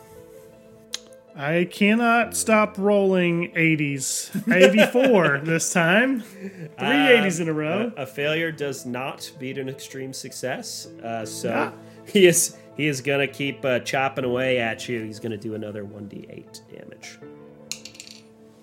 I 1.36 1.68
cannot 1.72 2.36
stop 2.36 2.78
rolling 2.78 3.52
80s. 3.54 4.30
84 4.52 5.40
this 5.44 5.74
time. 5.74 6.22
Three 6.22 6.68
80s 6.78 7.42
in 7.42 7.50
a 7.50 7.54
row. 7.54 7.92
A, 7.98 8.04
a 8.04 8.06
failure 8.06 8.52
does 8.52 8.86
not 8.86 9.32
beat 9.40 9.58
an 9.58 9.68
extreme 9.70 10.14
success. 10.14 10.88
Uh, 11.04 11.26
so 11.26 11.52
Ah. 11.54 11.74
he 12.06 12.26
is 12.28 12.58
he 12.78 12.88
is 12.88 13.02
going 13.02 13.20
to 13.20 13.32
keep 13.32 13.64
uh, 13.66 13.80
chopping 13.80 14.26
away 14.26 14.60
at 14.60 14.88
you. 14.90 15.04
He's 15.04 15.20
going 15.20 15.32
to 15.32 15.38
do 15.38 15.54
another 15.56 15.84
1d8 15.86 16.62
damage, 16.72 17.20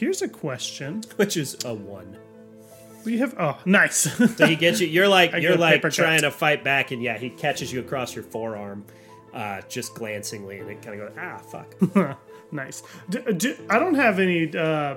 Here's 0.00 0.22
a 0.22 0.28
question. 0.28 1.02
which 1.16 1.36
is 1.36 1.58
a 1.66 1.74
1. 1.74 2.16
We 3.04 3.18
have. 3.18 3.34
Oh, 3.38 3.58
nice. 3.66 4.08
So 4.36 4.46
he 4.46 4.56
gets 4.56 4.80
you 4.80 4.86
you're 4.86 5.08
like 5.08 5.34
I 5.34 5.38
you're 5.38 5.56
like 5.58 5.74
paper 5.74 5.88
cut. 5.88 5.94
trying 5.94 6.22
to 6.22 6.30
fight 6.30 6.64
back 6.64 6.90
and 6.90 7.02
yeah, 7.02 7.18
he 7.18 7.28
catches 7.28 7.70
you 7.70 7.80
across 7.80 8.14
your 8.14 8.24
forearm 8.24 8.86
uh, 9.34 9.60
just 9.68 9.94
glancingly 9.94 10.58
and 10.58 10.70
it 10.70 10.80
kind 10.82 11.00
of 11.00 11.08
goes 11.08 11.18
ah 11.20 11.38
fuck. 11.38 12.18
nice. 12.52 12.82
I 13.12 13.78
don't 13.78 13.94
have 13.94 14.18
any 14.18 14.56
uh, 14.56 14.96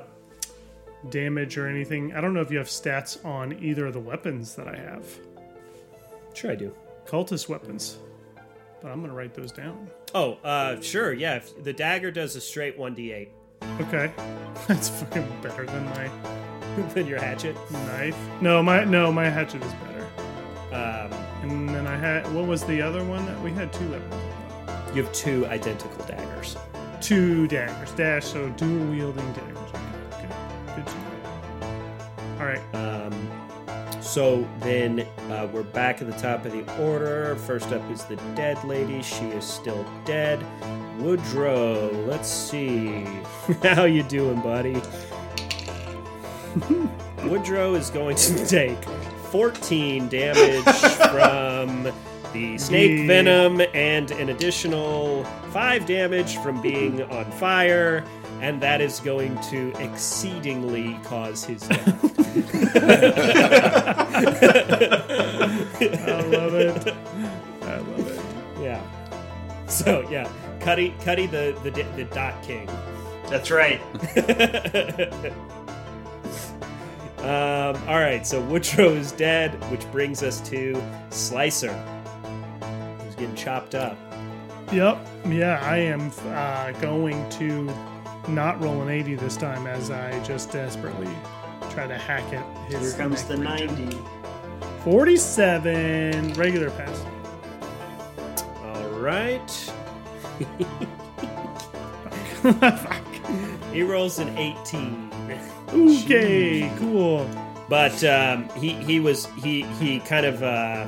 damage 1.09 1.57
or 1.57 1.67
anything. 1.67 2.13
I 2.13 2.21
don't 2.21 2.33
know 2.33 2.41
if 2.41 2.49
you 2.49 2.57
have 2.57 2.67
stats 2.67 3.23
on 3.25 3.61
either 3.61 3.87
of 3.87 3.93
the 3.93 3.99
weapons 3.99 4.55
that 4.55 4.69
I 4.69 4.77
have. 4.77 5.05
sure 6.33 6.51
I 6.51 6.55
do. 6.55 6.73
Cultist 7.05 7.49
weapons. 7.49 7.97
But 8.81 8.91
I'm 8.91 8.99
going 8.99 9.11
to 9.11 9.15
write 9.15 9.33
those 9.33 9.51
down. 9.51 9.89
Oh, 10.13 10.33
uh, 10.43 10.79
sure, 10.81 11.13
yeah. 11.13 11.35
If 11.35 11.63
the 11.63 11.73
dagger 11.73 12.11
does 12.11 12.35
a 12.35 12.41
straight 12.41 12.77
1d8 12.77 13.29
Okay. 13.81 14.11
That's 14.67 14.89
fucking 14.89 15.27
better 15.41 15.65
than 15.65 15.85
my 15.85 16.09
than 16.93 17.07
your 17.07 17.19
hatchet. 17.19 17.55
knife. 17.71 18.17
No, 18.41 18.61
my 18.63 18.83
no, 18.83 19.11
my 19.11 19.29
hatchet 19.29 19.63
is 19.63 19.73
better. 19.73 20.07
Um, 20.75 21.11
And 21.43 21.69
then 21.69 21.85
I 21.87 21.97
had. 21.97 22.31
What 22.33 22.45
was 22.47 22.63
the 22.63 22.81
other 22.81 23.03
one 23.03 23.25
that 23.25 23.39
we 23.41 23.51
had? 23.51 23.71
Two 23.73 23.89
weapons. 23.91 24.15
You 24.95 25.03
have 25.03 25.11
two 25.13 25.45
identical 25.47 26.05
daggers. 26.05 26.55
Two 27.01 27.47
daggers. 27.47 27.91
Dash. 27.91 28.25
So 28.25 28.49
dual 28.51 28.85
wielding 28.91 29.33
daggers. 29.33 29.57
Okay. 30.13 30.27
Good. 30.75 30.75
Good 30.75 30.87
to 30.87 30.95
know. 30.95 32.37
All 32.39 32.45
right. 32.45 32.75
Um, 32.75 33.29
so 34.01 34.47
then 34.59 35.01
uh, 35.31 35.47
we're 35.51 35.63
back 35.63 36.01
at 36.01 36.09
the 36.11 36.17
top 36.17 36.45
of 36.45 36.51
the 36.51 36.63
order. 36.81 37.35
First 37.35 37.71
up 37.71 37.81
is 37.91 38.03
the 38.05 38.15
dead 38.35 38.63
lady. 38.63 39.01
She 39.01 39.25
is 39.25 39.43
still 39.45 39.83
dead. 40.05 40.39
Woodrow, 40.99 41.91
let's 42.07 42.29
see. 42.29 43.05
How 43.63 43.85
you 43.85 44.03
doing, 44.03 44.41
buddy? 44.41 44.81
Woodrow 47.23 47.73
is 47.75 47.89
going 47.89 48.15
to 48.15 48.45
take 48.45 48.83
14 49.31 50.07
damage 50.07 50.63
from 51.11 51.91
the 52.31 52.57
snake 52.57 52.99
Yeah. 52.99 53.07
venom 53.07 53.61
and 53.73 54.11
an 54.11 54.29
additional 54.29 55.23
5 55.51 55.85
damage 55.85 56.37
from 56.37 56.61
being 56.61 56.97
mm-hmm. 56.97 57.11
on 57.11 57.25
fire. 57.31 58.05
And 58.41 58.61
that 58.61 58.81
is 58.81 58.99
going 58.99 59.39
to 59.43 59.73
exceedingly 59.79 60.99
cause 61.03 61.45
his 61.45 61.61
death. 61.61 62.01
Cuddy, 70.63 70.95
Cuddy, 71.03 71.27
the 71.27 71.57
the 71.63 71.69
the 71.69 72.05
dot 72.05 72.41
king. 72.43 72.69
That's 73.29 73.51
right. 73.51 73.81
Um, 77.23 77.77
all 77.87 78.01
right, 78.01 78.27
so 78.27 78.41
Woodrow 78.41 78.89
is 78.89 79.13
dead, 79.13 79.53
which 79.71 79.89
brings 79.93 80.21
us 80.23 80.41
to 80.49 80.83
Slicer, 81.09 81.71
who's 83.01 83.15
getting 83.15 83.33
chopped 83.33 83.75
up. 83.75 83.97
Yep. 84.73 85.07
Yeah, 85.27 85.61
I 85.63 85.77
am 85.77 86.11
uh, 86.31 86.73
going 86.81 87.29
to 87.29 87.73
not 88.27 88.61
roll 88.61 88.81
an 88.81 88.89
80 88.89 89.15
this 89.15 89.37
time 89.37 89.67
as 89.67 89.89
I 89.89 90.21
just 90.25 90.51
desperately 90.51 91.07
try 91.69 91.87
to 91.87 91.97
hack 91.97 92.29
it. 92.33 92.43
his. 92.69 92.91
Here 92.91 93.01
comes 93.01 93.23
the 93.23 93.37
neck 93.37 93.61
region. 93.69 93.85
90. 93.85 94.01
47 94.83 96.33
regular 96.33 96.71
pass. 96.71 97.05
All 98.65 98.89
right, 98.99 99.73
he 103.71 103.81
rolls 103.83 104.19
an 104.19 104.37
18. 104.37 105.11
Okay, 105.69 106.71
cool. 106.77 107.27
but 107.69 108.03
um, 108.03 108.47
he 108.49 108.73
he 108.73 108.99
was 108.99 109.25
he 109.41 109.63
he 109.79 109.99
kind 110.01 110.25
of 110.25 110.43
uh, 110.43 110.85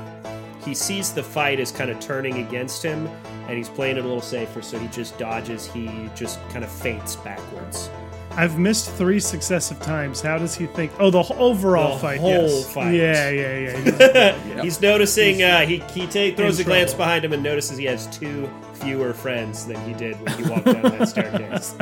he 0.64 0.74
sees 0.74 1.12
the 1.12 1.22
fight 1.22 1.58
as 1.58 1.72
kind 1.72 1.90
of 1.90 1.98
turning 1.98 2.38
against 2.46 2.82
him, 2.82 3.06
and 3.48 3.56
he's 3.56 3.68
playing 3.68 3.96
it 3.96 4.00
a 4.04 4.06
little 4.06 4.20
safer. 4.20 4.62
So 4.62 4.78
he 4.78 4.86
just 4.88 5.18
dodges. 5.18 5.66
He 5.66 6.08
just 6.14 6.38
kind 6.50 6.64
of 6.64 6.70
feints 6.70 7.16
backwards. 7.16 7.90
I've 8.32 8.58
missed 8.58 8.90
three 8.90 9.18
successive 9.18 9.80
times. 9.80 10.20
How 10.20 10.36
does 10.36 10.54
he 10.54 10.66
think? 10.66 10.92
Oh, 11.00 11.08
the 11.10 11.20
overall 11.38 11.94
The 11.94 12.00
fight. 12.02 12.20
whole 12.20 12.46
yes. 12.46 12.72
fight. 12.74 12.92
Yeah, 12.94 13.30
yeah, 13.30 13.58
yeah. 13.58 14.32
He's- 14.36 14.62
He's 14.62 14.80
noticing. 14.82 15.42
Uh, 15.42 15.64
he 15.66 15.78
he 15.94 16.06
ta- 16.06 16.36
throws 16.36 16.58
a 16.58 16.62
in 16.62 16.66
glance 16.68 16.92
behind 16.94 17.24
him 17.24 17.32
and 17.32 17.42
notices 17.42 17.78
he 17.78 17.86
has 17.86 18.06
two 18.08 18.48
fewer 18.76 19.12
friends 19.12 19.66
than 19.66 19.76
he 19.86 19.94
did 19.94 20.20
when 20.20 20.38
he 20.38 20.48
walked 20.48 20.64
down 20.66 20.82
that 20.82 21.08
staircase. 21.08 21.74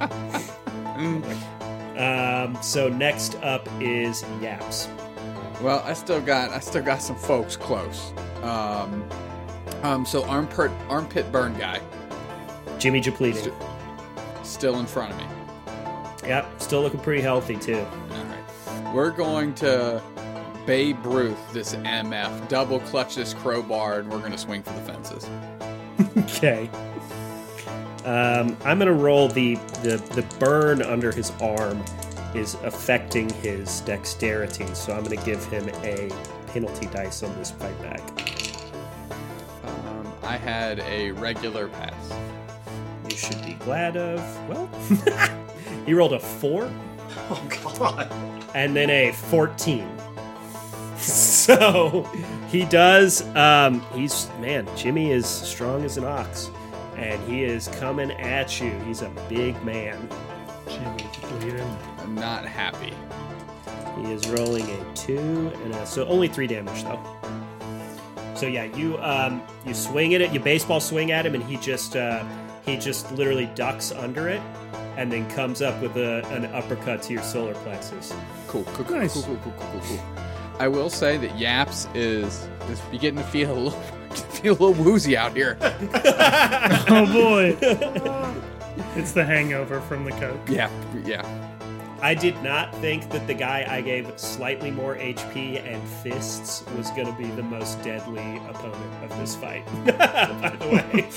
um, 1.98 2.56
so 2.62 2.88
next 2.88 3.36
up 3.42 3.68
is 3.80 4.24
Yaps. 4.40 4.88
Well, 5.60 5.82
I 5.84 5.92
still 5.92 6.20
got 6.20 6.50
I 6.50 6.58
still 6.60 6.82
got 6.82 7.02
some 7.02 7.16
folks 7.16 7.56
close. 7.56 8.12
Um, 8.42 9.08
um, 9.82 10.04
so 10.04 10.24
armpit 10.24 10.70
armpit 10.88 11.30
burn 11.30 11.56
guy 11.58 11.80
Jimmy 12.78 13.00
Japleting. 13.00 13.36
St- 13.36 13.54
still 14.42 14.80
in 14.80 14.86
front 14.86 15.12
of 15.12 15.18
me. 15.18 15.26
Yep, 16.28 16.60
still 16.60 16.82
looking 16.82 17.00
pretty 17.00 17.22
healthy 17.22 17.56
too. 17.56 17.86
All 18.10 18.24
right, 18.24 18.94
we're 18.94 19.10
going 19.10 19.54
to 19.54 20.02
Babe 20.66 21.04
Ruth 21.04 21.52
this 21.52 21.74
MF 21.74 22.48
double 22.48 22.80
clutch 22.80 23.16
this 23.16 23.34
crowbar, 23.34 24.00
and 24.00 24.10
we're 24.10 24.18
going 24.18 24.32
to 24.32 24.38
swing 24.38 24.62
for 24.62 24.72
the 24.72 24.80
fences. 24.80 25.28
Okay. 26.18 26.68
Um, 28.04 28.56
I'm 28.64 28.78
gonna 28.78 28.92
roll 28.92 29.28
the, 29.28 29.54
the 29.82 29.96
the 30.14 30.22
burn 30.38 30.82
under 30.82 31.12
his 31.12 31.30
arm 31.40 31.84
is 32.34 32.54
affecting 32.64 33.28
his 33.28 33.80
dexterity, 33.82 34.66
so 34.74 34.92
I'm 34.92 35.04
gonna 35.04 35.16
give 35.24 35.44
him 35.46 35.68
a 35.84 36.10
penalty 36.48 36.86
dice 36.86 37.22
on 37.22 37.36
this 37.38 37.50
fight 37.52 37.80
back. 37.82 38.00
Um, 39.64 40.12
I 40.24 40.36
had 40.36 40.80
a 40.80 41.12
regular 41.12 41.68
pass. 41.68 42.12
You 43.08 43.16
should 43.16 43.44
be 43.44 43.54
glad 43.54 43.96
of. 43.96 44.20
Well, 44.48 44.68
he 45.86 45.94
rolled 45.94 46.14
a 46.14 46.18
four 46.20 46.68
Oh, 47.30 47.48
God. 47.78 48.10
and 48.54 48.74
then 48.74 48.90
a 48.90 49.12
14. 49.12 49.86
So 51.52 52.02
he 52.48 52.64
does. 52.66 53.22
Um, 53.34 53.80
he's 53.94 54.28
man. 54.40 54.68
Jimmy 54.76 55.10
is 55.10 55.26
strong 55.26 55.84
as 55.84 55.96
an 55.96 56.04
ox, 56.04 56.50
and 56.96 57.20
he 57.28 57.42
is 57.42 57.68
coming 57.68 58.12
at 58.12 58.60
you. 58.60 58.70
He's 58.86 59.02
a 59.02 59.08
big 59.28 59.60
man. 59.64 60.08
Jimmy's 60.68 61.16
bleeding. 61.40 61.76
I'm 61.98 62.14
not 62.14 62.44
happy. 62.46 62.92
He 64.00 64.12
is 64.12 64.28
rolling 64.28 64.68
a 64.70 64.94
two 64.94 65.50
and 65.64 65.74
a, 65.74 65.84
so 65.86 66.06
only 66.06 66.28
three 66.28 66.46
damage 66.46 66.84
though. 66.84 67.00
So 68.34 68.46
yeah, 68.46 68.64
you 68.64 68.98
um, 68.98 69.42
you 69.66 69.74
swing 69.74 70.14
at 70.14 70.20
it, 70.20 70.32
you 70.32 70.38
baseball 70.40 70.80
swing 70.80 71.10
at 71.10 71.26
him, 71.26 71.34
and 71.34 71.42
he 71.44 71.56
just 71.56 71.96
uh, 71.96 72.24
he 72.64 72.76
just 72.76 73.10
literally 73.12 73.46
ducks 73.54 73.90
under 73.92 74.28
it, 74.28 74.40
and 74.96 75.10
then 75.10 75.28
comes 75.30 75.60
up 75.60 75.80
with 75.82 75.96
a, 75.96 76.24
an 76.28 76.46
uppercut 76.46 77.02
to 77.02 77.12
your 77.12 77.22
solar 77.22 77.54
plexus. 77.54 78.14
Cool, 78.46 78.64
cool, 78.74 78.84
cool, 78.84 78.96
Nice. 78.98 79.14
cool, 79.14 79.22
cool, 79.24 79.36
cool, 79.42 79.52
cool, 79.58 79.80
cool, 79.80 79.80
cool. 79.98 80.24
I 80.58 80.68
will 80.68 80.90
say 80.90 81.16
that 81.16 81.38
Yaps 81.38 81.88
is 81.94 82.48
is 82.68 82.80
beginning 82.90 83.24
to 83.24 83.30
feel 83.30 83.52
a 83.52 83.58
little 83.58 83.80
feel 84.10 84.52
a 84.52 84.58
little 84.62 84.84
woozy 84.84 85.16
out 85.16 85.34
here. 85.36 85.58
Oh 86.88 87.06
boy. 87.10 87.56
it's 88.96 89.12
the 89.12 89.24
hangover 89.24 89.80
from 89.80 90.04
the 90.04 90.10
coke. 90.12 90.40
Yeah, 90.48 90.70
yeah. 91.04 91.22
I 92.02 92.14
did 92.14 92.42
not 92.42 92.74
think 92.76 93.08
that 93.10 93.26
the 93.28 93.34
guy 93.34 93.64
I 93.68 93.80
gave 93.80 94.12
slightly 94.18 94.70
more 94.72 94.96
HP 94.96 95.64
and 95.64 95.80
fists 95.88 96.64
was 96.76 96.90
going 96.90 97.06
to 97.06 97.12
be 97.12 97.26
the 97.30 97.44
most 97.44 97.80
deadly 97.82 98.38
opponent 98.48 99.04
of 99.04 99.16
this 99.18 99.36
fight. 99.36 99.64
By 99.86 100.56
the 100.58 100.68
way. 100.68 101.08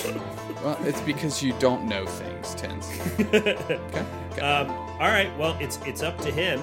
Well, 0.63 0.77
it's 0.81 1.01
because 1.01 1.41
you 1.41 1.53
don't 1.59 1.85
know 1.89 2.05
things, 2.05 2.53
Tens. 2.55 2.87
Okay. 3.19 3.55
okay. 3.55 4.41
Um, 4.41 4.69
all 4.69 5.09
right. 5.09 5.35
Well, 5.39 5.57
it's 5.59 5.79
it's 5.85 6.03
up 6.03 6.19
to 6.21 6.31
him, 6.31 6.61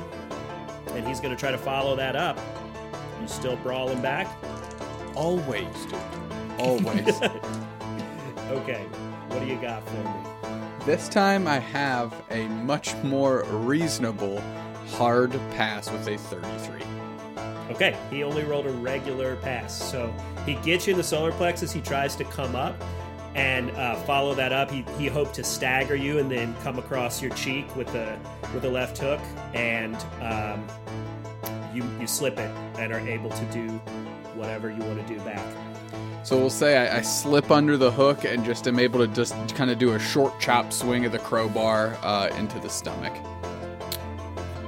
and 0.91 1.07
he's 1.07 1.19
going 1.21 1.35
to 1.35 1.41
try 1.41 1.51
to 1.51 1.59
follow 1.59 1.97
that 1.97 2.15
up. 2.15 2.39
You 3.23 3.29
still 3.29 3.57
brawling 3.57 4.03
back? 4.03 4.27
Always, 5.15 5.87
dude. 5.87 6.01
Always. 6.59 7.23
Okay. 8.51 8.83
What 9.29 9.41
do 9.41 9.47
you 9.47 9.57
got 9.61 9.87
for 9.89 9.97
me? 9.97 10.33
this 10.85 11.09
time 11.09 11.47
I 11.47 11.61
have 11.61 12.13
a 12.31 12.49
much 12.49 12.95
more 13.05 13.45
reasonable 13.45 14.43
hard 14.89 15.31
pass 15.53 15.89
with 15.89 16.09
a 16.09 16.19
33. 16.19 16.83
Okay. 17.71 17.97
He 18.11 18.25
only 18.25 18.43
rolled 18.43 18.67
a 18.67 18.73
regular 18.73 19.37
pass, 19.37 19.73
so 19.91 20.13
he 20.45 20.55
gets 20.57 20.89
you 20.89 20.91
in 20.91 20.97
the 20.97 21.05
solar 21.05 21.31
plexus. 21.31 21.71
He 21.71 21.81
tries 21.81 22.17
to 22.17 22.25
come 22.25 22.57
up 22.57 22.75
and 23.37 23.71
uh, 23.71 23.95
follow 24.03 24.35
that 24.35 24.53
up. 24.53 24.71
He, 24.71 24.85
he 24.99 25.07
hoped 25.07 25.35
to 25.35 25.45
stagger 25.45 25.95
you 25.95 26.19
and 26.19 26.29
then 26.29 26.55
come 26.63 26.81
across 26.81 27.23
your 27.23 27.31
cheek 27.35 27.75
with 27.77 27.95
a 27.95 28.19
with 28.53 28.65
a 28.65 28.69
left 28.69 28.99
hook, 28.99 29.21
and 29.55 29.95
um, 30.21 30.67
you 31.75 31.85
you 32.01 32.07
slip 32.07 32.39
it 32.39 32.51
and 32.79 32.93
are 32.93 33.01
able 33.01 33.31
to 33.31 33.45
do 33.47 33.69
whatever 34.35 34.71
you 34.71 34.83
want 34.83 35.07
to 35.07 35.15
do 35.15 35.21
back. 35.21 35.45
So 36.25 36.39
we'll 36.39 36.51
say 36.51 36.89
I, 36.89 36.99
I 36.99 37.01
slip 37.03 37.51
under 37.51 37.77
the 37.77 37.91
hook 37.91 38.25
and 38.25 38.45
just 38.45 38.69
am 38.69 38.79
able 38.79 39.01
to 39.01 39.13
just 39.13 39.35
kind 39.55 39.71
of 39.71 39.79
do 39.79 39.93
a 39.95 39.99
short 39.99 40.39
chop 40.41 40.73
swing 40.73 41.05
of 41.05 41.13
the 41.13 41.19
crowbar 41.19 41.99
uh, 42.03 42.29
into 42.37 42.59
the 42.61 42.69
stomach. 42.69 43.13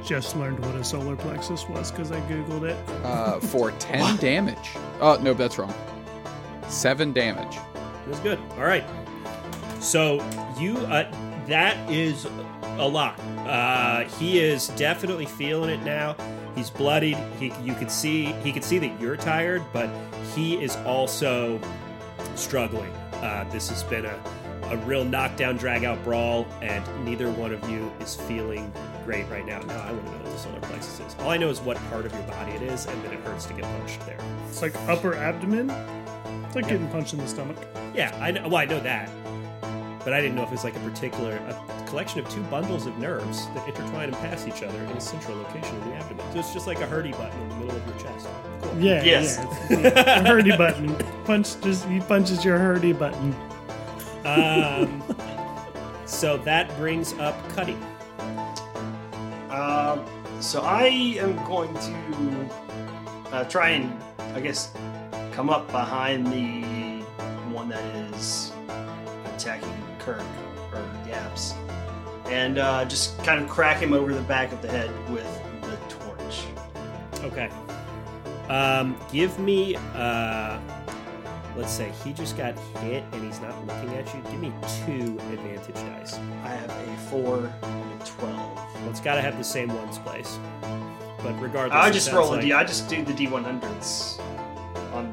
Just 0.04 0.36
learned 0.36 0.58
what 0.60 0.74
a 0.74 0.84
solar 0.84 1.16
plexus 1.16 1.66
was 1.68 1.90
because 1.90 2.12
I 2.12 2.20
googled 2.22 2.68
it. 2.68 2.76
Uh, 3.04 3.38
for 3.40 3.70
10 3.78 4.16
damage. 4.16 4.70
Oh, 5.00 5.16
no, 5.22 5.32
that's 5.32 5.56
wrong. 5.56 5.72
7 6.68 7.12
damage. 7.12 7.56
That's 8.06 8.20
good. 8.20 8.38
All 8.58 8.64
right. 8.64 8.84
So 9.80 10.16
you 10.58 10.78
uh, 10.78 11.10
that 11.46 11.90
is 11.90 12.26
a 12.78 12.86
lot. 12.86 13.18
Uh, 13.46 14.04
he 14.04 14.40
is 14.40 14.68
definitely 14.68 15.26
feeling 15.26 15.70
it 15.70 15.84
now. 15.84 16.16
He's 16.54 16.70
bloodied. 16.70 17.16
He 17.38 17.52
you 17.62 17.74
could 17.74 17.90
see 17.90 18.26
he 18.44 18.52
could 18.52 18.64
see 18.64 18.78
that 18.78 19.00
you're 19.00 19.16
tired, 19.16 19.62
but 19.72 19.90
he 20.34 20.62
is 20.62 20.76
also 20.78 21.60
struggling. 22.34 22.92
Uh, 23.14 23.44
this 23.50 23.68
has 23.68 23.82
been 23.84 24.04
a 24.04 24.22
a 24.70 24.76
real 24.78 25.04
knockdown, 25.04 25.56
drag 25.56 25.84
out 25.84 26.02
brawl, 26.04 26.46
and 26.62 26.84
neither 27.04 27.30
one 27.30 27.52
of 27.52 27.68
you 27.68 27.92
is 28.00 28.16
feeling 28.16 28.72
great 29.04 29.28
right 29.28 29.44
now. 29.44 29.60
No, 29.60 29.74
I 29.74 29.92
wouldn't 29.92 30.10
know 30.10 30.22
what 30.22 30.32
the 30.32 30.38
solar 30.38 30.60
plexus 30.60 31.00
is. 31.00 31.16
All 31.20 31.30
I 31.30 31.36
know 31.36 31.50
is 31.50 31.60
what 31.60 31.76
part 31.90 32.06
of 32.06 32.12
your 32.12 32.22
body 32.22 32.52
it 32.52 32.62
is, 32.62 32.86
and 32.86 33.02
that 33.04 33.12
it 33.12 33.20
hurts 33.20 33.46
to 33.46 33.52
get 33.52 33.62
punched 33.62 34.04
there. 34.06 34.18
It's 34.48 34.62
like 34.62 34.74
upper 34.88 35.14
abdomen. 35.14 35.70
It's 36.46 36.54
like 36.54 36.68
getting 36.68 36.88
punched 36.88 37.12
in 37.12 37.20
the 37.20 37.28
stomach. 37.28 37.56
Yeah, 37.94 38.16
I 38.20 38.30
know. 38.30 38.48
Well, 38.48 38.56
I 38.56 38.64
know 38.64 38.80
that, 38.80 39.10
but 40.04 40.12
I 40.12 40.20
didn't 40.20 40.36
know 40.36 40.42
if 40.42 40.52
it's 40.52 40.64
like 40.64 40.76
a 40.76 40.80
particular 40.80 41.36
a 41.36 41.84
collection 41.86 42.20
of 42.20 42.28
two 42.28 42.42
bundles 42.44 42.86
of 42.86 42.98
nerves 42.98 43.46
that 43.54 43.66
intertwine 43.66 44.08
and 44.10 44.16
pass 44.18 44.46
each 44.46 44.62
other 44.62 44.78
in 44.84 44.90
a 44.90 45.00
central 45.00 45.36
location 45.36 45.74
in 45.82 45.90
the 45.90 45.96
abdomen. 45.96 46.24
So 46.32 46.38
it's 46.38 46.52
just 46.52 46.66
like 46.66 46.80
a 46.80 46.86
hurdy 46.86 47.12
button 47.12 47.40
in 47.40 47.48
the 47.48 47.54
middle 47.56 47.76
of 47.76 47.86
your 47.86 47.96
chest. 47.98 48.28
Cool. 48.62 48.78
Yeah. 48.78 49.02
Yes. 49.02 49.38
Yeah. 49.38 49.44
It's- 49.78 49.92
it's 49.96 49.96
a 50.08 50.22
hurdy 50.28 50.56
button. 50.56 50.94
Punch 51.24 51.60
just 51.62 51.86
he 51.88 52.00
punches 52.00 52.44
your 52.44 52.58
hurdy 52.58 52.92
button. 52.92 53.34
Um, 54.24 55.02
so 56.06 56.36
that 56.38 56.74
brings 56.76 57.12
up 57.14 57.36
Cuddy. 57.50 57.76
Um, 59.50 60.04
so 60.40 60.62
I 60.62 60.86
am 61.18 61.36
going 61.44 61.72
to 61.74 62.50
uh, 63.32 63.44
try 63.44 63.70
and, 63.70 64.02
I 64.34 64.40
guess, 64.40 64.72
come 65.32 65.48
up 65.50 65.66
behind 65.70 66.26
the 66.26 67.02
one 67.52 67.68
that 67.68 67.84
is 68.14 68.50
attacking 68.50 68.53
Kirk 70.04 70.22
or 70.72 70.82
Yaps, 71.08 71.54
and 72.26 72.58
uh, 72.58 72.84
just 72.84 73.16
kind 73.24 73.42
of 73.42 73.48
crack 73.48 73.78
him 73.78 73.92
over 73.92 74.12
the 74.14 74.20
back 74.22 74.52
of 74.52 74.60
the 74.60 74.68
head 74.68 74.90
with 75.10 75.26
the 75.62 75.76
torch. 75.88 76.44
Okay. 77.24 77.50
Um, 78.48 78.96
give 79.10 79.38
me. 79.38 79.76
Uh, 79.94 80.58
let's 81.56 81.72
say 81.72 81.90
he 82.04 82.12
just 82.12 82.36
got 82.36 82.58
hit 82.80 83.04
and 83.12 83.24
he's 83.24 83.40
not 83.40 83.56
looking 83.66 83.94
at 83.94 84.12
you. 84.12 84.20
Give 84.30 84.40
me 84.40 84.52
two 84.84 85.18
advantage 85.32 85.74
dice. 85.74 86.14
I 86.42 86.48
have 86.48 86.70
a 86.70 86.96
four 87.08 87.50
and 87.62 88.02
a 88.02 88.04
twelve. 88.04 88.56
Well, 88.74 88.90
it's 88.90 89.00
got 89.00 89.14
to 89.14 89.22
have 89.22 89.38
the 89.38 89.44
same 89.44 89.68
ones 89.74 89.98
place. 89.98 90.38
But 91.22 91.40
regardless, 91.40 91.78
I 91.80 91.90
just 91.90 92.12
roll 92.12 92.28
a 92.28 92.36
like- 92.36 92.40
d. 92.42 92.52
I 92.52 92.64
just 92.64 92.88
do 92.90 93.02
the 93.02 93.12
d100s 93.14 94.20
on 94.92 95.10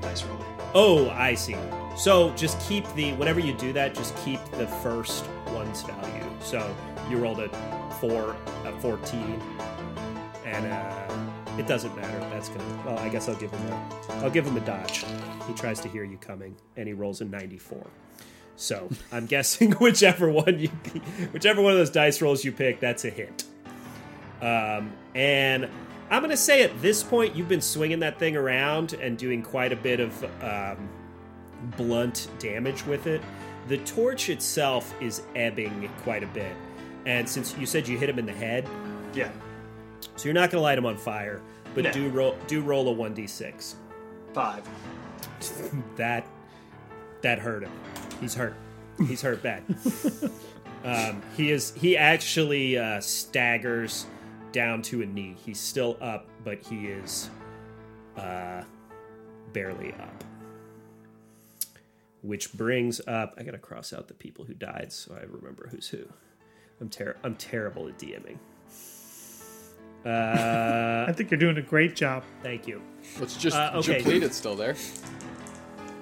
dice 0.00 0.22
roller. 0.22 0.44
Oh, 0.74 1.10
I 1.10 1.34
see. 1.34 1.56
So 1.98 2.30
just 2.34 2.60
keep 2.60 2.86
the 2.94 3.12
whenever 3.14 3.40
you 3.40 3.52
do 3.54 3.72
that, 3.72 3.92
just 3.92 4.16
keep 4.18 4.42
the 4.52 4.68
first 4.68 5.24
one's 5.48 5.82
value. 5.82 6.24
So 6.40 6.74
you 7.10 7.18
rolled 7.18 7.40
a 7.40 7.48
four, 8.00 8.36
a 8.64 8.72
fourteen, 8.80 9.42
and 10.44 10.72
uh, 10.72 11.58
it 11.58 11.66
doesn't 11.66 11.94
matter. 11.96 12.20
That's 12.30 12.50
gonna. 12.50 12.82
Well, 12.86 12.98
I 13.00 13.08
guess 13.08 13.28
I'll 13.28 13.34
give 13.34 13.50
him 13.50 13.72
a. 13.72 14.14
I'll 14.22 14.30
give 14.30 14.46
him 14.46 14.56
a 14.56 14.60
dodge. 14.60 15.04
He 15.48 15.54
tries 15.54 15.80
to 15.80 15.88
hear 15.88 16.04
you 16.04 16.18
coming, 16.18 16.54
and 16.76 16.86
he 16.86 16.94
rolls 16.94 17.20
a 17.20 17.24
ninety-four. 17.24 17.84
So 18.54 18.88
I'm 19.10 19.26
guessing 19.34 19.72
whichever 19.72 20.30
one 20.30 20.56
you, 20.60 20.68
whichever 21.32 21.60
one 21.60 21.72
of 21.72 21.78
those 21.78 21.90
dice 21.90 22.22
rolls 22.22 22.44
you 22.44 22.52
pick, 22.52 22.78
that's 22.78 23.04
a 23.06 23.10
hit. 23.10 23.42
Um, 24.40 24.92
and 25.16 25.68
I'm 26.10 26.22
going 26.22 26.30
to 26.30 26.36
say 26.36 26.62
at 26.62 26.80
this 26.80 27.02
point, 27.02 27.34
you've 27.34 27.48
been 27.48 27.60
swinging 27.60 27.98
that 28.00 28.20
thing 28.20 28.36
around 28.36 28.92
and 28.92 29.18
doing 29.18 29.42
quite 29.42 29.72
a 29.72 29.76
bit 29.76 29.98
of 29.98 30.24
um, 30.42 30.88
blunt 31.76 32.28
damage 32.38 32.84
with 32.86 33.06
it. 33.06 33.20
The 33.68 33.78
torch 33.78 34.28
itself 34.30 34.94
is 35.00 35.22
ebbing 35.36 35.88
quite 36.02 36.22
a 36.22 36.26
bit. 36.28 36.54
And 37.06 37.28
since 37.28 37.56
you 37.58 37.66
said 37.66 37.86
you 37.88 37.98
hit 37.98 38.08
him 38.08 38.18
in 38.18 38.26
the 38.26 38.32
head, 38.32 38.66
Yeah, 39.14 39.30
so 40.16 40.24
you're 40.24 40.34
not 40.34 40.50
going 40.50 40.60
to 40.60 40.62
light 40.62 40.78
him 40.78 40.86
on 40.86 40.96
fire, 40.96 41.40
but 41.74 41.84
No. 41.84 41.92
do 41.92 42.08
roll 42.08 42.36
do 42.46 42.60
roll 42.60 42.88
a 42.88 42.94
1d6. 42.94 43.74
five. 44.32 44.62
That 45.96 46.26
that 47.22 47.38
hurt 47.38 47.62
him. 47.64 47.72
He's 48.20 48.34
hurt. 48.34 48.54
He's 49.06 49.22
hurt 49.22 49.42
bad. 49.42 49.62
um, 50.84 51.22
he 51.36 51.50
is. 51.50 51.72
He 51.76 51.96
actually 51.96 52.76
uh, 52.78 53.00
staggers 53.00 54.06
down 54.52 54.82
to 54.82 55.02
a 55.02 55.06
knee. 55.06 55.36
He's 55.44 55.58
still 55.60 55.96
up, 56.00 56.26
but 56.44 56.60
he 56.62 56.86
is 56.88 57.30
uh, 58.16 58.62
barely 59.52 59.92
up. 59.94 60.24
Which 62.28 62.52
brings 62.52 63.00
up. 63.06 63.34
I 63.38 63.42
gotta 63.42 63.56
cross 63.58 63.92
out 63.94 64.06
the 64.08 64.12
people 64.14 64.44
who 64.44 64.52
died 64.52 64.92
so 64.92 65.14
I 65.14 65.24
remember 65.24 65.68
who's 65.70 65.88
who. 65.88 66.04
I'm 66.78 66.90
ter- 66.90 67.16
I'm 67.24 67.34
terrible 67.36 67.88
at 67.88 67.98
DMing. 67.98 68.36
Uh, 70.04 71.06
I 71.08 71.12
think 71.12 71.30
you're 71.30 71.40
doing 71.40 71.56
a 71.56 71.62
great 71.62 71.96
job. 71.96 72.22
thank 72.42 72.68
you. 72.68 72.82
Let's 73.18 73.36
just 73.36 73.56
Uh, 73.56 73.72
okay. 73.76 73.98
depleted 73.98 74.34
still 74.34 74.54
there. 74.54 74.76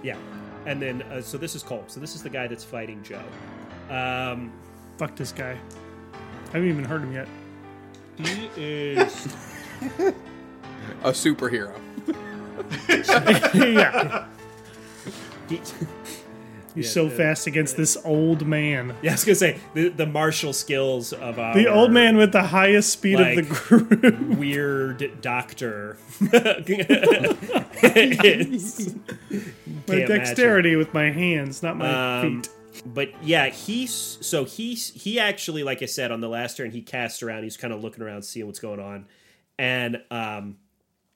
Yeah, 0.02 0.16
and 0.66 0.82
then 0.82 1.02
uh, 1.02 1.20
so 1.22 1.38
this 1.38 1.54
is 1.54 1.62
Cole. 1.62 1.84
So 1.86 2.00
this 2.00 2.14
is 2.16 2.22
the 2.24 2.28
guy 2.30 2.46
that's 2.48 2.64
fighting 2.64 3.02
Joe. 3.04 3.22
Um, 3.88 4.52
Fuck 4.98 5.14
this 5.14 5.30
guy. 5.32 5.52
I 5.52 6.46
haven't 6.52 6.68
even 6.68 6.84
heard 6.84 7.02
him 7.02 7.12
yet. 7.12 7.28
he 8.18 8.50
is. 8.56 9.26
A 11.04 11.10
superhero. 11.12 11.72
yeah. 13.54 14.26
He, 15.48 15.56
He's 16.74 16.84
Yeah, 16.84 16.90
so 16.90 17.06
uh, 17.06 17.10
fast 17.10 17.46
against 17.46 17.78
this 17.78 17.96
old 18.04 18.46
man. 18.46 18.94
yeah, 19.00 19.12
I 19.12 19.14
was 19.14 19.24
gonna 19.24 19.34
say 19.34 19.58
the, 19.72 19.88
the 19.88 20.04
martial 20.06 20.52
skills 20.52 21.14
of 21.14 21.38
our 21.38 21.54
The 21.54 21.68
old 21.68 21.90
man 21.90 22.18
with 22.18 22.32
the 22.32 22.42
highest 22.42 22.90
speed 22.90 23.18
like- 23.18 23.38
of 23.38 23.48
the 23.48 23.54
group. 23.54 24.20
weird 24.38 25.20
doctor. 25.22 25.96
My 29.88 30.00
dexterity 30.04 30.76
with 30.76 30.92
my 30.92 31.10
hands, 31.10 31.62
not 31.62 31.76
my 31.76 32.20
Um, 32.20 32.42
feet. 32.42 32.50
but 32.84 33.08
yeah, 33.24 33.48
he's 33.48 34.18
so 34.20 34.44
he's 34.44 34.90
he 34.90 35.18
actually, 35.20 35.62
like 35.62 35.82
I 35.82 35.86
said, 35.86 36.10
on 36.10 36.20
the 36.20 36.28
last 36.28 36.56
turn, 36.56 36.70
he 36.72 36.82
casts 36.82 37.22
around. 37.22 37.44
He's 37.44 37.56
kind 37.56 37.72
of 37.72 37.82
looking 37.82 38.02
around, 38.02 38.22
seeing 38.22 38.46
what's 38.46 38.58
going 38.58 38.80
on, 38.80 39.06
and 39.58 40.02
um, 40.10 40.56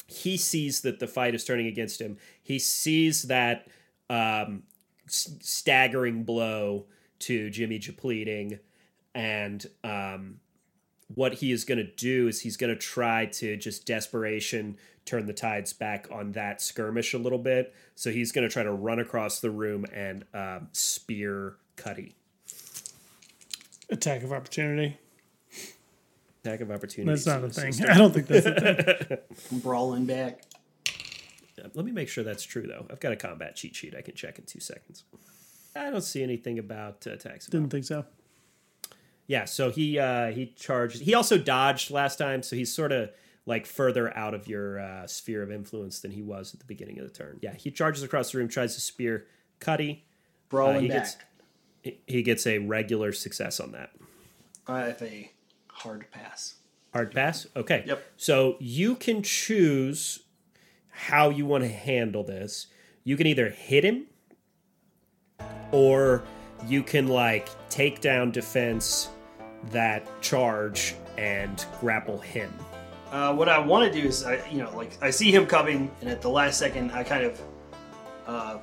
he 0.06 0.36
sees 0.36 0.82
that 0.82 1.00
the 1.00 1.06
fight 1.08 1.34
is 1.34 1.44
turning 1.44 1.66
against 1.66 2.00
him. 2.00 2.16
He 2.42 2.58
sees 2.58 3.24
that 3.24 3.66
um, 4.10 4.64
s- 5.06 5.34
staggering 5.40 6.24
blow 6.24 6.84
to 7.20 7.48
Jimmy 7.50 7.78
Japleting, 7.78 8.58
and 9.14 9.64
um, 9.84 10.40
what 11.14 11.34
he 11.34 11.52
is 11.52 11.64
going 11.64 11.78
to 11.78 11.84
do 11.96 12.28
is 12.28 12.40
he's 12.40 12.56
going 12.56 12.72
to 12.72 12.78
try 12.80 13.26
to 13.26 13.56
just 13.56 13.86
desperation 13.86 14.76
turn 15.06 15.26
the 15.26 15.32
tides 15.32 15.72
back 15.72 16.06
on 16.12 16.32
that 16.32 16.60
skirmish 16.60 17.14
a 17.14 17.18
little 17.18 17.38
bit. 17.38 17.74
So 17.96 18.10
he's 18.10 18.30
going 18.32 18.46
to 18.48 18.52
try 18.52 18.62
to 18.62 18.70
run 18.72 18.98
across 19.00 19.40
the 19.40 19.50
room 19.50 19.84
and 19.92 20.24
um, 20.34 20.68
spear 20.72 21.56
Cuddy. 21.76 22.14
Attack 23.90 24.22
of 24.22 24.32
opportunity. 24.32 24.98
Attack 26.44 26.60
of 26.60 26.70
opportunity. 26.70 27.10
That's 27.10 27.26
not 27.26 27.42
a 27.44 27.52
So- 27.52 27.60
so 27.60 27.62
thing. 27.62 27.72
start- 27.72 27.90
I 27.94 27.98
don't 27.98 28.14
think 28.14 28.26
that's 28.28 28.46
a 28.46 29.04
thing. 29.04 29.18
I'm 29.52 29.58
brawling 29.58 30.06
back. 30.06 30.42
Let 31.74 31.84
me 31.84 31.92
make 31.92 32.08
sure 32.08 32.24
that's 32.24 32.42
true 32.44 32.66
though. 32.66 32.86
I've 32.90 33.00
got 33.00 33.12
a 33.12 33.16
combat 33.16 33.56
cheat 33.56 33.74
sheet 33.76 33.94
I 33.96 34.02
can 34.02 34.14
check 34.14 34.38
in 34.38 34.44
two 34.44 34.60
seconds. 34.60 35.04
I 35.76 35.90
don't 35.90 36.00
see 36.02 36.22
anything 36.22 36.58
about 36.58 37.06
uh, 37.06 37.10
attacks. 37.12 37.46
Didn't 37.46 37.70
think 37.70 37.84
so. 37.84 38.04
Yeah, 39.26 39.44
so 39.44 39.70
he 39.70 39.98
uh, 39.98 40.32
he 40.32 40.46
charged. 40.46 41.00
He 41.02 41.14
also 41.14 41.38
dodged 41.38 41.90
last 41.90 42.16
time, 42.16 42.42
so 42.42 42.56
he's 42.56 42.72
sort 42.74 42.90
of 42.90 43.10
like 43.46 43.64
further 43.66 44.16
out 44.16 44.34
of 44.34 44.48
your 44.48 44.80
uh, 44.80 45.06
sphere 45.06 45.42
of 45.42 45.50
influence 45.52 46.00
than 46.00 46.10
he 46.10 46.22
was 46.22 46.52
at 46.52 46.58
the 46.60 46.66
beginning 46.66 46.98
of 46.98 47.04
the 47.04 47.12
turn. 47.12 47.38
Yeah, 47.40 47.54
he 47.54 47.70
charges 47.70 48.02
across 48.02 48.32
the 48.32 48.38
room, 48.38 48.48
tries 48.48 48.74
to 48.74 48.80
spear 48.80 49.26
Cuddy. 49.60 50.04
Brawling 50.48 50.82
he 50.82 50.88
back. 50.88 50.96
gets- 50.98 51.16
He- 51.82 52.00
He 52.08 52.22
gets 52.22 52.46
a 52.46 52.58
regular 52.58 53.12
success 53.12 53.60
on 53.60 53.72
that. 53.72 53.90
I 54.66 54.80
have 54.86 55.00
a 55.02 55.30
hard 55.68 56.06
pass. 56.10 56.56
Hard 56.92 57.12
pass. 57.14 57.46
Okay. 57.54 57.84
Yep. 57.86 58.02
So 58.16 58.56
you 58.58 58.96
can 58.96 59.22
choose 59.22 60.24
how 61.06 61.30
you 61.30 61.46
want 61.46 61.64
to 61.64 61.68
handle 61.68 62.22
this. 62.22 62.66
You 63.04 63.16
can 63.16 63.26
either 63.26 63.48
hit 63.48 63.84
him, 63.84 64.06
or 65.72 66.22
you 66.66 66.82
can 66.82 67.08
like 67.08 67.48
take 67.70 68.00
down 68.00 68.30
defense 68.32 69.08
that 69.70 70.06
charge 70.20 70.94
and 71.16 71.64
grapple 71.80 72.18
him. 72.18 72.52
Uh, 73.10 73.34
what 73.34 73.48
I 73.48 73.58
want 73.58 73.90
to 73.90 74.00
do 74.00 74.06
is, 74.06 74.24
I, 74.24 74.46
you 74.50 74.58
know, 74.58 74.70
like 74.76 74.92
I 75.02 75.10
see 75.10 75.32
him 75.32 75.46
coming, 75.46 75.90
and 76.00 76.10
at 76.10 76.20
the 76.20 76.28
last 76.28 76.58
second, 76.58 76.92
I 76.92 77.02
kind 77.02 77.24
of 77.24 77.40
uh, 78.26 78.58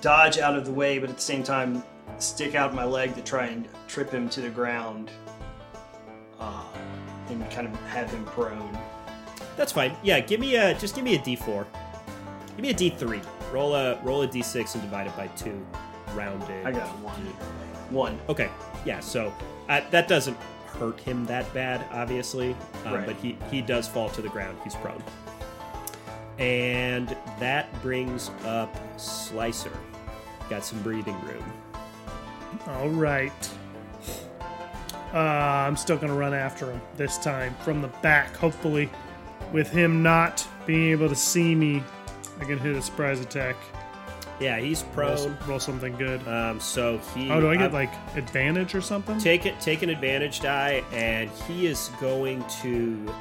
dodge 0.00 0.38
out 0.38 0.56
of 0.56 0.64
the 0.64 0.72
way, 0.72 0.98
but 0.98 1.10
at 1.10 1.16
the 1.16 1.22
same 1.22 1.42
time, 1.42 1.84
stick 2.18 2.54
out 2.54 2.74
my 2.74 2.84
leg 2.84 3.14
to 3.14 3.22
try 3.22 3.46
and 3.46 3.68
trip 3.86 4.10
him 4.10 4.28
to 4.30 4.40
the 4.40 4.50
ground, 4.50 5.10
uh, 6.40 6.64
and 7.28 7.48
kind 7.50 7.68
of 7.68 7.76
have 7.88 8.10
him 8.10 8.24
prone. 8.24 8.76
That's 9.58 9.72
fine. 9.72 9.94
Yeah, 10.02 10.20
give 10.20 10.40
me 10.40 10.56
a 10.56 10.72
just 10.78 10.94
give 10.94 11.04
me 11.04 11.16
a 11.16 11.18
D4. 11.18 11.66
Give 12.56 12.60
me 12.60 12.70
a 12.70 12.74
D3. 12.74 13.22
Roll 13.52 13.74
a 13.74 14.00
roll 14.02 14.22
a 14.22 14.28
D6 14.28 14.74
and 14.74 14.82
divide 14.82 15.06
it 15.08 15.16
by 15.16 15.26
two. 15.28 15.66
Rounded. 16.14 16.64
I 16.66 16.72
got 16.72 16.88
one. 17.00 17.20
One. 17.90 18.18
Okay. 18.30 18.48
Yeah. 18.86 19.00
So 19.00 19.32
uh, 19.68 19.82
that 19.90 20.08
doesn't 20.08 20.36
hurt 20.78 21.00
him 21.00 21.24
that 21.26 21.52
bad, 21.52 21.84
obviously, 21.92 22.54
um, 22.86 22.94
Right. 22.94 23.06
but 23.06 23.16
he 23.16 23.36
he 23.50 23.60
does 23.60 23.88
fall 23.88 24.08
to 24.10 24.22
the 24.22 24.28
ground. 24.28 24.56
He's 24.64 24.74
prone. 24.76 25.02
And 26.38 27.16
that 27.40 27.66
brings 27.82 28.30
up 28.44 28.74
Slicer. 28.96 29.72
Got 30.48 30.64
some 30.64 30.80
breathing 30.82 31.20
room. 31.22 31.44
All 32.68 32.88
right. 32.90 33.50
Uh, 35.12 35.18
I'm 35.18 35.76
still 35.76 35.96
going 35.96 36.12
to 36.12 36.18
run 36.18 36.32
after 36.34 36.70
him 36.70 36.80
this 36.96 37.18
time 37.18 37.54
from 37.64 37.80
the 37.82 37.88
back. 38.02 38.36
Hopefully, 38.36 38.88
with 39.52 39.70
him 39.70 40.02
not 40.02 40.46
being 40.66 40.90
able 40.90 41.08
to 41.08 41.16
see 41.16 41.54
me, 41.54 41.82
I 42.40 42.44
can 42.44 42.58
hit 42.58 42.76
a 42.76 42.82
surprise 42.82 43.20
attack. 43.20 43.56
Yeah, 44.40 44.60
he's 44.60 44.84
Roll, 44.94 45.16
prone. 45.16 45.36
roll 45.48 45.58
something 45.58 45.96
good. 45.96 46.26
Um, 46.28 46.60
so 46.60 46.98
he. 47.14 47.28
Oh, 47.28 47.40
do 47.40 47.50
I 47.50 47.56
get 47.56 47.70
uh, 47.70 47.74
like 47.74 47.90
advantage 48.14 48.74
or 48.74 48.80
something? 48.80 49.18
take 49.18 49.46
it? 49.46 49.60
Take 49.60 49.82
an 49.82 49.90
advantage 49.90 50.40
die, 50.40 50.84
and 50.92 51.28
he 51.48 51.66
is 51.66 51.90
going 52.00 52.44
to 52.62 53.12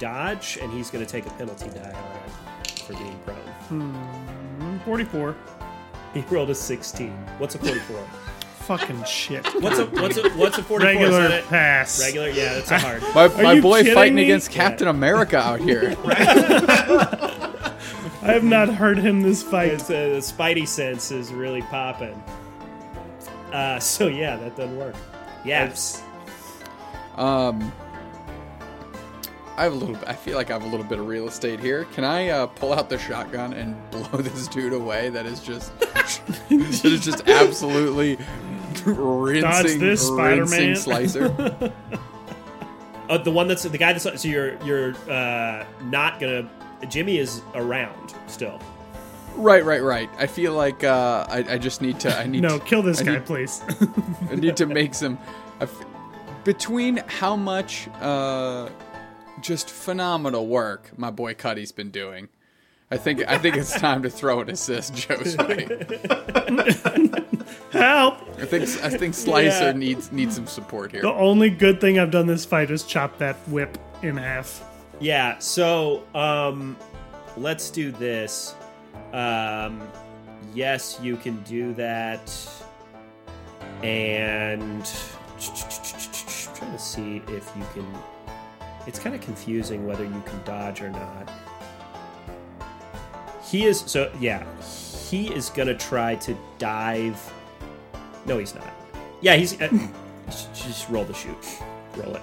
dodge, 0.00 0.58
and 0.60 0.72
he's 0.72 0.90
going 0.90 1.04
to 1.04 1.10
take 1.10 1.26
a 1.26 1.30
penalty 1.30 1.68
die 1.70 1.92
on 1.92 2.16
it 2.64 2.70
for 2.80 2.94
being 2.94 3.18
prone. 3.24 3.38
Mm, 4.60 4.84
44. 4.84 5.36
He 6.14 6.20
rolled 6.22 6.50
a 6.50 6.54
16. 6.54 7.10
What's 7.38 7.54
a 7.54 7.58
44? 7.58 8.04
Fucking 8.68 9.02
shit. 9.04 9.46
What's 9.62 9.78
a 9.78 9.86
what's 9.86 10.18
a 10.18 10.28
what's 10.32 10.58
a 10.58 10.62
44? 10.62 10.76
Is 10.82 10.84
that 10.84 11.00
Regular 11.00 11.42
pass. 11.48 12.04
Regular? 12.04 12.28
Yeah, 12.28 12.52
that's 12.52 12.70
a 12.70 12.78
hard. 12.78 13.02
My, 13.14 13.28
my 13.42 13.52
you 13.54 13.62
boy 13.62 13.78
kidding 13.78 13.94
fighting 13.94 14.16
me? 14.16 14.24
against 14.24 14.50
Captain 14.50 14.88
America 14.88 15.38
out 15.38 15.58
here. 15.58 15.96
I 16.04 17.62
have 18.20 18.44
not 18.44 18.68
heard 18.68 18.98
him 18.98 19.22
this 19.22 19.42
fight. 19.42 19.72
It's, 19.72 19.84
uh, 19.84 19.94
the 19.94 20.18
Spidey 20.20 20.68
sense 20.68 21.10
is 21.10 21.32
really 21.32 21.62
popping. 21.62 22.22
Uh, 23.54 23.80
so 23.80 24.06
yeah, 24.06 24.36
that 24.36 24.54
doesn't 24.54 24.76
work. 24.76 24.96
Yes. 25.46 26.02
Um, 27.16 27.72
I 29.56 29.64
have 29.64 29.72
a 29.72 29.76
little. 29.76 29.96
I 30.06 30.12
feel 30.12 30.36
like 30.36 30.50
I 30.50 30.52
have 30.52 30.64
a 30.64 30.68
little 30.68 30.84
bit 30.84 30.98
of 30.98 31.06
real 31.08 31.26
estate 31.26 31.58
here. 31.58 31.86
Can 31.86 32.04
I 32.04 32.28
uh, 32.28 32.46
pull 32.46 32.74
out 32.74 32.90
the 32.90 32.98
shotgun 32.98 33.54
and 33.54 33.74
blow 33.90 34.20
this 34.20 34.46
dude 34.46 34.74
away? 34.74 35.08
That 35.08 35.24
is 35.24 35.40
just 35.40 35.76
that 35.80 36.84
is 36.84 37.00
just 37.00 37.26
absolutely 37.26 38.18
rinsing, 38.86 39.78
this, 39.80 40.08
rinsing 40.10 40.74
Spider-Man. 40.76 40.76
slicer. 40.76 41.72
Oh, 43.08 43.18
the 43.22 43.30
one 43.30 43.48
that's 43.48 43.62
the 43.62 43.78
guy 43.78 43.92
that's 43.92 44.04
so 44.22 44.28
you're 44.28 44.62
you're 44.64 44.94
uh, 45.10 45.64
not 45.84 46.20
gonna. 46.20 46.48
Jimmy 46.88 47.18
is 47.18 47.42
around 47.54 48.14
still. 48.28 48.60
right, 49.34 49.64
right, 49.64 49.82
right. 49.82 50.08
I 50.18 50.26
feel 50.26 50.52
like 50.54 50.84
uh, 50.84 51.26
I, 51.28 51.38
I 51.54 51.58
just 51.58 51.82
need 51.82 51.98
to. 52.00 52.16
I 52.16 52.26
need 52.26 52.42
No, 52.42 52.58
to, 52.58 52.64
kill 52.64 52.82
this 52.82 53.00
I 53.00 53.04
guy, 53.04 53.12
need- 53.14 53.26
please. 53.26 53.62
I 54.30 54.34
need 54.36 54.56
to 54.58 54.66
make 54.66 54.94
some. 54.94 55.18
I 55.60 55.64
f- 55.64 55.84
between 56.44 56.98
how 57.08 57.34
much 57.36 57.88
uh, 58.00 58.68
just 59.40 59.70
phenomenal 59.70 60.46
work 60.46 60.90
my 60.96 61.10
boy 61.10 61.34
Cuddy's 61.34 61.72
been 61.72 61.90
doing, 61.90 62.28
I 62.90 62.96
think 62.96 63.22
I 63.28 63.38
think 63.38 63.56
it's 63.56 63.72
time 63.78 64.02
to 64.04 64.10
throw 64.10 64.40
an 64.40 64.50
assist 64.50 64.94
Joe's 64.94 65.36
way. 65.38 65.66
Help! 67.70 68.22
I 68.38 68.46
think 68.46 68.62
I 68.82 68.88
think 68.90 69.14
Slicer 69.14 69.64
Yeah. 69.66 69.72
needs 69.72 70.10
needs 70.10 70.34
some 70.34 70.46
support 70.46 70.90
here. 70.92 71.02
The 71.02 71.12
only 71.12 71.50
good 71.50 71.80
thing 71.80 71.98
I've 71.98 72.10
done 72.10 72.26
this 72.26 72.44
fight 72.44 72.70
is 72.70 72.82
chop 72.84 73.18
that 73.18 73.36
whip 73.48 73.76
in 74.02 74.16
half. 74.16 74.64
Yeah. 75.00 75.38
So 75.38 76.04
um, 76.14 76.76
let's 77.36 77.70
do 77.70 77.92
this. 77.92 78.54
Um, 79.12 79.86
yes, 80.54 80.98
you 81.02 81.16
can 81.16 81.40
do 81.42 81.74
that. 81.74 82.32
And 83.82 84.84
trying 85.38 86.72
to 86.72 86.78
see 86.78 87.22
if 87.28 87.52
you 87.56 87.64
can. 87.74 87.86
It's 88.86 88.98
kind 88.98 89.14
of 89.14 89.20
confusing 89.20 89.86
whether 89.86 90.04
you 90.04 90.22
can 90.24 90.42
dodge 90.44 90.80
or 90.80 90.90
not. 90.90 91.30
He 93.44 93.66
is 93.66 93.80
so 93.80 94.10
yeah. 94.18 94.44
He 95.08 95.32
is 95.32 95.50
gonna 95.50 95.76
try 95.76 96.14
to 96.16 96.36
dive. 96.58 97.18
No, 98.28 98.38
he's 98.38 98.54
not. 98.54 98.70
Yeah, 99.20 99.34
he's. 99.36 99.60
Uh, 99.60 99.68
just- 100.26 100.54
just 100.54 100.88
roll 100.90 101.04
the 101.04 101.14
shoot. 101.14 101.36
Roll 101.96 102.14
it. 102.14 102.22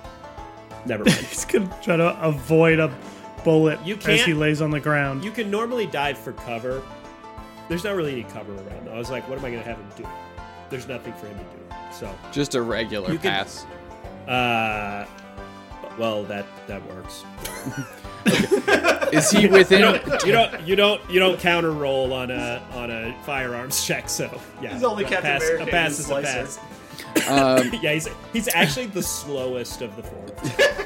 Never 0.86 1.04
mind. 1.06 1.18
He's 1.18 1.44
gonna 1.46 1.76
try 1.84 1.98
to 1.98 2.18
avoid 2.22 2.80
a 2.80 2.96
bullet 3.44 3.80
You 3.86 3.96
as 3.96 4.04
can't- 4.06 4.22
he 4.22 4.34
lays 4.34 4.62
on 4.62 4.70
the 4.72 4.80
ground. 4.80 5.24
You 5.26 5.32
can 5.32 5.50
normally 5.52 5.88
dive 5.88 6.18
for 6.18 6.32
cover. 6.34 6.82
There's 7.68 7.84
not 7.84 7.96
really 7.96 8.12
any 8.14 8.24
cover 8.24 8.54
around. 8.54 8.88
I 8.90 8.98
was 8.98 9.10
like, 9.10 9.28
what 9.28 9.40
am 9.40 9.46
I 9.46 9.50
going 9.50 9.64
to 9.64 9.68
have 9.70 9.78
him 9.80 9.88
do? 9.98 10.08
There's 10.70 10.88
nothing 10.88 11.14
for 11.14 11.26
him 11.28 11.38
to 11.38 11.44
do. 11.44 11.76
So, 11.92 12.14
Just 12.32 12.54
a 12.54 12.62
regular 12.62 13.12
You 13.12 13.18
can- 13.18 13.32
pass. 13.32 13.66
uh, 14.28 15.06
well, 15.98 16.24
that 16.26 16.46
that 16.68 16.82
works. 16.90 17.24
Is 19.14 19.30
he 19.30 19.44
You 19.44 19.50
within? 19.50 19.82
don't, 19.82 20.26
you 20.26 20.32
don't, 20.32 20.62
you 20.68 20.76
don't, 20.76 21.10
you 21.12 21.20
don't 21.20 21.40
counter 21.40 21.72
roll 21.72 22.12
on 22.12 22.32
a 22.32 22.62
on 22.74 22.90
a 22.92 23.16
firearms 23.24 23.86
check. 23.86 24.10
So, 24.10 24.42
yeah, 24.62 24.74
He's 24.74 24.84
only 24.84 25.04
a 25.04 25.08
Captain 25.08 25.32
pass, 25.32 25.44
America 25.44 25.64
a 25.64 25.68
pass 25.68 26.10
and 26.10 26.18
is 26.24 26.58
a 26.58 27.24
pass. 27.24 27.30
Um, 27.30 27.72
Yeah, 27.82 27.94
he's 27.94 28.10
he's 28.34 28.48
actually 28.54 28.88
the 28.88 29.04
slowest 29.04 29.82
of 29.82 29.96
the 29.96 30.04
four. 30.04 30.26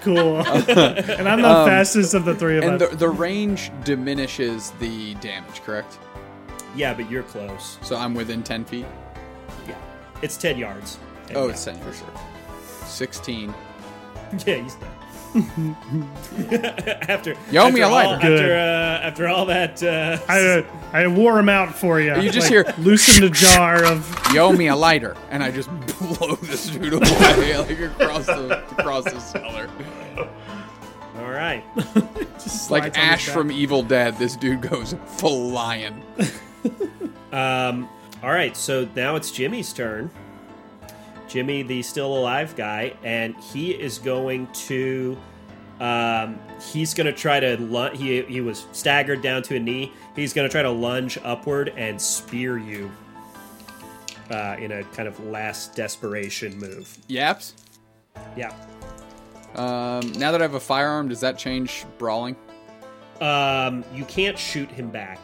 Cool. 0.00 0.38
and 0.38 1.28
I'm 1.28 1.40
the 1.40 1.48
Um, 1.48 1.66
fastest 1.68 2.14
of 2.14 2.24
the 2.24 2.34
three 2.34 2.58
of 2.58 2.64
and 2.64 2.82
us. 2.82 2.90
the, 2.90 2.96
the 2.96 3.08
range 3.08 3.70
diminishes 3.84 4.72
the 4.80 5.14
damage, 5.16 5.62
correct? 5.62 5.98
Yeah, 6.74 6.92
but 6.94 7.08
you're 7.08 7.22
close. 7.22 7.78
So 7.82 7.94
I'm 7.96 8.12
within 8.12 8.42
ten 8.42 8.64
feet. 8.64 8.86
Yeah, 9.68 9.76
it's 10.20 10.36
ten 10.36 10.58
yards. 10.58 10.98
And 11.28 11.36
Oh, 11.36 11.44
yeah. 11.46 11.52
it's 11.52 11.64
ten 11.64 11.78
for 11.78 11.92
sure. 11.92 12.08
Sixteen. 12.86 13.54
Yeah, 14.46 14.56
he's 14.56 14.74
dead. 16.50 17.04
after 17.10 17.34
You 17.50 17.58
owe 17.60 17.64
after 17.64 17.74
me 17.74 17.80
a 17.82 17.86
all, 17.86 17.92
lighter. 17.92 18.14
After, 18.14 18.52
uh, 18.54 19.06
after 19.06 19.28
all 19.28 19.44
that, 19.46 19.82
uh, 19.82 20.18
I, 20.28 20.40
uh, 20.40 20.62
I 20.92 21.06
wore 21.08 21.38
him 21.38 21.48
out 21.50 21.74
for 21.74 22.00
you. 22.00 22.14
You 22.20 22.30
just 22.30 22.50
Like, 22.50 22.66
hear- 22.66 22.74
loosen 22.78 23.22
the 23.24 23.30
jar 23.30 23.84
of. 23.84 24.18
You 24.32 24.40
owe 24.40 24.52
me 24.52 24.68
a 24.68 24.76
lighter, 24.76 25.14
and 25.30 25.42
I 25.42 25.50
just 25.50 25.68
blow 25.98 26.36
this 26.36 26.68
dude 26.70 26.92
away 26.94 27.58
like 27.58 27.78
across 27.80 28.26
the 28.26 28.62
across 28.78 29.04
the 29.04 29.18
cellar. 29.20 29.68
all 31.18 31.30
right. 31.30 31.62
Just 32.34 32.70
Like 32.70 32.94
slides 32.94 32.96
on 32.98 33.02
his 33.04 33.12
Ash 33.12 33.28
from 33.28 33.50
Evil 33.52 33.82
Dead, 33.82 34.16
this 34.18 34.36
dude 34.36 34.62
goes 34.62 34.94
flying. 35.18 36.02
Um, 37.32 37.88
all 38.22 38.30
right. 38.30 38.56
So 38.56 38.88
now 38.96 39.16
it's 39.16 39.30
Jimmy's 39.30 39.72
turn. 39.74 40.10
Jimmy, 41.28 41.62
the 41.62 41.82
still 41.82 42.16
alive 42.16 42.54
guy, 42.56 42.94
and 43.02 43.36
he 43.36 43.72
is 43.72 43.98
going 43.98 44.46
to. 44.52 45.16
Um, 45.80 46.38
he's 46.72 46.94
going 46.94 47.06
to 47.06 47.12
try 47.12 47.40
to. 47.40 47.56
Lu- 47.56 47.90
he 47.90 48.22
he 48.22 48.40
was 48.40 48.66
staggered 48.72 49.22
down 49.22 49.42
to 49.44 49.56
a 49.56 49.60
knee. 49.60 49.92
He's 50.14 50.32
going 50.32 50.48
to 50.48 50.52
try 50.52 50.62
to 50.62 50.70
lunge 50.70 51.18
upward 51.22 51.72
and 51.76 52.00
spear 52.00 52.58
you. 52.58 52.90
Uh, 54.30 54.56
in 54.58 54.72
a 54.72 54.82
kind 54.84 55.06
of 55.06 55.18
last 55.26 55.76
desperation 55.76 56.58
move. 56.58 56.98
Yaps. 57.06 57.54
Yeah. 58.36 58.52
Um, 59.54 60.10
now 60.12 60.32
that 60.32 60.40
I 60.40 60.44
have 60.44 60.54
a 60.54 60.60
firearm, 60.60 61.08
does 61.08 61.20
that 61.20 61.38
change 61.38 61.84
brawling? 61.96 62.34
Um, 63.20 63.84
you 63.94 64.04
can't 64.04 64.36
shoot 64.36 64.68
him 64.68 64.90
back, 64.90 65.20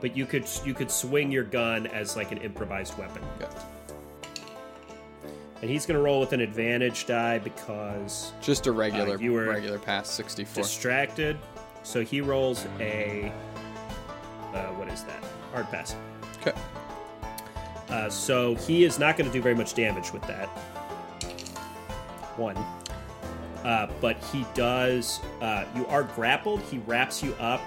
but 0.00 0.16
you 0.16 0.24
could 0.26 0.48
you 0.64 0.72
could 0.74 0.90
swing 0.90 1.30
your 1.30 1.44
gun 1.44 1.86
as 1.88 2.16
like 2.16 2.32
an 2.32 2.38
improvised 2.38 2.96
weapon. 2.98 3.22
Yeah. 3.38 3.48
And 5.62 5.68
he's 5.70 5.84
gonna 5.86 6.00
roll 6.00 6.20
with 6.20 6.32
an 6.32 6.40
advantage 6.40 7.06
die 7.06 7.38
because 7.38 8.32
Just 8.40 8.66
a 8.66 8.72
regular, 8.72 9.16
Uh, 9.16 9.18
you 9.18 9.32
were 9.32 9.44
regular 9.46 9.78
pass, 9.78 10.08
sixty-four. 10.10 10.62
distracted. 10.62 11.36
So 11.82 12.02
he 12.02 12.20
rolls 12.20 12.66
a 12.78 13.32
uh, 14.54 14.64
what 14.74 14.88
is 14.88 15.02
that? 15.04 15.22
Hard 15.52 15.70
pass. 15.70 15.94
Okay. 16.40 16.52
Uh, 17.88 18.08
so 18.08 18.54
he 18.56 18.84
is 18.84 18.98
not 18.98 19.16
going 19.16 19.28
to 19.28 19.32
do 19.32 19.42
very 19.42 19.54
much 19.54 19.74
damage 19.74 20.12
with 20.12 20.22
that. 20.26 20.46
One. 22.36 22.56
Uh, 23.64 23.88
but 24.00 24.16
he 24.32 24.44
does. 24.54 25.20
Uh, 25.40 25.64
you 25.76 25.86
are 25.86 26.02
grappled. 26.04 26.60
He 26.62 26.78
wraps 26.78 27.22
you 27.22 27.32
up, 27.34 27.60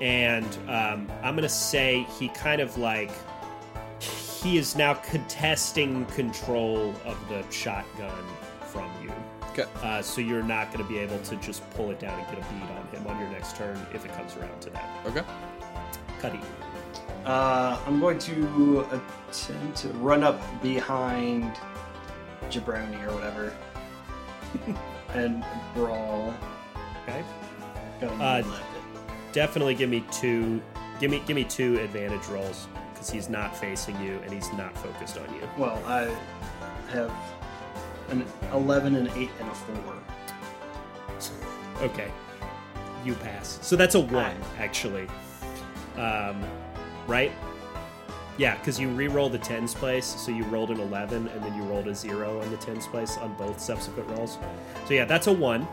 and 0.00 0.44
um, 0.68 1.10
I'm 1.22 1.34
going 1.36 1.42
to 1.42 1.48
say 1.48 2.06
he 2.18 2.28
kind 2.28 2.60
of 2.60 2.76
like. 2.78 3.10
He 4.42 4.58
is 4.58 4.76
now 4.76 4.94
contesting 4.94 6.04
control 6.06 6.94
of 7.04 7.16
the 7.28 7.42
shotgun 7.50 8.24
from 8.60 8.90
you. 9.02 9.10
Okay. 9.50 9.64
Uh, 9.82 10.02
so 10.02 10.20
you're 10.20 10.42
not 10.42 10.72
going 10.72 10.84
to 10.84 10.88
be 10.92 10.98
able 10.98 11.18
to 11.20 11.36
just 11.36 11.68
pull 11.70 11.90
it 11.90 11.98
down 11.98 12.18
and 12.18 12.28
get 12.28 12.38
a 12.38 12.52
bead 12.52 12.62
on 12.62 12.86
him 12.88 13.06
on 13.06 13.18
your 13.18 13.30
next 13.30 13.56
turn 13.56 13.78
if 13.94 14.04
it 14.04 14.12
comes 14.12 14.36
around 14.36 14.60
to 14.60 14.70
that. 14.70 15.06
Okay. 15.06 15.22
Cuddy. 16.20 16.40
Uh, 17.24 17.80
I'm 17.86 17.98
going 17.98 18.18
to 18.20 18.86
attempt 19.30 19.78
to 19.78 19.88
run 19.88 20.22
up 20.22 20.40
behind 20.62 21.58
Jabroni 22.50 23.02
or 23.06 23.14
whatever 23.14 23.56
and 25.14 25.44
brawl. 25.74 26.34
Okay. 27.08 27.24
Uh, 28.02 28.42
definitely 29.32 29.74
give 29.74 29.88
me 29.88 30.04
two 30.12 30.62
give 31.00 31.10
me 31.10 31.22
give 31.26 31.34
me 31.34 31.44
two 31.44 31.78
advantage 31.80 32.26
rolls 32.26 32.68
because 33.06 33.14
he's 33.14 33.28
not 33.28 33.56
facing 33.56 34.00
you 34.00 34.18
and 34.24 34.32
he's 34.32 34.52
not 34.54 34.76
focused 34.78 35.18
on 35.18 35.32
you 35.34 35.48
Well, 35.56 35.80
I 35.86 36.14
have 36.90 37.12
an 38.10 38.24
11, 38.52 38.96
an 38.96 39.08
8, 39.08 39.30
and 39.40 39.48
a 39.48 39.54
4. 39.54 39.94
okay 41.82 42.10
you 43.04 43.14
pass 43.14 43.58
so 43.62 43.76
that's 43.76 43.94
a 43.94 44.00
one 44.00 44.36
actually 44.58 45.06
um 45.96 46.42
right 47.06 47.30
Yeah, 48.38 48.56
because 48.58 48.78
you 48.78 48.88
re-roll 48.90 49.30
the 49.30 49.38
tens 49.38 49.74
place, 49.74 50.04
so 50.04 50.30
you 50.30 50.44
rolled 50.44 50.70
an 50.70 50.78
eleven, 50.78 51.26
and 51.28 51.42
then 51.42 51.54
you 51.56 51.62
rolled 51.62 51.88
a 51.88 51.94
zero 51.94 52.38
on 52.42 52.50
the 52.50 52.58
tens 52.58 52.86
place 52.86 53.16
on 53.16 53.32
both 53.36 53.58
subsequent 53.58 54.10
rolls. 54.10 54.36
So 54.86 54.92
yeah, 54.92 55.06
that's 55.06 55.26
a 55.26 55.32
one. 55.32 55.66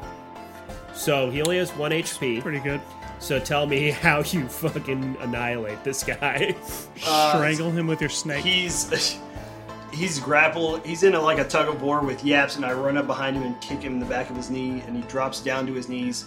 So 0.93 1.29
he 1.29 1.41
only 1.41 1.57
has 1.57 1.71
one 1.71 1.91
HP. 1.91 2.39
Pretty 2.41 2.61
good. 2.61 2.79
So 3.24 3.39
tell 3.39 3.65
me 3.65 3.89
how 4.05 4.19
you 4.19 4.49
fucking 4.49 5.15
annihilate 5.21 5.84
this 5.84 6.03
guy. 6.03 6.55
Uh, 7.05 7.34
Strangle 7.36 7.71
him 7.71 7.88
with 7.88 7.99
your 7.99 8.09
snake. 8.09 8.45
He's 8.45 9.17
he's 9.93 10.19
grappled. 10.19 10.86
He's 10.86 11.03
in 11.03 11.15
a, 11.15 11.21
like 11.21 11.39
a 11.39 11.43
tug 11.43 11.67
of 11.67 11.82
war 11.82 12.01
with 12.01 12.24
Yaps, 12.24 12.55
and 12.55 12.63
I 12.63 12.71
run 12.71 12.97
up 12.97 13.07
behind 13.07 13.36
him 13.36 13.43
and 13.43 13.59
kick 13.59 13.82
him 13.82 13.93
in 13.93 13.99
the 13.99 14.05
back 14.05 14.30
of 14.30 14.38
his 14.38 14.49
knee, 14.49 14.82
and 14.86 14.95
he 14.95 15.01
drops 15.03 15.41
down 15.41 15.65
to 15.67 15.74
his 15.74 15.89
knees. 15.89 16.26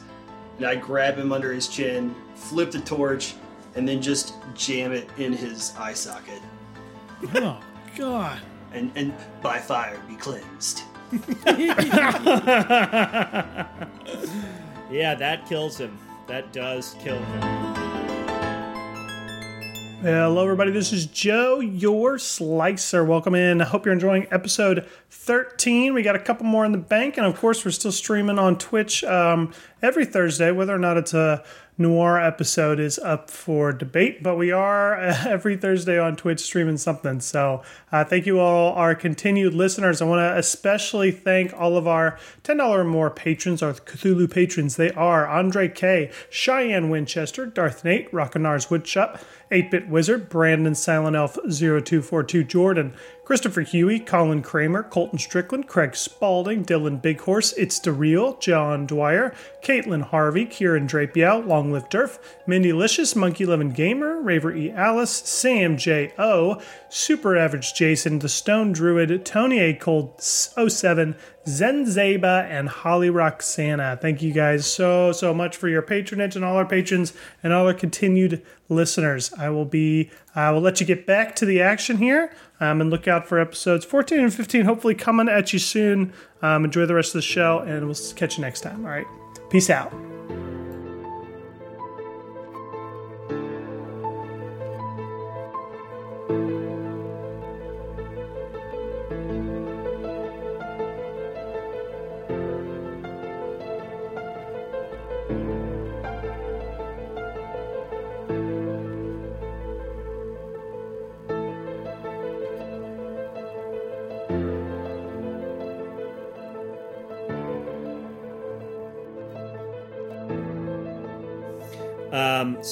And 0.59 0.67
I 0.67 0.75
grab 0.75 1.17
him 1.17 1.33
under 1.33 1.53
his 1.53 1.69
chin, 1.69 2.15
flip 2.35 2.73
the 2.73 2.81
torch, 2.81 3.37
and 3.75 3.89
then 3.89 4.03
just 4.03 4.35
jam 4.55 4.93
it 4.93 5.09
in 5.17 5.33
his 5.33 5.73
eye 5.79 5.95
socket. 5.95 6.43
oh 7.37 7.61
God. 7.97 8.41
And 8.73 8.91
and 8.97 9.15
by 9.41 9.59
fire 9.59 9.99
be 10.09 10.17
cleansed. 10.17 10.83
yeah, 14.91 15.15
that 15.15 15.47
kills 15.49 15.79
him. 15.79 15.97
That 16.27 16.53
does 16.53 16.97
kill 16.99 17.19
him. 17.19 17.41
Hello, 20.03 20.43
everybody. 20.43 20.73
This 20.73 20.93
is 20.93 21.07
Joe, 21.07 21.61
your 21.61 22.19
slicer. 22.19 23.05
Welcome 23.05 23.37
in. 23.37 23.61
I 23.61 23.65
hope 23.65 23.87
you're 23.87 23.95
enjoying 23.95 24.27
episode 24.33 24.87
13. 25.11 25.95
We 25.95 26.03
got 26.03 26.17
a 26.17 26.19
couple 26.19 26.45
more 26.45 26.65
in 26.65 26.73
the 26.73 26.79
bank, 26.79 27.17
and 27.17 27.27
of 27.27 27.39
course, 27.39 27.65
we're 27.65 27.71
still 27.71 27.93
streaming 27.93 28.41
on 28.41 28.59
Twitch 28.59 29.05
um, 29.05 29.53
every 29.83 30.05
Thursday, 30.05 30.51
whether 30.51 30.75
or 30.75 30.79
not 30.79 30.97
it's 30.97 31.15
a 31.15 31.45
noir 31.79 32.19
episode 32.21 32.81
is 32.81 32.99
up 32.99 33.31
for 33.31 33.73
debate, 33.73 34.23
but 34.23 34.37
we 34.37 34.51
are 34.51 34.95
every 34.99 35.57
Thursday 35.57 35.99
on 35.99 36.17
Twitch 36.17 36.41
streaming 36.41 36.79
something. 36.79 37.21
So 37.21 37.63
uh, 37.93 38.05
thank 38.05 38.27
you 38.27 38.41
all, 38.41 38.73
our 38.75 38.95
continued 38.95 39.55
listeners. 39.55 40.01
I 40.01 40.07
want 40.07 40.21
to 40.21 40.39
especially 40.39 41.11
thank 41.11 41.53
all 41.53 41.77
of 41.77 41.87
our 41.87 42.19
$10 42.45 42.61
or 42.61 42.85
more 42.85 43.11
patrons, 43.11 43.63
our 43.63 43.75
Cthulhu 43.75 44.31
patrons. 44.31 44.77
They 44.77 44.91
are 44.93 45.27
Andre 45.27 45.69
K, 45.69 46.11
Cheyenne 46.31 46.89
Winchester, 46.89 47.47
Darth 47.47 47.85
Nate, 47.85 48.11
Rockinar's 48.13 48.67
Woodshop, 48.67 49.21
8 49.51 49.71
Bit 49.71 49.89
Wizard, 49.89 50.29
Brandon 50.29 50.75
Silent 50.75 51.17
Elf 51.17 51.35
0242 51.35 52.45
Jordan, 52.45 52.95
Christopher 53.27 53.63
Huey, 53.63 53.99
Colin 53.99 54.41
Kramer, 54.41 54.85
Colton 54.85 55.19
Strickland, 55.19 55.67
Craig 55.67 55.97
Spalding, 55.97 56.65
Dylan 56.65 57.03
Bighorse, 57.03 57.53
It's 57.55 57.81
the 57.81 57.91
Real, 57.91 58.37
John 58.37 58.87
Dwyer, 58.87 59.35
Caitlin 59.65 60.03
Harvey, 60.03 60.45
Kieran 60.45 60.87
Drapiau, 60.87 61.45
Long 61.45 61.73
Live 61.73 61.89
Durf, 61.89 62.21
Mindy 62.47 62.73
Licious, 62.73 63.17
Monkey 63.17 63.45
Loving 63.45 63.73
Gamer, 63.73 64.21
Raver 64.21 64.55
E. 64.55 64.71
Alice, 64.71 65.11
Sam 65.11 65.77
J. 65.77 66.13
O., 66.17 66.63
Super 66.89 67.37
Average 67.37 67.75
Jason, 67.75 68.21
The 68.21 68.29
Stone 68.29 68.75
Druid, 68.75 69.27
Tony 69.27 69.59
A. 69.59 69.75
Cold 69.75 70.23
07, 70.23 71.17
Zen 71.47 71.85
Zaba, 71.85 72.45
and 72.45 72.69
Holly 72.69 73.11
Roxana. 73.11 73.99
Thank 74.01 74.23
you 74.23 74.33
guys 74.33 74.67
so, 74.67 75.13
so 75.13 75.33
much 75.33 75.57
for 75.57 75.69
your 75.69 75.83
patronage 75.83 76.37
and 76.37 76.45
all 76.45 76.57
our 76.57 76.67
patrons 76.67 77.13
and 77.43 77.53
all 77.53 77.67
our 77.67 77.75
continued 77.75 78.43
listeners. 78.69 79.33
I 79.39 79.51
will 79.51 79.65
be, 79.65 80.11
I 80.35 80.51
will 80.51 80.61
let 80.61 80.81
you 80.81 80.87
get 80.87 81.07
back 81.07 81.37
to 81.37 81.47
the 81.47 81.63
action 81.63 81.99
here 81.99 82.33
um, 82.61 82.81
and 82.81 82.91
look 82.91 83.07
out 83.07 83.27
for 83.29 83.39
episodes 83.39 83.85
14 83.85 84.19
and 84.19 84.35
15, 84.35 84.65
hopefully 84.65 84.95
coming 84.95 85.29
at 85.29 85.53
you 85.53 85.59
soon. 85.59 86.13
Um, 86.43 86.65
enjoy 86.65 86.87
the 86.87 86.95
rest 86.95 87.11
of 87.11 87.19
the 87.19 87.23
show, 87.23 87.61
and 87.61 87.87
we'll 87.87 87.97
catch 88.15 88.39
you 88.39 88.43
next 88.43 88.61
time. 88.61 88.85
All 88.85 88.91
right. 88.91 89.07
Peace 89.51 89.71
out. 89.71 89.93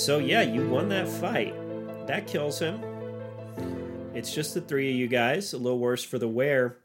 So 0.05 0.19
yeah, 0.19 0.43
you 0.43 0.69
won 0.69 0.91
that 0.91 1.09
fight. 1.09 1.55
That 2.07 2.27
kills 2.27 2.59
him. 2.59 2.79
It's 4.13 4.35
just 4.35 4.53
the 4.53 4.61
three 4.61 4.91
of 4.91 4.97
you 4.97 5.09
guys. 5.09 5.55
A 5.55 5.57
little 5.57 5.79
worse 5.79 6.05
for 6.05 6.19
the 6.19 6.29
wear. 6.29 6.77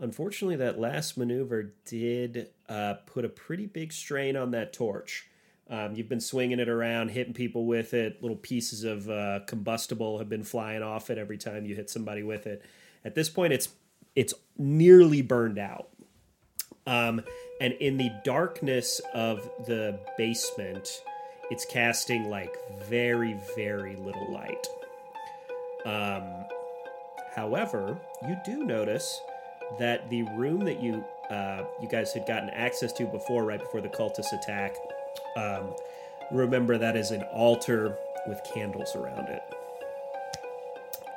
Unfortunately, 0.00 0.56
that 0.56 0.80
last 0.80 1.18
maneuver 1.18 1.74
did 1.84 2.48
uh, 2.70 2.94
put 3.04 3.26
a 3.26 3.28
pretty 3.28 3.66
big 3.66 3.92
strain 3.92 4.38
on 4.38 4.52
that 4.52 4.72
torch. 4.72 5.26
Um, 5.68 5.94
you've 5.94 6.08
been 6.08 6.18
swinging 6.18 6.60
it 6.60 6.68
around, 6.70 7.10
hitting 7.10 7.34
people 7.34 7.66
with 7.66 7.92
it. 7.92 8.22
Little 8.22 8.38
pieces 8.38 8.84
of 8.84 9.10
uh, 9.10 9.40
combustible 9.46 10.16
have 10.16 10.30
been 10.30 10.42
flying 10.42 10.82
off 10.82 11.10
it 11.10 11.18
every 11.18 11.36
time 11.36 11.66
you 11.66 11.74
hit 11.74 11.90
somebody 11.90 12.22
with 12.22 12.46
it. 12.46 12.62
At 13.04 13.14
this 13.14 13.28
point, 13.28 13.52
it's 13.52 13.68
it's 14.16 14.32
nearly 14.56 15.20
burned 15.20 15.58
out. 15.58 15.90
Um, 16.86 17.20
and 17.60 17.74
in 17.74 17.98
the 17.98 18.10
darkness 18.24 19.02
of 19.12 19.42
the 19.66 20.00
basement, 20.16 21.02
it's 21.52 21.64
casting 21.66 22.30
like 22.30 22.54
very 22.88 23.34
very 23.56 23.94
little 23.96 24.28
light 24.32 24.66
um, 25.84 26.24
however 27.34 27.98
you 28.28 28.36
do 28.44 28.64
notice 28.64 29.20
that 29.78 30.08
the 30.10 30.22
room 30.36 30.60
that 30.64 30.80
you 30.82 31.04
uh, 31.30 31.62
you 31.80 31.88
guys 31.88 32.12
had 32.12 32.26
gotten 32.26 32.50
access 32.50 32.92
to 32.92 33.04
before 33.06 33.44
right 33.44 33.60
before 33.60 33.80
the 33.80 33.88
cultist 33.88 34.32
attack 34.32 34.74
um, 35.36 35.74
remember 36.30 36.78
that 36.78 36.96
is 36.96 37.10
an 37.10 37.22
altar 37.32 37.96
with 38.26 38.40
candles 38.54 38.94
around 38.96 39.26
it 39.28 39.42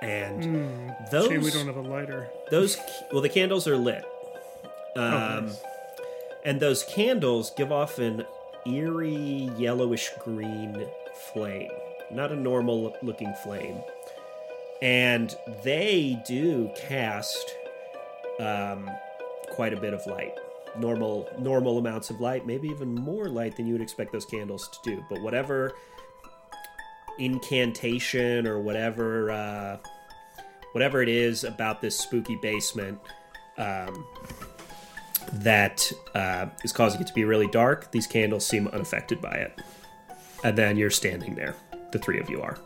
and 0.02 0.94
those 1.12 1.28
Shame 1.28 1.42
we 1.42 1.52
don't 1.52 1.68
have 1.68 1.78
a 1.78 1.82
lighter. 1.82 2.30
those 2.52 2.78
well 3.12 3.22
the 3.22 3.30
candles 3.30 3.68
are 3.68 3.78
lit 3.78 4.04
um, 4.96 5.04
Oh, 5.14 5.40
nice. 5.42 5.62
and 6.46 6.60
those 6.60 6.84
candles 6.84 7.52
give 7.58 7.72
off 7.72 7.98
an 8.00 8.26
eerie 8.66 9.50
yellowish 9.58 10.10
green 10.24 10.86
flame 11.32 11.70
not 12.12 12.32
a 12.32 12.36
normal 12.36 12.96
looking 13.02 13.34
flame. 13.44 13.82
And 14.82 15.36
they 15.64 16.22
do 16.28 16.70
cast 16.76 17.56
um, 18.40 18.90
quite 19.50 19.74
a 19.74 19.80
bit 19.80 19.94
of 19.94 20.06
light. 20.06 20.34
Normal 20.78 21.30
normal 21.40 21.78
amounts 21.78 22.10
of 22.10 22.20
light 22.20 22.46
maybe 22.46 22.68
even 22.68 22.94
more 22.94 23.30
light 23.30 23.56
than 23.56 23.66
you 23.66 23.74
would 23.74 23.82
expect 23.82 24.12
those 24.12 24.26
candles 24.26 24.68
to 24.68 24.92
do. 24.92 25.06
But 25.10 25.22
whatever 25.22 25.72
incantation 27.18 28.46
or 28.46 28.60
whatever 28.60 29.32
uh, 29.32 29.78
whatever 30.74 31.02
it 31.02 31.08
is 31.08 31.46
about 31.46 31.82
this 31.82 31.98
spooky 31.98 32.38
basement 32.42 33.00
um, 33.58 34.06
that 35.34 35.92
uh, 36.14 36.48
is 36.64 36.72
causing 36.72 37.02
it 37.02 37.08
to 37.08 37.14
be 37.14 37.26
really 37.26 37.48
dark. 37.48 37.92
These 37.92 38.08
candles 38.08 38.46
seem 38.46 38.68
unaffected 38.68 39.22
by 39.22 39.34
it. 39.36 39.60
And 40.44 40.58
then 40.58 40.78
you're 40.78 40.92
standing 40.92 41.36
there. 41.36 41.56
The 41.92 42.00
three 42.00 42.20
of 42.20 42.30
you 42.30 42.42
are. 42.42 42.58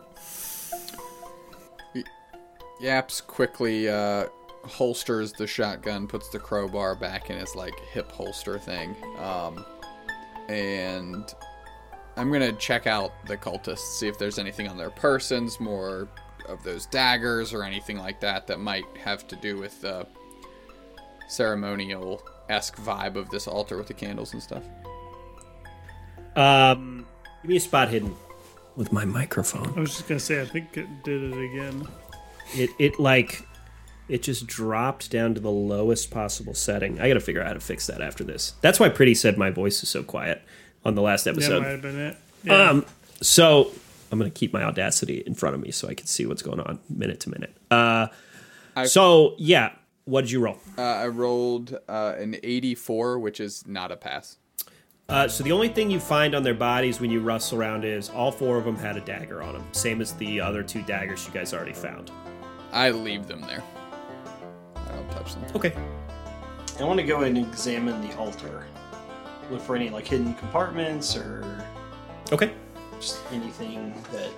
Yaps 2.79 3.19
quickly 3.21 3.89
uh, 3.89 4.27
holsters 4.63 5.33
the 5.33 5.47
shotgun, 5.47 6.07
puts 6.07 6.29
the 6.29 6.39
crowbar 6.39 6.95
back 6.95 7.29
in 7.29 7.37
his 7.37 7.55
like 7.55 7.77
hip 7.91 8.11
holster 8.11 8.57
thing, 8.57 8.95
um, 9.17 9.65
and 10.47 11.33
I'm 12.15 12.31
gonna 12.31 12.53
check 12.53 12.87
out 12.87 13.11
the 13.27 13.37
cultists, 13.37 13.97
see 13.97 14.07
if 14.07 14.17
there's 14.17 14.39
anything 14.39 14.67
on 14.67 14.77
their 14.77 14.89
persons, 14.89 15.59
more 15.59 16.07
of 16.47 16.63
those 16.63 16.85
daggers 16.85 17.53
or 17.53 17.63
anything 17.63 17.97
like 17.97 18.19
that 18.21 18.47
that 18.47 18.59
might 18.59 18.85
have 18.97 19.27
to 19.27 19.35
do 19.35 19.57
with 19.57 19.81
the 19.81 20.07
ceremonial 21.27 22.23
esque 22.49 22.75
vibe 22.77 23.15
of 23.15 23.29
this 23.29 23.47
altar 23.47 23.77
with 23.77 23.87
the 23.87 23.93
candles 23.93 24.33
and 24.33 24.41
stuff. 24.41 24.63
Um, 26.35 27.05
give 27.41 27.49
me 27.49 27.57
a 27.57 27.59
spot 27.59 27.89
hidden 27.89 28.15
with 28.75 28.91
my 28.91 29.05
microphone. 29.05 29.73
I 29.75 29.79
was 29.79 29.91
just 29.91 30.07
gonna 30.07 30.19
say, 30.19 30.41
I 30.41 30.45
think 30.45 30.75
it 30.77 30.87
did 31.03 31.23
it 31.33 31.37
again. 31.51 31.87
It 32.55 32.69
it 32.79 32.99
like 32.99 33.45
it 34.07 34.23
just 34.23 34.47
dropped 34.47 35.11
down 35.11 35.35
to 35.35 35.39
the 35.39 35.51
lowest 35.51 36.09
possible 36.11 36.53
setting. 36.53 36.99
I 36.99 37.07
got 37.07 37.13
to 37.13 37.19
figure 37.19 37.41
out 37.41 37.47
how 37.47 37.53
to 37.53 37.59
fix 37.59 37.85
that 37.87 38.01
after 38.01 38.23
this. 38.23 38.53
That's 38.61 38.79
why 38.79 38.89
Pretty 38.89 39.13
said 39.13 39.37
my 39.37 39.51
voice 39.51 39.83
is 39.83 39.89
so 39.89 40.01
quiet 40.01 40.41
on 40.83 40.95
the 40.95 41.01
last 41.03 41.25
That 41.25 41.35
episode. 41.35 41.61
might 41.61 41.69
have 41.69 41.81
been 41.83 41.99
it. 41.99 42.17
Yeah. 42.43 42.69
Um, 42.71 42.85
so 43.21 43.71
I'm 44.11 44.17
gonna 44.17 44.31
keep 44.31 44.53
my 44.53 44.63
audacity 44.63 45.23
in 45.25 45.35
front 45.35 45.55
of 45.55 45.61
me 45.61 45.71
so 45.71 45.87
I 45.87 45.93
can 45.93 46.07
see 46.07 46.25
what's 46.25 46.41
going 46.41 46.59
on 46.59 46.79
minute 46.89 47.19
to 47.21 47.29
minute. 47.29 47.53
Uh, 47.69 48.07
so 48.85 49.35
yeah, 49.37 49.73
what 50.09 50.21
did 50.21 50.31
you 50.31 50.39
roll? 50.41 50.57
Uh, 50.77 50.81
I 50.81 51.07
rolled 51.07 51.77
uh, 51.87 52.15
an 52.17 52.35
84, 52.41 53.19
which 53.19 53.39
is 53.39 53.65
not 53.67 53.91
a 53.91 53.95
pass. 53.97 54.37
Uh, 55.07 55.27
so 55.27 55.43
the 55.43 55.51
only 55.51 55.69
thing 55.69 55.89
you 55.89 55.99
find 55.99 56.35
on 56.35 56.43
their 56.43 56.53
bodies 56.53 56.99
when 56.99 57.09
you 57.09 57.19
rustle 57.19 57.57
around 57.59 57.83
is 57.83 58.09
all 58.09 58.31
four 58.31 58.57
of 58.57 58.65
them 58.65 58.75
had 58.75 58.95
a 58.95 59.01
dagger 59.01 59.41
on 59.41 59.53
them, 59.53 59.63
same 59.71 60.01
as 60.01 60.13
the 60.13 60.39
other 60.39 60.61
two 60.61 60.81
daggers 60.83 61.25
you 61.25 61.33
guys 61.33 61.53
already 61.53 61.73
found. 61.73 62.11
I 62.71 62.91
leave 62.91 63.27
them 63.27 63.41
there. 63.41 63.63
I 64.75 64.89
don't 64.95 65.09
touch 65.11 65.33
them. 65.33 65.43
Okay. 65.55 65.73
I 66.79 66.83
want 66.83 66.99
to 66.99 67.05
go 67.05 67.21
and 67.21 67.37
examine 67.37 67.99
the 68.07 68.15
altar. 68.17 68.65
Look 69.49 69.61
for 69.61 69.75
any 69.75 69.89
like 69.89 70.05
hidden 70.07 70.33
compartments 70.35 71.15
or 71.17 71.65
Okay. 72.31 72.51
just 72.99 73.17
anything 73.31 73.93
that 74.11 74.29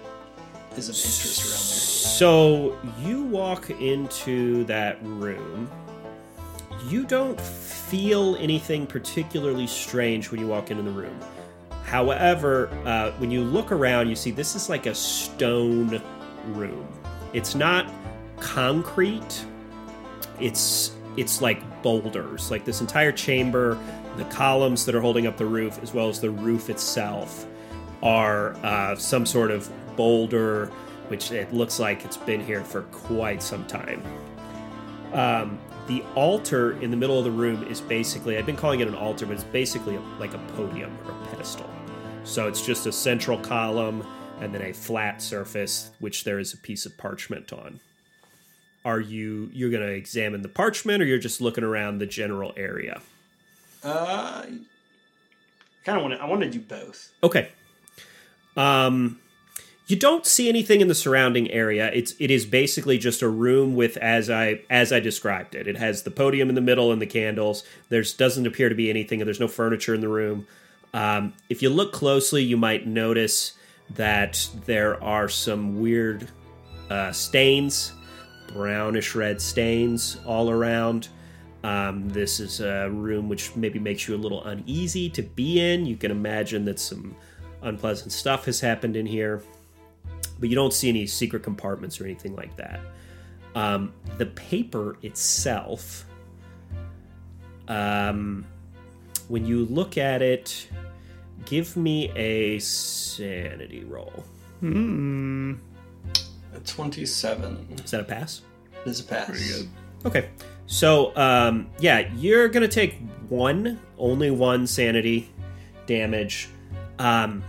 is 0.77 0.89
of 0.89 0.95
interest 0.95 1.45
around 1.45 1.59
So 1.59 2.77
you 3.03 3.23
walk 3.23 3.69
into 3.69 4.63
that 4.65 4.97
room. 5.03 5.69
You 6.87 7.05
don't 7.05 7.39
feel 7.39 8.35
anything 8.37 8.87
particularly 8.87 9.67
strange 9.67 10.31
when 10.31 10.39
you 10.39 10.47
walk 10.47 10.71
into 10.71 10.83
the 10.83 10.91
room. 10.91 11.19
However, 11.83 12.69
uh, 12.85 13.11
when 13.17 13.31
you 13.31 13.43
look 13.43 13.71
around, 13.71 14.07
you 14.07 14.15
see 14.15 14.31
this 14.31 14.55
is 14.55 14.69
like 14.69 14.85
a 14.85 14.95
stone 14.95 16.01
room. 16.47 16.87
It's 17.33 17.53
not 17.53 17.91
concrete. 18.39 19.45
It's 20.39 20.95
it's 21.17 21.41
like 21.41 21.61
boulders. 21.83 22.49
Like 22.49 22.63
this 22.63 22.81
entire 22.81 23.11
chamber, 23.11 23.77
the 24.17 24.25
columns 24.25 24.85
that 24.85 24.95
are 24.95 25.01
holding 25.01 25.27
up 25.27 25.37
the 25.37 25.45
roof, 25.45 25.79
as 25.83 25.93
well 25.93 26.07
as 26.07 26.21
the 26.21 26.29
roof 26.29 26.69
itself, 26.69 27.45
are 28.01 28.55
uh, 28.63 28.95
some 28.95 29.25
sort 29.25 29.51
of 29.51 29.69
boulder, 29.95 30.67
which 31.07 31.31
it 31.31 31.53
looks 31.53 31.79
like 31.79 32.05
it's 32.05 32.17
been 32.17 32.41
here 32.43 32.63
for 32.63 32.83
quite 32.83 33.43
some 33.43 33.65
time. 33.67 34.03
Um, 35.13 35.59
the 35.87 36.03
altar 36.15 36.79
in 36.81 36.91
the 36.91 36.97
middle 36.97 37.17
of 37.17 37.25
the 37.25 37.31
room 37.31 37.63
is 37.67 37.81
basically, 37.81 38.37
I've 38.37 38.45
been 38.45 38.55
calling 38.55 38.79
it 38.79 38.87
an 38.87 38.95
altar, 38.95 39.25
but 39.25 39.33
it's 39.33 39.43
basically 39.43 39.97
like 40.19 40.33
a 40.33 40.39
podium 40.55 40.97
or 41.05 41.11
a 41.11 41.25
pedestal. 41.27 41.69
So 42.23 42.47
it's 42.47 42.65
just 42.65 42.85
a 42.85 42.91
central 42.91 43.37
column 43.37 44.05
and 44.39 44.53
then 44.53 44.61
a 44.61 44.73
flat 44.73 45.21
surface, 45.21 45.91
which 45.99 46.23
there 46.23 46.39
is 46.39 46.53
a 46.53 46.57
piece 46.57 46.85
of 46.85 46.97
parchment 46.97 47.53
on. 47.53 47.79
Are 48.83 48.99
you 48.99 49.51
you're 49.53 49.69
going 49.69 49.85
to 49.85 49.93
examine 49.93 50.41
the 50.41 50.49
parchment, 50.49 51.03
or 51.03 51.05
you're 51.05 51.19
just 51.19 51.39
looking 51.39 51.63
around 51.63 51.99
the 51.99 52.07
general 52.07 52.51
area? 52.57 52.99
Uh, 53.83 54.41
kind 55.83 55.97
of 55.97 56.01
want 56.01 56.15
to. 56.15 56.21
I 56.21 56.25
want 56.25 56.41
to 56.41 56.49
do 56.49 56.59
both. 56.59 57.11
Okay. 57.23 57.49
Um, 58.57 59.20
you 59.91 59.97
don't 59.97 60.25
see 60.25 60.47
anything 60.47 60.81
in 60.81 60.87
the 60.87 60.95
surrounding 60.95 61.51
area. 61.51 61.91
It's 61.93 62.15
it 62.17 62.31
is 62.31 62.45
basically 62.45 62.97
just 62.97 63.21
a 63.21 63.29
room 63.29 63.75
with 63.75 63.97
as 63.97 64.29
I 64.29 64.61
as 64.69 64.91
I 64.91 64.99
described 64.99 65.53
it. 65.53 65.67
It 65.67 65.77
has 65.77 66.03
the 66.03 66.11
podium 66.11 66.49
in 66.49 66.55
the 66.55 66.61
middle 66.61 66.91
and 66.91 67.01
the 67.01 67.05
candles. 67.05 67.63
There's 67.89 68.13
doesn't 68.13 68.47
appear 68.47 68.69
to 68.69 68.75
be 68.75 68.89
anything. 68.89 69.19
There's 69.19 69.39
no 69.39 69.47
furniture 69.47 69.93
in 69.93 70.01
the 70.01 70.07
room. 70.07 70.47
Um, 70.93 71.33
if 71.49 71.61
you 71.61 71.69
look 71.69 71.93
closely, 71.93 72.43
you 72.43 72.57
might 72.57 72.87
notice 72.87 73.53
that 73.91 74.47
there 74.65 75.01
are 75.03 75.27
some 75.27 75.79
weird 75.79 76.27
uh, 76.89 77.11
stains, 77.11 77.93
brownish 78.53 79.15
red 79.15 79.41
stains 79.41 80.17
all 80.25 80.49
around. 80.49 81.09
Um, 81.63 82.09
this 82.09 82.39
is 82.39 82.59
a 82.59 82.89
room 82.89 83.29
which 83.29 83.55
maybe 83.55 83.79
makes 83.79 84.07
you 84.07 84.15
a 84.15 84.17
little 84.17 84.43
uneasy 84.45 85.09
to 85.11 85.21
be 85.21 85.59
in. 85.59 85.85
You 85.85 85.95
can 85.95 86.11
imagine 86.11 86.65
that 86.65 86.79
some 86.79 87.15
unpleasant 87.61 88.11
stuff 88.11 88.45
has 88.45 88.59
happened 88.59 88.95
in 88.95 89.05
here, 89.05 89.43
but 90.41 90.49
you 90.49 90.55
don't 90.55 90.73
see 90.73 90.89
any 90.89 91.07
secret 91.07 91.43
compartments 91.43 92.01
or 92.01 92.03
anything 92.03 92.35
like 92.35 92.53
that. 92.57 92.81
Um, 93.55 93.93
the 94.17 94.25
paper 94.25 94.97
itself, 95.01 96.05
um, 97.69 98.45
when 99.29 99.45
you 99.45 99.65
look 99.65 99.97
at 99.97 100.21
it, 100.21 100.67
give 101.45 101.77
me 101.77 102.11
a 102.17 102.59
sanity 102.59 103.85
roll. 103.85 104.25
Hmm. 104.59 105.53
A 106.53 106.59
twenty-seven 106.59 107.67
Is 107.83 107.91
that 107.91 108.01
a 108.01 108.03
pass? 108.03 108.41
is 108.85 108.99
a 108.99 109.03
pass. 109.03 109.63
Okay. 110.05 110.29
So, 110.65 111.15
um, 111.15 111.69
yeah, 111.79 112.11
you're 112.15 112.47
going 112.47 112.61
to 112.61 112.73
take 112.73 112.97
one, 113.29 113.79
only 113.97 114.31
one 114.31 114.65
sanity 114.65 115.29
damage. 115.85 116.49
Um, 116.99 117.43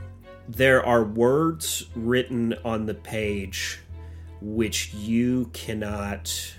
there 0.48 0.84
are 0.84 1.04
words 1.04 1.86
written 1.94 2.54
on 2.64 2.86
the 2.86 2.94
page 2.94 3.80
which 4.40 4.92
you 4.94 5.48
cannot 5.52 6.54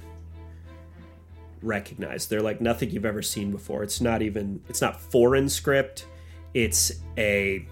recognize. 1.61 2.27
They're 2.27 2.41
like 2.41 2.61
nothing 2.61 2.89
you've 2.91 3.05
ever 3.05 3.21
seen 3.21 3.51
before. 3.51 3.83
It's 3.83 4.01
not 4.01 4.21
even, 4.21 4.61
it's 4.69 4.81
not 4.81 4.99
foreign 4.99 5.49
script. 5.49 6.05
It's 6.53 6.91
a 7.17 7.67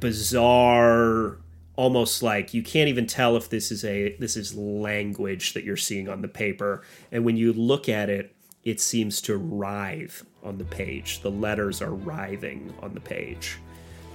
bizarre 0.00 1.38
almost 1.76 2.22
like 2.22 2.54
you 2.54 2.62
can't 2.62 2.88
even 2.88 3.06
tell 3.06 3.36
if 3.36 3.50
this 3.50 3.70
is 3.70 3.84
a 3.84 4.16
this 4.16 4.36
is 4.36 4.54
language 4.54 5.52
that 5.52 5.64
you're 5.64 5.76
seeing 5.76 6.08
on 6.08 6.22
the 6.22 6.28
paper 6.28 6.82
and 7.12 7.24
when 7.24 7.36
you 7.36 7.52
look 7.52 7.88
at 7.88 8.08
it 8.08 8.34
it 8.64 8.80
seems 8.80 9.20
to 9.20 9.36
writhe 9.36 10.24
on 10.42 10.58
the 10.58 10.64
page 10.64 11.20
the 11.20 11.30
letters 11.30 11.82
are 11.82 11.94
writhing 11.94 12.72
on 12.82 12.94
the 12.94 13.00
page 13.00 13.58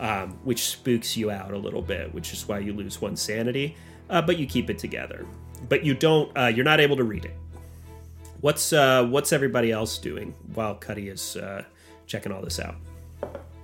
um, 0.02 0.32
which 0.43 0.64
spooks 0.70 1.16
you 1.16 1.32
out 1.32 1.52
a 1.54 1.58
little 1.58 1.82
bit 1.82 2.14
which 2.14 2.34
is 2.34 2.45
why 2.47 2.60
you 2.60 2.74
lose 2.74 2.99
one 2.99 3.16
sanity 3.16 3.78
uh, 4.10 4.22
but 4.22 4.38
you 4.38 4.45
keep 4.45 4.70
it 4.70 4.78
together 4.78 5.26
but 5.70 5.86
you 5.86 5.93
don't 5.93 6.36
uh, 6.38 6.47
you're 6.47 6.66
not 6.66 6.80
able 6.82 6.97
to 6.97 7.04
read 7.06 7.24
it 7.24 7.36
what's 8.41 8.74
uh, 8.74 9.06
what's 9.06 9.32
everybody 9.32 9.72
else 9.72 9.97
doing 9.97 10.34
while 10.54 10.76
cuddy 10.76 11.08
is 11.08 11.38
uh, 11.38 11.64
checking 12.08 12.32
all 12.32 12.41
this 12.41 12.60
out 12.60 12.76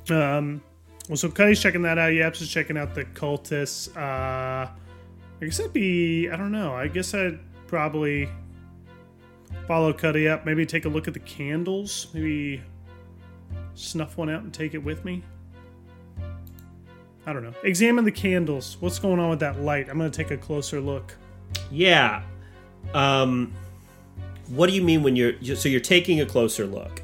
Um, 0.10 0.62
well, 1.10 1.18
so 1.18 1.30
Cuddy's 1.30 1.62
checking 1.62 1.82
that 1.84 1.98
out. 1.98 2.14
Yaps 2.14 2.42
is 2.42 2.50
checking 2.50 2.78
out 2.78 2.94
the 2.94 3.06
cultists. 3.06 3.96
Uh, 3.96 4.70
I 4.70 5.46
guess 5.46 5.60
I'd 5.60 5.72
be, 5.74 6.30
I 6.30 6.36
don't 6.36 6.52
know. 6.52 6.74
I 6.74 6.88
guess 6.88 7.14
I'd 7.14 7.40
probably 7.68 8.30
follow 9.68 9.94
Cuddy 9.94 10.28
up. 10.28 10.46
Maybe 10.46 10.66
take 10.66 10.86
a 10.86 10.90
look 10.90 11.08
at 11.08 11.14
the 11.14 11.22
candles. 11.22 12.08
Maybe 12.14 12.62
snuff 13.76 14.18
one 14.18 14.30
out 14.30 14.44
and 14.44 14.54
take 14.54 14.74
it 14.74 14.84
with 14.84 15.06
me. 15.06 15.24
I 17.28 17.34
don't 17.34 17.43
know. 17.43 17.53
Examine 17.63 18.05
the 18.05 18.11
candles. 18.11 18.78
What's 18.80 18.99
going 18.99 19.19
on 19.19 19.30
with 19.30 19.41
that 19.41 19.59
light? 19.61 19.89
I'm 19.89 19.97
going 19.97 20.09
to 20.09 20.17
take 20.17 20.32
a 20.32 20.38
closer 20.38 20.80
look. 20.80 21.13
Yeah. 21.69 22.23
Um, 22.93 23.53
what 24.47 24.69
do 24.69 24.73
you 24.75 24.82
mean 24.82 25.03
when 25.03 25.15
you're 25.17 25.34
so 25.55 25.67
you're 25.67 25.82
taking 25.82 26.21
a 26.21 26.25
closer 26.25 26.65
look? 26.65 27.01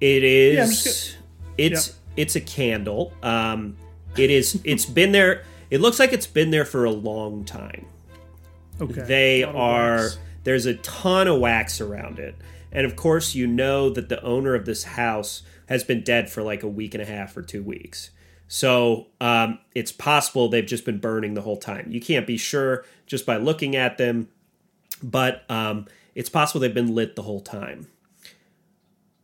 It 0.00 0.22
is. 0.22 0.84
Just 0.84 1.18
it's 1.56 1.96
it's 2.16 2.36
a 2.36 2.40
candle. 2.42 3.12
Um, 3.22 3.76
it 4.18 4.30
is. 4.30 4.60
It's 4.64 4.84
been 4.84 5.12
there. 5.12 5.44
It 5.70 5.80
looks 5.80 5.98
like 5.98 6.12
it's 6.12 6.26
been 6.26 6.50
there 6.50 6.66
for 6.66 6.84
a 6.84 6.90
long 6.92 7.44
time. 7.44 7.86
Okay. 8.80 9.00
They 9.00 9.42
A 9.42 9.46
lot 9.46 9.54
of 9.54 9.60
are. 9.60 9.96
wax. 9.96 10.18
There's 10.44 10.66
a 10.66 10.74
ton 10.74 11.26
of 11.26 11.40
wax 11.40 11.80
around 11.80 12.18
it, 12.18 12.36
and 12.70 12.84
of 12.86 12.94
course, 12.96 13.34
you 13.34 13.46
know 13.46 13.88
that 13.90 14.08
the 14.10 14.22
owner 14.22 14.54
of 14.54 14.66
this 14.66 14.84
house 14.84 15.42
has 15.70 15.82
been 15.82 16.02
dead 16.04 16.30
for 16.30 16.42
like 16.42 16.62
a 16.62 16.68
week 16.68 16.92
and 16.94 17.02
a 17.02 17.06
half 17.06 17.34
or 17.36 17.42
two 17.42 17.62
weeks. 17.62 18.10
So 18.48 19.08
um, 19.20 19.58
it's 19.74 19.92
possible 19.92 20.48
they've 20.48 20.66
just 20.66 20.84
been 20.84 20.98
burning 20.98 21.34
the 21.34 21.42
whole 21.42 21.56
time. 21.56 21.86
You 21.90 22.00
can't 22.00 22.26
be 22.26 22.36
sure 22.36 22.84
just 23.06 23.26
by 23.26 23.36
looking 23.36 23.74
at 23.74 23.98
them, 23.98 24.28
but 25.02 25.44
um, 25.50 25.86
it's 26.14 26.28
possible 26.28 26.60
they've 26.60 26.72
been 26.72 26.94
lit 26.94 27.16
the 27.16 27.22
whole 27.22 27.40
time. 27.40 27.88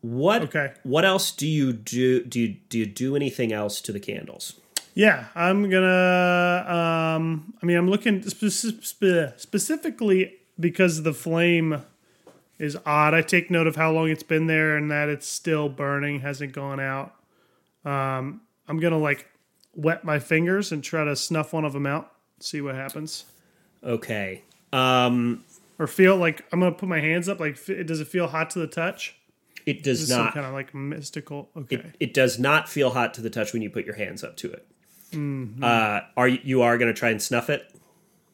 What 0.01 0.43
Okay. 0.43 0.73
What 0.83 1.05
else 1.05 1.31
do 1.31 1.47
you 1.47 1.73
do? 1.73 2.25
Do 2.25 2.41
you 2.41 2.57
do 2.68 2.79
you 2.79 2.87
do 2.87 3.14
anything 3.14 3.53
else 3.53 3.81
to 3.83 3.93
the 3.93 4.01
candles? 4.01 4.59
Yeah, 4.95 5.27
I'm 5.35 5.70
gonna. 5.70 6.64
Um, 7.16 7.55
I 7.62 7.66
mean, 7.66 7.77
I'm 7.77 7.89
looking 7.89 8.20
speci- 8.23 8.85
spe- 8.85 9.41
specifically 9.41 10.35
because 10.59 11.05
the 11.05 11.14
flame 11.14 11.83
is 12.59 12.77
odd. 12.85 13.14
I 13.14 13.23
take 13.23 13.51
note 13.51 13.68
of 13.68 13.77
how 13.77 13.93
long 13.93 14.11
it's 14.11 14.25
been 14.25 14.49
there 14.49 14.77
and 14.77 14.91
that 14.91 15.09
it's 15.09 15.27
still 15.27 15.68
burning, 15.68 16.20
hasn't 16.20 16.53
gone 16.53 16.81
out. 16.81 17.14
Um, 17.85 18.43
I'm 18.73 18.81
gonna 18.81 18.99
like 18.99 19.29
wet 19.75 20.03
my 20.03 20.18
fingers 20.18 20.73
and 20.73 20.83
try 20.83 21.05
to 21.05 21.14
snuff 21.14 21.53
one 21.53 21.66
of 21.66 21.75
them 21.75 21.87
out, 21.87 22.11
see 22.41 22.62
what 22.62 22.75
happens, 22.75 23.27
Okay. 23.85 24.43
Um, 24.73 25.45
or 25.79 25.87
feel 25.87 26.16
like 26.16 26.47
I'm 26.53 26.61
gonna 26.61 26.73
put 26.73 26.89
my 26.89 27.01
hands 27.01 27.29
up. 27.29 27.39
Like, 27.39 27.62
does 27.66 28.01
it 28.01 28.09
feel 28.09 28.29
hot 28.29 28.49
to 28.51 28.61
the 28.61 28.66
touch? 28.66 29.14
it 29.66 29.83
does 29.83 30.09
not. 30.09 30.33
kind 30.35 30.47
of 30.47 30.55
like 30.55 30.75
mystical? 30.75 31.51
Okay. 31.57 31.77
It, 31.77 31.97
it 32.01 32.14
does 32.14 32.39
not 32.39 32.68
feel 32.68 32.91
hot 32.91 33.14
to 33.14 33.20
the 33.20 33.29
touch 33.31 33.53
when 33.53 33.61
you 33.61 33.68
put 33.70 33.85
your 33.85 33.95
hands 33.95 34.25
up 34.25 34.37
to 34.39 34.51
it. 34.51 34.66
Mm-hmm. 35.12 35.62
Uh, 35.62 36.01
are 36.16 36.29
you, 36.29 36.39
you 36.43 36.62
are 36.62 36.79
going 36.79 36.93
to 36.93 36.99
try 36.99 37.11
and 37.11 37.23
snuff 37.23 37.51
it? 37.51 37.70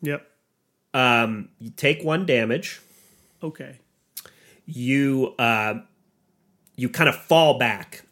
yep. 0.01 0.27
Um, 0.95 1.49
you 1.59 1.71
take 1.71 2.03
one 2.03 2.25
damage. 2.25 2.81
Okay. 3.43 3.77
You 4.65 5.35
uh, 5.39 5.81
you 6.77 6.89
kind 6.89 7.09
of 7.09 7.17
fall 7.17 7.59
back 7.59 8.05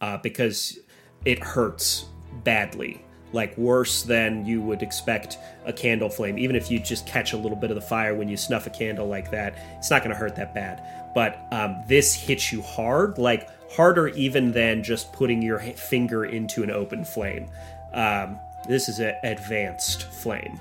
uh, 0.00 0.18
because 0.18 0.78
it 1.24 1.38
hurts 1.42 2.06
badly, 2.44 3.04
like 3.32 3.56
worse 3.58 4.02
than 4.02 4.46
you 4.46 4.60
would 4.62 4.82
expect 4.82 5.38
a 5.66 5.72
candle 5.72 6.08
flame. 6.08 6.38
Even 6.38 6.56
if 6.56 6.70
you 6.70 6.78
just 6.78 7.06
catch 7.06 7.32
a 7.32 7.36
little 7.36 7.56
bit 7.56 7.70
of 7.70 7.74
the 7.74 7.82
fire 7.82 8.14
when 8.14 8.28
you 8.28 8.36
snuff 8.36 8.66
a 8.66 8.70
candle 8.70 9.06
like 9.06 9.30
that, 9.30 9.58
it's 9.78 9.90
not 9.90 10.02
going 10.02 10.10
to 10.10 10.16
hurt 10.16 10.36
that 10.36 10.54
bad. 10.54 10.82
But 11.14 11.46
um, 11.50 11.82
this 11.88 12.14
hits 12.14 12.52
you 12.52 12.62
hard, 12.62 13.18
like 13.18 13.48
harder 13.72 14.08
even 14.08 14.52
than 14.52 14.82
just 14.82 15.12
putting 15.12 15.42
your 15.42 15.58
finger 15.58 16.24
into 16.24 16.62
an 16.62 16.70
open 16.70 17.04
flame. 17.04 17.48
Um, 17.92 18.38
this 18.66 18.88
is 18.88 18.98
an 19.00 19.14
advanced 19.24 20.04
flame. 20.04 20.60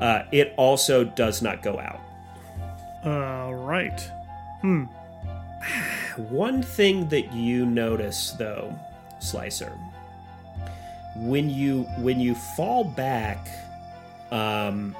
Uh, 0.00 0.24
it 0.32 0.52
also 0.56 1.04
does 1.04 1.40
not 1.40 1.62
go 1.62 1.78
out. 1.78 2.00
All 3.04 3.54
right. 3.54 4.00
One 6.16 6.62
thing 6.62 7.08
that 7.08 7.32
you 7.32 7.64
notice 7.66 8.32
though, 8.32 8.74
Slicer, 9.18 9.78
when 11.16 11.48
you 11.50 11.84
when 11.98 12.20
you 12.20 12.34
fall 12.34 12.84
back, 12.84 13.48
um, 14.30 14.94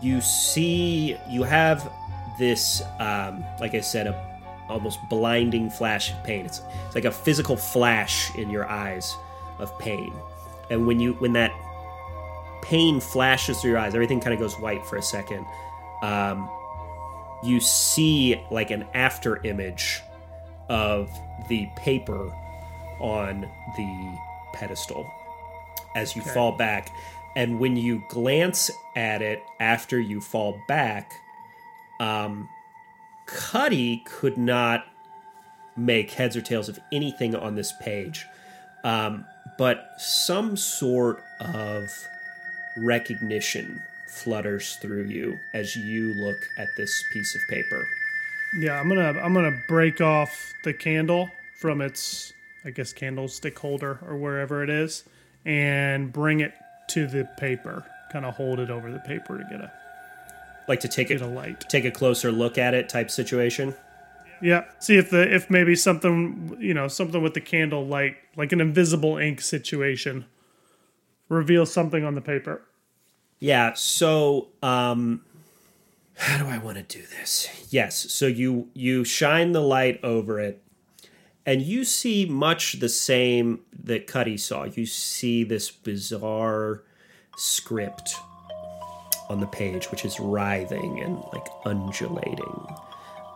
you 0.00 0.20
see 0.20 1.16
you 1.28 1.42
have 1.42 1.90
this 2.38 2.82
um, 3.00 3.44
like 3.60 3.74
I 3.74 3.80
said, 3.80 4.06
a 4.06 4.40
almost 4.68 4.98
blinding 5.08 5.68
flash 5.68 6.10
of 6.10 6.22
pain. 6.24 6.46
It's, 6.46 6.62
it's 6.86 6.94
like 6.94 7.04
a 7.04 7.12
physical 7.12 7.56
flash 7.56 8.34
in 8.36 8.50
your 8.50 8.68
eyes 8.68 9.16
of 9.58 9.76
pain, 9.78 10.12
and 10.70 10.86
when 10.86 11.00
you 11.00 11.14
when 11.14 11.32
that 11.34 11.52
pain 12.62 12.98
flashes 12.98 13.60
through 13.60 13.70
your 13.72 13.78
eyes, 13.78 13.94
everything 13.94 14.20
kind 14.20 14.32
of 14.32 14.40
goes 14.40 14.54
white 14.58 14.84
for 14.86 14.96
a 14.96 15.02
second. 15.02 15.46
Um, 16.02 16.48
you 17.42 17.60
see 17.60 18.40
like 18.50 18.70
an 18.70 18.86
after 18.94 19.44
image 19.44 20.02
of 20.68 21.10
the 21.48 21.68
paper 21.76 22.32
on 23.00 23.42
the 23.76 24.18
pedestal 24.52 25.10
as 25.94 26.16
you 26.16 26.22
fall 26.22 26.52
back. 26.52 26.90
And 27.36 27.58
when 27.58 27.76
you 27.76 28.02
glance 28.08 28.70
at 28.96 29.22
it 29.22 29.42
after 29.60 30.00
you 30.00 30.20
fall 30.20 30.60
back, 30.68 31.12
um, 32.00 32.48
Cuddy 33.26 34.02
could 34.06 34.36
not 34.38 34.84
make 35.76 36.12
heads 36.12 36.36
or 36.36 36.40
tails 36.40 36.68
of 36.68 36.78
anything 36.92 37.34
on 37.34 37.56
this 37.56 37.72
page, 37.80 38.26
um, 38.84 39.24
but 39.58 39.88
some 39.98 40.56
sort 40.56 41.22
of 41.40 41.88
recognition 42.76 43.82
flutters 44.08 44.76
through 44.76 45.04
you 45.04 45.38
as 45.52 45.74
you 45.74 46.14
look 46.14 46.36
at 46.58 46.68
this 46.76 47.02
piece 47.12 47.34
of 47.34 47.40
paper. 47.48 47.84
Yeah, 48.56 48.78
I'm 48.78 48.88
gonna 48.88 49.18
I'm 49.20 49.34
gonna 49.34 49.60
break 49.66 50.00
off 50.00 50.52
the 50.62 50.72
candle 50.72 51.30
from 51.56 51.80
its 51.80 52.32
I 52.64 52.70
guess 52.70 52.92
candlestick 52.92 53.58
holder 53.58 54.00
or 54.06 54.16
wherever 54.16 54.62
it 54.62 54.70
is, 54.70 55.04
and 55.44 56.12
bring 56.12 56.40
it 56.40 56.54
to 56.88 57.06
the 57.06 57.28
paper. 57.38 57.84
Kind 58.12 58.24
of 58.24 58.34
hold 58.36 58.60
it 58.60 58.70
over 58.70 58.90
the 58.90 59.00
paper 59.00 59.38
to 59.38 59.44
get 59.44 59.60
a 59.60 59.72
Like 60.68 60.80
to 60.80 60.88
take 60.88 61.10
a 61.10 61.16
a 61.16 61.26
light. 61.26 61.68
take 61.68 61.84
a 61.84 61.90
closer 61.90 62.32
look 62.32 62.58
at 62.58 62.74
it 62.74 62.88
type 62.88 63.10
situation. 63.10 63.74
Yeah, 64.40 64.64
see 64.78 64.96
if 64.96 65.10
the 65.10 65.34
if 65.34 65.50
maybe 65.50 65.76
something 65.76 66.56
you 66.60 66.74
know 66.74 66.88
something 66.88 67.22
with 67.22 67.34
the 67.34 67.40
candle 67.40 67.86
light, 67.86 68.16
like 68.36 68.52
an 68.52 68.60
invisible 68.60 69.16
ink 69.16 69.40
situation, 69.40 70.26
reveals 71.28 71.72
something 71.72 72.04
on 72.04 72.14
the 72.14 72.20
paper. 72.20 72.62
Yeah, 73.40 73.74
so 73.74 74.48
um 74.62 75.24
how 76.16 76.38
do 76.38 76.46
I 76.46 76.58
want 76.58 76.76
to 76.76 76.82
do 76.82 77.04
this? 77.06 77.48
Yes, 77.70 78.12
so 78.12 78.26
you 78.26 78.68
you 78.74 79.04
shine 79.04 79.52
the 79.52 79.60
light 79.60 79.98
over 80.04 80.38
it 80.40 80.62
and 81.46 81.62
you 81.62 81.84
see 81.84 82.26
much 82.26 82.80
the 82.80 82.88
same 82.88 83.60
that 83.84 84.06
Cuddy 84.06 84.36
saw. 84.36 84.64
You 84.64 84.86
see 84.86 85.44
this 85.44 85.70
bizarre 85.70 86.82
script 87.36 88.16
on 89.28 89.40
the 89.40 89.46
page 89.48 89.90
which 89.90 90.04
is 90.04 90.20
writhing 90.20 91.00
and 91.00 91.18
like 91.32 91.46
undulating. 91.64 92.66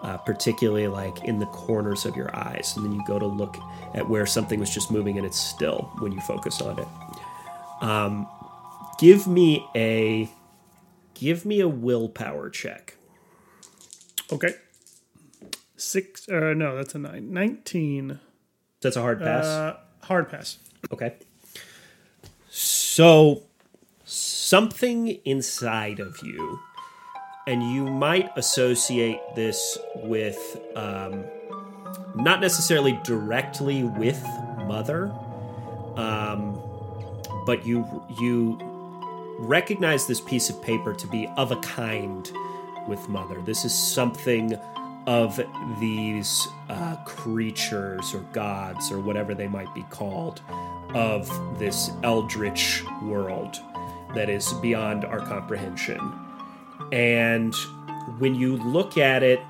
Uh, 0.02 0.16
particularly 0.18 0.86
like 0.88 1.24
in 1.24 1.40
the 1.40 1.46
corners 1.46 2.04
of 2.06 2.16
your 2.16 2.34
eyes, 2.36 2.74
and 2.76 2.84
then 2.84 2.92
you 2.92 3.02
go 3.06 3.18
to 3.18 3.26
look 3.26 3.56
at 3.94 4.08
where 4.08 4.26
something 4.26 4.60
was 4.60 4.70
just 4.70 4.92
moving 4.92 5.18
and 5.18 5.26
it's 5.26 5.38
still 5.40 5.90
when 5.98 6.12
you 6.12 6.20
focus 6.20 6.62
on 6.62 6.78
it 6.78 6.88
give 8.98 9.26
me 9.26 9.66
a 9.76 10.28
give 11.14 11.44
me 11.44 11.60
a 11.60 11.68
willpower 11.68 12.50
check 12.50 12.96
Okay. 14.32 14.54
Six. 15.78 16.28
Uh, 16.28 16.54
no, 16.54 16.76
that's 16.76 16.94
a 16.94 16.98
nine. 16.98 17.32
Nineteen. 17.32 18.18
that's 18.80 18.96
a 18.96 19.00
hard 19.00 19.20
pass 19.20 19.44
Uh, 19.46 19.76
hard 20.02 20.28
pass. 20.28 20.58
okay 20.92 21.14
so 22.50 23.42
something 24.04 25.08
inside 25.24 26.00
of 26.00 26.16
you 26.22 26.58
and 27.46 27.62
you 27.62 27.84
might 27.84 28.30
associate 28.36 29.20
this 29.34 29.78
with 29.96 30.58
um, 30.76 31.24
not 32.14 32.40
necessarily 32.40 32.98
directly 33.04 33.82
with 33.84 34.22
mother 34.66 35.12
um, 35.96 36.58
but 37.46 37.66
you 37.66 37.84
you 38.20 38.58
recognize 39.38 40.06
this 40.06 40.20
piece 40.20 40.48
of 40.50 40.60
paper 40.62 40.94
to 40.94 41.06
be 41.08 41.28
of 41.36 41.52
a 41.52 41.56
kind 41.56 42.30
with 42.88 43.08
mother 43.08 43.40
this 43.42 43.64
is 43.64 43.74
something 43.74 44.58
of 45.08 45.40
these 45.80 46.46
uh, 46.68 46.96
creatures 47.06 48.14
or 48.14 48.20
gods 48.32 48.92
or 48.92 49.00
whatever 49.00 49.34
they 49.34 49.48
might 49.48 49.74
be 49.74 49.82
called 49.84 50.42
of 50.94 51.28
this 51.58 51.90
eldritch 52.02 52.84
world 53.02 53.56
that 54.14 54.28
is 54.28 54.52
beyond 54.54 55.04
our 55.04 55.20
comprehension 55.20 55.98
and 56.92 57.54
when 58.18 58.34
you 58.34 58.56
look 58.56 58.96
at 58.96 59.22
it, 59.22 59.40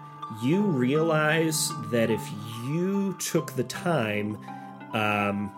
you 0.42 0.60
realize 0.60 1.72
that 1.90 2.10
if 2.10 2.28
you 2.64 3.16
took 3.18 3.52
the 3.52 3.64
time 3.64 4.38
um, 4.92 5.52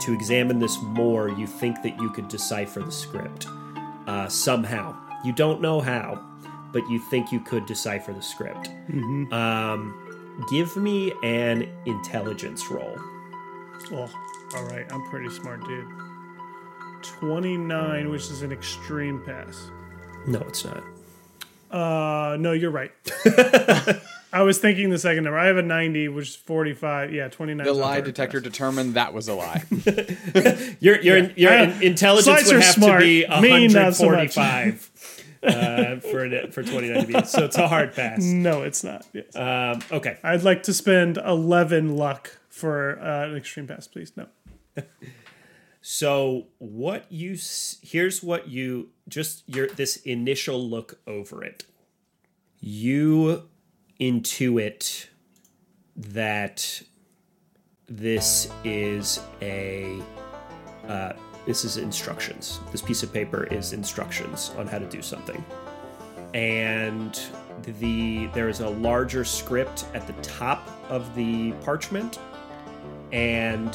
to 0.00 0.12
examine 0.12 0.58
this 0.58 0.80
more, 0.82 1.28
you 1.28 1.46
think 1.46 1.82
that 1.82 2.00
you 2.00 2.10
could 2.10 2.28
decipher 2.28 2.80
the 2.80 2.92
script 2.92 3.46
uh, 4.06 4.28
somehow. 4.28 4.96
You 5.24 5.32
don't 5.32 5.60
know 5.60 5.80
how, 5.80 6.22
but 6.72 6.88
you 6.88 6.98
think 6.98 7.32
you 7.32 7.40
could 7.40 7.66
decipher 7.66 8.12
the 8.12 8.22
script. 8.22 8.68
Um, 9.32 9.94
give 10.50 10.76
me 10.76 11.12
an 11.22 11.68
intelligence 11.86 12.70
roll. 12.70 12.96
Oh, 13.92 14.10
all 14.56 14.64
right. 14.64 14.86
I'm 14.92 15.02
pretty 15.10 15.30
smart, 15.30 15.64
dude. 15.64 15.86
Twenty-nine, 17.02 18.10
which 18.10 18.22
is 18.30 18.42
an 18.42 18.52
extreme 18.52 19.22
pass. 19.24 19.70
No, 20.26 20.40
it's 20.40 20.64
not. 20.64 20.82
Uh, 21.70 22.36
no, 22.36 22.52
you're 22.52 22.70
right. 22.70 22.92
I 24.32 24.42
was 24.42 24.58
thinking 24.58 24.90
the 24.90 24.98
second 24.98 25.24
number. 25.24 25.38
I 25.38 25.46
have 25.46 25.56
a 25.56 25.62
90, 25.62 26.08
which 26.08 26.28
is 26.28 26.36
45. 26.36 27.12
Yeah, 27.12 27.28
29. 27.28 27.66
The 27.66 27.72
lie 27.72 28.00
detector 28.00 28.40
pass. 28.40 28.44
determined 28.44 28.94
that 28.94 29.12
was 29.12 29.28
a 29.28 29.34
lie. 29.34 29.64
Your 30.80 31.00
your 31.00 31.30
your 31.32 31.50
I- 31.52 31.78
intelligence 31.82 32.46
would 32.46 32.62
have 32.62 32.74
smart, 32.74 33.00
to 33.00 33.06
be 33.06 33.26
me 33.40 33.66
not 33.68 33.94
so 33.96 34.10
much. 34.10 34.36
145 34.36 34.89
uh, 35.42 36.00
for 36.00 36.24
it, 36.24 36.54
for 36.54 36.62
29 36.62 37.00
to 37.00 37.06
be. 37.06 37.24
So 37.24 37.44
it's 37.44 37.56
a 37.56 37.68
hard 37.68 37.94
pass. 37.94 38.24
No, 38.24 38.62
it's 38.62 38.84
not. 38.84 39.06
Yes. 39.12 39.34
Um, 39.36 39.82
okay. 39.90 40.18
I'd 40.22 40.42
like 40.42 40.62
to 40.64 40.72
spend 40.72 41.18
11 41.18 41.96
luck 41.96 42.38
for 42.48 43.00
uh, 43.00 43.28
an 43.28 43.36
extreme 43.36 43.66
pass, 43.66 43.86
please. 43.86 44.12
No. 44.16 44.26
So 45.82 46.48
what 46.58 47.10
you 47.10 47.38
here's 47.82 48.22
what 48.22 48.48
you 48.48 48.90
just 49.08 49.48
your 49.48 49.66
this 49.66 49.96
initial 49.96 50.62
look 50.68 51.00
over 51.06 51.42
it. 51.42 51.64
You 52.60 53.48
intuit 53.98 55.06
that 55.96 56.82
this 57.88 58.48
is 58.62 59.20
a 59.40 60.02
uh, 60.86 61.14
this 61.46 61.64
is 61.64 61.76
instructions. 61.76 62.60
This 62.72 62.82
piece 62.82 63.02
of 63.02 63.12
paper 63.12 63.44
is 63.44 63.72
instructions 63.72 64.52
on 64.58 64.66
how 64.66 64.78
to 64.78 64.86
do 64.86 65.02
something. 65.02 65.44
And 66.34 67.20
the 67.80 68.26
there 68.28 68.48
is 68.48 68.60
a 68.60 68.68
larger 68.68 69.24
script 69.24 69.86
at 69.94 70.06
the 70.06 70.14
top 70.22 70.68
of 70.88 71.14
the 71.14 71.52
parchment 71.64 72.18
and 73.12 73.74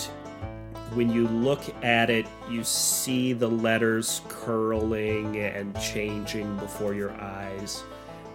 when 0.94 1.10
you 1.10 1.28
look 1.28 1.62
at 1.84 2.10
it, 2.10 2.26
you 2.50 2.64
see 2.64 3.34
the 3.34 3.50
letters 3.50 4.22
curling 4.30 5.38
and 5.38 5.78
changing 5.80 6.56
before 6.58 6.94
your 6.94 7.12
eyes. 7.20 7.84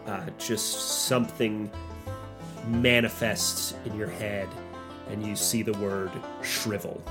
Uh, 0.07 0.27
just 0.39 1.07
something 1.07 1.71
manifests 2.67 3.75
in 3.87 3.97
your 3.97 4.09
head, 4.09 4.49
and 5.09 5.25
you 5.27 5.37
see 5.37 5.63
the 5.63 5.73
word 5.75 6.11
shrivel. 6.43 7.03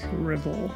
Shrivel. 0.00 0.70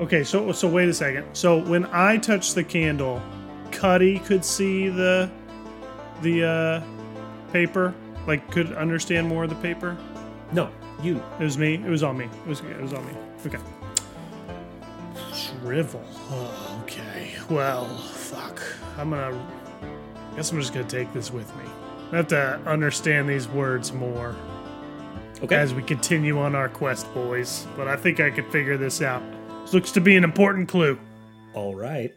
Okay, 0.00 0.24
so 0.24 0.50
so 0.52 0.68
wait 0.68 0.88
a 0.88 0.94
second. 0.94 1.26
So 1.32 1.58
when 1.58 1.86
I 1.86 2.16
touched 2.16 2.54
the 2.54 2.64
candle, 2.64 3.22
Cuddy 3.70 4.18
could 4.20 4.44
see 4.44 4.88
the 4.88 5.30
the 6.22 6.44
uh, 6.44 7.52
paper, 7.52 7.94
like 8.26 8.50
could 8.50 8.72
understand 8.72 9.28
more 9.28 9.44
of 9.44 9.50
the 9.50 9.56
paper. 9.56 9.96
No, 10.52 10.70
you. 11.02 11.22
It 11.38 11.44
was 11.44 11.56
me. 11.58 11.74
It 11.74 11.88
was 11.88 12.02
on 12.02 12.16
me. 12.16 12.24
It 12.24 12.46
was 12.46 12.60
it 12.60 12.80
was 12.80 12.92
on 12.92 13.06
me. 13.06 13.12
Okay. 13.46 13.58
Shrivel. 15.34 16.02
Oh, 16.30 16.80
okay. 16.82 17.32
Well, 17.50 17.86
fuck. 17.98 18.60
I'm 18.98 19.10
gonna. 19.10 19.36
I 20.32 20.36
guess 20.36 20.50
I'm 20.50 20.60
just 20.60 20.72
gonna 20.72 20.88
take 20.88 21.12
this 21.12 21.30
with 21.30 21.48
me. 21.56 21.64
I 22.12 22.16
have 22.16 22.28
to 22.28 22.60
understand 22.66 23.28
these 23.28 23.48
words 23.48 23.92
more 23.92 24.34
Okay. 25.42 25.56
as 25.56 25.72
we 25.72 25.82
continue 25.82 26.38
on 26.38 26.54
our 26.54 26.68
quest, 26.68 27.12
boys. 27.14 27.66
But 27.76 27.88
I 27.88 27.96
think 27.96 28.20
I 28.20 28.30
could 28.30 28.46
figure 28.52 28.76
this 28.76 29.00
out. 29.00 29.22
This 29.62 29.72
looks 29.74 29.92
to 29.92 30.00
be 30.00 30.16
an 30.16 30.24
important 30.24 30.68
clue. 30.68 30.98
All 31.54 31.74
right. 31.74 32.14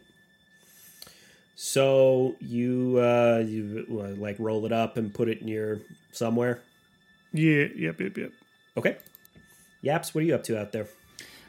So 1.54 2.36
you 2.40 2.98
uh, 2.98 3.42
you 3.46 3.86
uh, 3.90 4.20
like 4.20 4.36
roll 4.38 4.66
it 4.66 4.72
up 4.72 4.98
and 4.98 5.12
put 5.12 5.28
it 5.28 5.40
in 5.40 5.48
your 5.48 5.80
somewhere. 6.12 6.60
Yeah, 7.32 7.66
yep, 7.74 8.00
yep, 8.00 8.16
yep. 8.16 8.32
Okay. 8.76 8.96
Yaps, 9.80 10.14
what 10.14 10.22
are 10.22 10.26
you 10.26 10.34
up 10.34 10.44
to 10.44 10.60
out 10.60 10.72
there? 10.72 10.86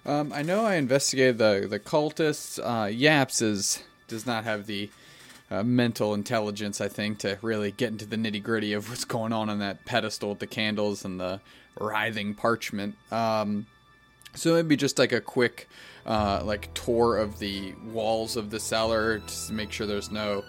Um, 0.06 0.32
I 0.32 0.42
know 0.44 0.64
I 0.66 0.76
investigated 0.76 1.38
the 1.38 1.68
the 1.70 1.80
cultists. 1.80 2.58
Uh, 2.58 2.88
Yaps 2.88 3.42
is 3.42 3.84
does 4.08 4.26
not 4.26 4.46
have 4.46 4.66
the 4.66 4.90
uh, 5.52 5.64
mental 5.64 6.14
intelligence, 6.14 6.80
I 6.80 6.88
think, 6.88 7.20
to 7.20 7.38
really 7.42 7.72
get 7.72 7.92
into 7.92 8.06
the 8.06 8.16
nitty 8.16 8.42
gritty 8.42 8.74
of 8.74 8.90
what's 8.90 9.06
going 9.06 9.34
on 9.34 9.50
on 9.50 9.60
that 9.60 9.86
pedestal 9.86 10.30
with 10.30 10.40
the 10.40 10.48
candles 10.48 11.04
and 11.04 11.20
the 11.20 11.42
writhing 11.80 12.34
parchment. 12.34 12.96
Um, 13.12 13.66
so 14.38 14.54
maybe 14.54 14.76
just 14.76 15.00
like 15.00 15.12
a 15.12 15.22
quick, 15.22 15.68
uh, 16.06 16.42
like 16.44 16.74
tour 16.74 17.18
of 17.18 17.40
the 17.40 17.74
walls 17.92 18.36
of 18.36 18.50
the 18.50 18.60
cellar, 18.60 19.20
to 19.20 19.54
make 19.54 19.72
sure 19.72 19.88
there's 19.88 20.12
no 20.12 20.44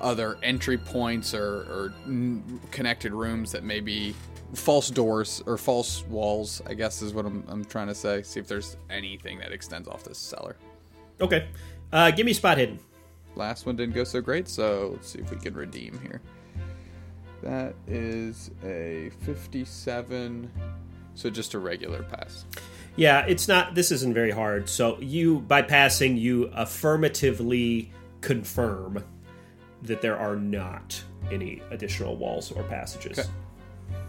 other 0.00 0.38
entry 0.42 0.78
points 0.78 1.34
or, 1.34 1.62
or 1.62 1.94
n- 2.06 2.60
connected 2.70 3.12
rooms 3.12 3.52
that 3.52 3.62
may 3.62 3.80
be 3.80 4.14
false 4.54 4.90
doors 4.90 5.42
or 5.46 5.56
false 5.56 6.04
walls. 6.06 6.60
I 6.66 6.74
guess 6.74 7.02
is 7.02 7.14
what 7.14 7.24
I'm, 7.24 7.44
I'm 7.48 7.64
trying 7.64 7.88
to 7.88 7.94
say. 7.94 8.22
See 8.22 8.40
if 8.40 8.46
there's 8.46 8.76
anything 8.90 9.38
that 9.38 9.52
extends 9.52 9.88
off 9.88 10.04
this 10.04 10.18
cellar. 10.18 10.56
Okay. 11.20 11.48
Uh, 11.92 12.10
give 12.10 12.26
me 12.26 12.32
spot 12.32 12.58
hidden. 12.58 12.78
Last 13.34 13.64
one 13.64 13.76
didn't 13.76 13.94
go 13.94 14.04
so 14.04 14.20
great, 14.20 14.48
so 14.48 14.90
let's 14.92 15.08
see 15.08 15.18
if 15.20 15.30
we 15.30 15.38
can 15.38 15.54
redeem 15.54 15.98
here. 16.02 16.20
That 17.42 17.74
is 17.86 18.50
a 18.62 19.10
57. 19.20 20.50
So 21.14 21.30
just 21.30 21.54
a 21.54 21.58
regular 21.58 22.02
pass. 22.02 22.44
Yeah, 22.96 23.24
it's 23.26 23.48
not. 23.48 23.74
This 23.74 23.90
isn't 23.90 24.14
very 24.14 24.30
hard. 24.30 24.68
So 24.68 24.98
you, 25.00 25.40
by 25.40 25.62
passing, 25.62 26.16
you 26.16 26.50
affirmatively 26.54 27.90
confirm 28.20 29.02
that 29.82 30.00
there 30.02 30.16
are 30.16 30.36
not 30.36 31.02
any 31.30 31.62
additional 31.70 32.16
walls 32.16 32.52
or 32.52 32.62
passages. 32.64 33.18
Okay. 33.18 33.28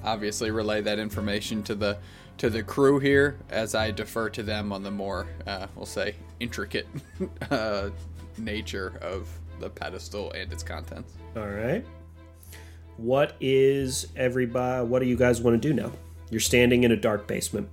Obviously, 0.04 0.52
relay 0.52 0.82
that 0.82 1.00
information 1.00 1.64
to 1.64 1.76
the 1.76 1.98
to 2.38 2.50
the 2.50 2.64
crew 2.64 3.00
here 3.00 3.38
as 3.50 3.76
I 3.76 3.92
defer 3.92 4.30
to 4.32 4.44
them 4.44 4.74
on 4.74 4.84
the 4.84 4.92
more, 4.92 5.28
uh, 5.46 5.68
we'll 5.76 5.86
say, 5.86 6.16
intricate 6.40 6.88
uh, 7.52 7.90
nature 8.38 8.98
of 9.02 9.30
the 9.60 9.70
pedestal 9.70 10.32
and 10.32 10.52
its 10.52 10.64
contents. 10.64 11.14
All 11.36 11.48
right. 11.48 11.86
What 12.98 13.36
is 13.40 14.08
everybody? 14.16 14.86
What 14.86 15.00
do 15.00 15.06
you 15.06 15.18
guys 15.18 15.42
want 15.42 15.62
to 15.62 15.68
do 15.68 15.74
now? 15.74 15.92
You're 16.30 16.42
standing 16.42 16.84
in 16.84 16.92
a 16.92 16.98
dark 16.98 17.28
basement. 17.28 17.70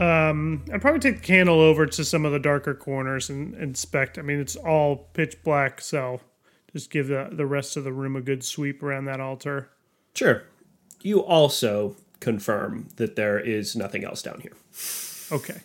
Um, 0.00 0.64
I'd 0.72 0.80
probably 0.80 1.00
take 1.00 1.16
the 1.20 1.26
candle 1.26 1.60
over 1.60 1.84
to 1.86 2.04
some 2.04 2.24
of 2.24 2.32
the 2.32 2.38
darker 2.38 2.74
corners 2.74 3.28
and 3.28 3.54
inspect. 3.54 4.18
I 4.18 4.22
mean, 4.22 4.40
it's 4.40 4.56
all 4.56 4.96
pitch 5.12 5.36
black, 5.44 5.80
so 5.80 6.20
just 6.72 6.90
give 6.90 7.08
the 7.08 7.28
the 7.30 7.46
rest 7.46 7.76
of 7.76 7.84
the 7.84 7.92
room 7.92 8.16
a 8.16 8.20
good 8.22 8.42
sweep 8.42 8.82
around 8.82 9.04
that 9.04 9.20
altar. 9.20 9.68
Sure. 10.14 10.44
You 11.02 11.20
also 11.22 11.96
confirm 12.20 12.88
that 12.96 13.16
there 13.16 13.38
is 13.38 13.76
nothing 13.76 14.04
else 14.04 14.22
down 14.22 14.40
here. 14.40 14.52
Okay. 15.32 15.60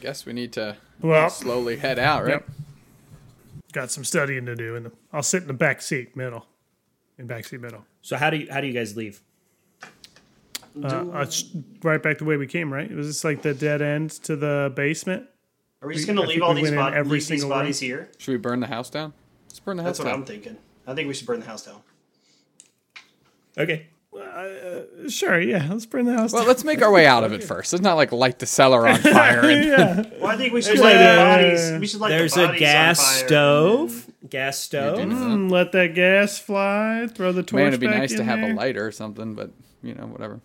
Guess 0.00 0.26
we 0.26 0.32
need 0.32 0.52
to 0.54 0.76
Well- 1.00 1.30
slowly 1.30 1.76
head 1.76 1.98
out, 1.98 2.24
right? 2.24 2.30
Yep. 2.30 2.48
Got 3.72 3.90
some 3.90 4.04
studying 4.04 4.44
to 4.46 4.54
do, 4.54 4.76
and 4.76 4.90
I'll 5.12 5.22
sit 5.22 5.42
in 5.42 5.48
the 5.48 5.54
back 5.54 5.80
seat, 5.80 6.14
middle, 6.14 6.44
in 7.18 7.26
back 7.26 7.44
seat 7.46 7.60
middle. 7.60 7.86
So 8.02 8.16
how 8.16 8.28
do 8.28 8.36
you 8.36 8.48
how 8.52 8.60
do 8.60 8.66
you 8.66 8.72
guys 8.74 8.96
leave? 8.96 9.22
Uh, 10.82 10.86
uh, 10.86 11.26
right 11.82 12.02
back 12.02 12.18
the 12.18 12.24
way 12.24 12.36
we 12.36 12.46
came. 12.46 12.72
Right? 12.72 12.90
It 12.90 12.94
was 12.96 13.06
just 13.08 13.24
like 13.24 13.42
the 13.42 13.54
dead 13.54 13.82
end 13.82 14.10
to 14.24 14.36
the 14.36 14.72
basement. 14.74 15.26
Are 15.82 15.88
we 15.88 15.94
just 15.94 16.06
going 16.06 16.16
to 16.16 16.22
leave 16.22 16.42
all 16.42 16.54
these, 16.54 16.70
bod- 16.70 16.94
every 16.94 17.10
leave 17.18 17.20
these 17.20 17.40
single 17.40 17.48
bodies 17.50 17.80
here? 17.80 18.08
Should 18.18 18.30
we 18.32 18.38
burn 18.38 18.60
the 18.60 18.68
house 18.68 18.88
down? 18.88 19.12
Let's 19.48 19.58
burn 19.58 19.76
the 19.76 19.82
house 19.82 19.98
down. 19.98 20.06
That's 20.06 20.14
what. 20.14 20.20
I'm 20.20 20.24
thinking. 20.24 20.56
I 20.86 20.94
think 20.94 21.08
we 21.08 21.14
should 21.14 21.26
burn 21.26 21.40
the 21.40 21.46
house 21.46 21.66
down. 21.66 21.80
Okay. 23.58 23.86
Sure. 25.08 25.40
Yeah. 25.40 25.66
Let's 25.70 25.86
burn 25.86 26.04
the 26.06 26.12
house. 26.14 26.32
Well, 26.32 26.42
down. 26.42 26.48
let's 26.48 26.64
make 26.64 26.82
our 26.82 26.90
way 26.92 27.06
out 27.06 27.24
of 27.24 27.32
it 27.32 27.42
first. 27.52 27.74
It's 27.74 27.82
not 27.82 27.94
like 27.96 28.12
light 28.12 28.38
the 28.38 28.46
cellar 28.46 28.86
on 28.86 28.98
fire. 29.00 29.40
And, 29.40 29.64
yeah. 29.64 30.02
Well, 30.20 30.26
I 30.30 30.36
think 30.38 30.52
we 30.52 30.62
should 30.62 30.78
There's 30.78 30.80
light 30.80 30.96
a- 30.96 30.98
the 30.98 31.16
bodies. 31.16 31.80
We 31.80 31.86
should 31.86 32.00
light 32.00 32.08
There's 32.10 32.34
the 32.34 32.44
a 32.44 32.46
bodies 32.46 32.60
gas 32.60 32.98
on 33.00 33.04
fire 33.18 33.26
stove. 33.26 34.06
Gas 34.30 34.58
stove. 34.58 34.98
Mm, 34.98 35.50
let 35.50 35.72
that 35.72 35.94
gas 35.94 36.38
fly. 36.38 37.08
Throw 37.12 37.32
the 37.32 37.42
torch. 37.42 37.58
man, 37.58 37.68
it'd 37.68 37.80
be 37.80 37.86
back 37.88 37.98
nice 37.98 38.12
to 38.12 38.20
in 38.20 38.24
have 38.26 38.38
a 38.38 38.54
lighter 38.54 38.86
or 38.86 38.92
something, 38.92 39.34
but 39.34 39.50
you 39.82 39.94
know, 39.94 40.06
whatever. 40.06 40.40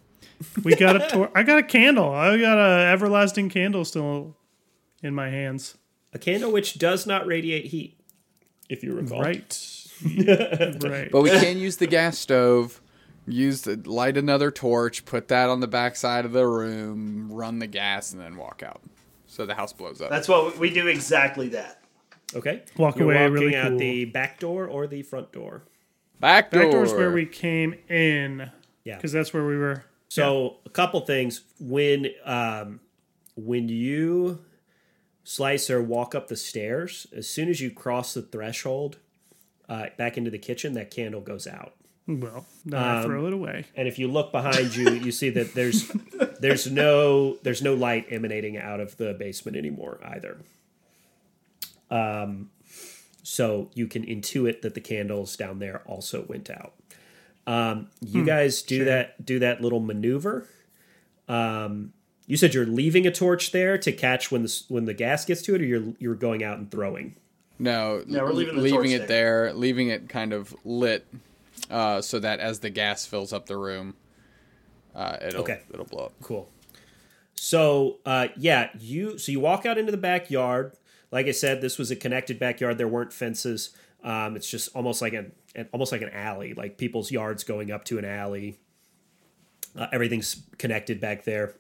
We 0.64 0.76
got 0.76 0.95
a 0.95 1.07
tor- 1.11 1.31
I 1.35 1.43
got 1.43 1.57
a 1.59 1.64
candle. 1.64 2.11
I 2.11 2.38
got 2.38 2.57
a 2.57 2.85
everlasting 2.91 3.49
candle 3.49 3.85
still 3.85 4.35
in 5.01 5.14
my 5.14 5.30
hands. 5.30 5.77
A 6.14 6.19
candle 6.19 6.51
which 6.51 6.77
does 6.80 7.05
not 7.05 7.27
radiate 7.27 7.65
heat, 7.65 7.99
if 8.69 8.84
you 8.84 8.93
recall. 8.93 9.22
Right. 9.22 9.88
right. 10.84 11.09
But 11.11 11.22
we 11.22 11.30
can 11.30 11.57
use 11.57 11.77
the 11.77 11.88
gas 11.88 12.18
stove. 12.18 12.81
Use 13.30 13.64
the 13.64 13.76
light 13.85 14.15
another 14.15 14.51
torch, 14.51 15.03
put 15.03 15.27
that 15.27 15.49
on 15.49 15.59
the 15.59 15.68
back 15.68 15.97
side 15.97 16.23
of 16.23 16.31
the 16.31 16.47
room, 16.47 17.30
run 17.30 17.59
the 17.59 17.68
gas, 17.68 18.14
and 18.14 18.22
then 18.22 18.38
walk 18.38 18.64
out. 18.64 18.81
So 19.26 19.45
the 19.45 19.53
house 19.53 19.73
blows 19.73 19.99
up. 19.99 20.09
That's 20.09 20.30
what 20.30 20.57
we 20.57 20.69
do. 20.69 20.88
Exactly 20.88 21.49
that. 21.49 21.81
Okay. 22.34 22.64
Walk 22.77 22.95
You're 22.97 23.11
away 23.11 23.22
walking 23.22 23.34
really 23.34 23.55
out 23.55 23.69
cool. 23.69 23.80
the 23.80 24.05
back 24.05 24.39
door 24.39 24.65
or 24.65 24.88
the 24.88 25.01
front 25.01 25.34
door. 25.34 25.64
back 26.22 26.51
door. 26.51 26.64
Back 26.64 26.72
door's 26.72 26.93
where 26.93 27.11
we 27.11 27.26
came 27.26 27.76
in. 27.89 28.49
Yeah. 28.85 28.95
Because 28.95 29.11
that's 29.11 29.34
where 29.34 29.45
we 29.45 29.57
were. 29.57 29.84
So 30.09 30.57
a 30.65 30.69
couple 30.69 31.01
things 31.01 31.41
when 31.59 32.07
um, 32.25 32.79
when 33.35 33.69
you 33.69 34.39
Slicer 35.23 35.81
walk 35.81 36.15
up 36.15 36.27
the 36.29 36.38
stairs, 36.38 37.07
as 37.15 37.29
soon 37.29 37.49
as 37.49 37.59
you 37.59 37.69
cross 37.69 38.13
the 38.13 38.21
threshold 38.21 38.97
uh, 39.67 39.88
back 39.97 40.17
into 40.17 40.31
the 40.31 40.38
kitchen, 40.39 40.73
that 40.73 40.89
candle 40.89 41.19
goes 41.21 41.45
out. 41.45 41.73
Well, 42.07 42.45
then 42.65 42.79
Um, 42.81 42.85
I 42.85 43.03
throw 43.03 43.27
it 43.27 43.34
away. 43.34 43.65
And 43.75 43.85
if 43.89 43.99
you 43.99 44.07
look 44.07 44.31
behind 44.31 44.73
you, 44.77 44.91
you 44.91 45.11
see 45.11 45.29
that 45.31 45.53
there's 45.53 45.91
there's 46.39 46.71
no 46.71 47.38
there's 47.43 47.61
no 47.61 47.73
light 47.73 48.07
emanating 48.09 48.57
out 48.57 48.79
of 48.79 48.95
the 48.95 49.13
basement 49.13 49.57
anymore 49.57 49.99
either. 50.05 50.38
Um, 51.91 52.49
so 53.23 53.69
you 53.73 53.88
can 53.88 54.05
intuit 54.05 54.61
that 54.61 54.73
the 54.73 54.79
candles 54.81 55.35
down 55.35 55.59
there 55.59 55.81
also 55.85 56.23
went 56.27 56.49
out. 56.49 56.73
Um, 57.47 57.87
you 58.05 58.23
guys 58.25 58.61
do 58.61 58.85
that 58.85 59.25
do 59.25 59.39
that 59.39 59.61
little 59.61 59.79
maneuver. 59.79 60.45
Um, 61.27 61.93
you 62.25 62.35
said 62.37 62.53
you're 62.53 62.65
leaving 62.65 63.07
a 63.07 63.11
torch 63.11 63.51
there 63.51 63.77
to 63.77 63.91
catch 63.91 64.31
when 64.31 64.43
the 64.43 64.63
when 64.67 64.85
the 64.85 64.93
gas 64.93 65.25
gets 65.25 65.41
to 65.43 65.55
it, 65.55 65.61
or 65.61 65.65
you're 65.65 65.93
you're 65.97 66.15
going 66.15 66.43
out 66.43 66.57
and 66.59 66.69
throwing. 66.69 67.15
No, 67.57 68.03
No, 68.05 68.23
we're 68.25 68.33
leaving 68.33 68.55
the 68.55 68.61
leaving 68.61 68.91
torch 68.91 69.01
it 69.01 69.07
there, 69.07 69.51
leaving 69.53 69.87
it 69.87 70.09
kind 70.09 70.33
of 70.33 70.53
lit, 70.63 71.07
uh, 71.71 72.01
so 72.01 72.19
that 72.19 72.39
as 72.39 72.59
the 72.59 72.69
gas 72.69 73.05
fills 73.07 73.31
up 73.33 73.45
the 73.47 73.57
room, 73.57 73.95
uh, 74.93 75.17
it'll 75.25 75.41
Okay. 75.41 75.61
it'll 75.73 75.85
blow 75.85 76.05
up. 76.07 76.13
Cool. 76.21 76.49
So, 77.33 77.99
uh, 78.05 78.27
yeah, 78.35 78.69
you 78.77 79.17
so 79.17 79.31
you 79.31 79.39
walk 79.39 79.65
out 79.65 79.77
into 79.77 79.91
the 79.91 79.97
backyard. 79.97 80.73
Like 81.11 81.27
I 81.27 81.31
said, 81.31 81.61
this 81.61 81.77
was 81.77 81.89
a 81.91 81.95
connected 81.95 82.37
backyard. 82.39 82.77
There 82.77 82.87
weren't 82.87 83.13
fences. 83.13 83.69
Um, 84.03 84.35
it's 84.35 84.49
just 84.49 84.75
almost 84.75 85.01
like 85.01 85.13
an, 85.13 85.17
an 85.25 85.31
almost 85.71 85.91
like 85.91 86.01
an 86.01 86.09
alley, 86.09 86.53
like 86.53 86.77
people's 86.77 87.11
yards 87.11 87.43
going 87.43 87.71
up 87.71 87.85
to 87.85 87.97
an 87.97 88.05
alley. 88.05 88.59
Uh, 89.75 89.88
everything's 89.91 90.43
connected 90.57 90.99
back 90.99 91.23
there. 91.23 91.55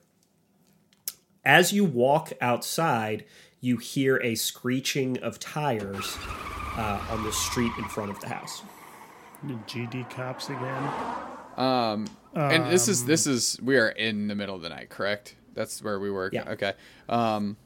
As 1.45 1.71
you 1.71 1.85
walk 1.85 2.33
outside, 2.41 3.25
you 3.61 3.77
hear 3.77 4.17
a 4.17 4.35
screeching 4.35 5.17
of 5.19 5.39
tires 5.39 6.17
uh, 6.75 7.05
on 7.09 7.23
the 7.23 7.31
street 7.31 7.71
in 7.77 7.85
front 7.85 8.11
of 8.11 8.19
the 8.19 8.27
house. 8.27 8.61
The 9.43 9.53
GD 9.53 10.09
cops 10.09 10.49
again. 10.49 10.91
Um, 11.57 12.07
and 12.33 12.71
this 12.71 12.87
is 12.87 13.05
this 13.05 13.25
is 13.25 13.59
we 13.61 13.77
are 13.77 13.89
in 13.89 14.27
the 14.27 14.35
middle 14.35 14.55
of 14.55 14.61
the 14.61 14.69
night, 14.69 14.89
correct? 14.89 15.35
That's 15.53 15.81
where 15.81 15.99
we 15.99 16.11
were. 16.11 16.29
Yeah. 16.31 16.51
Okay. 16.51 16.73
Um, 17.09 17.57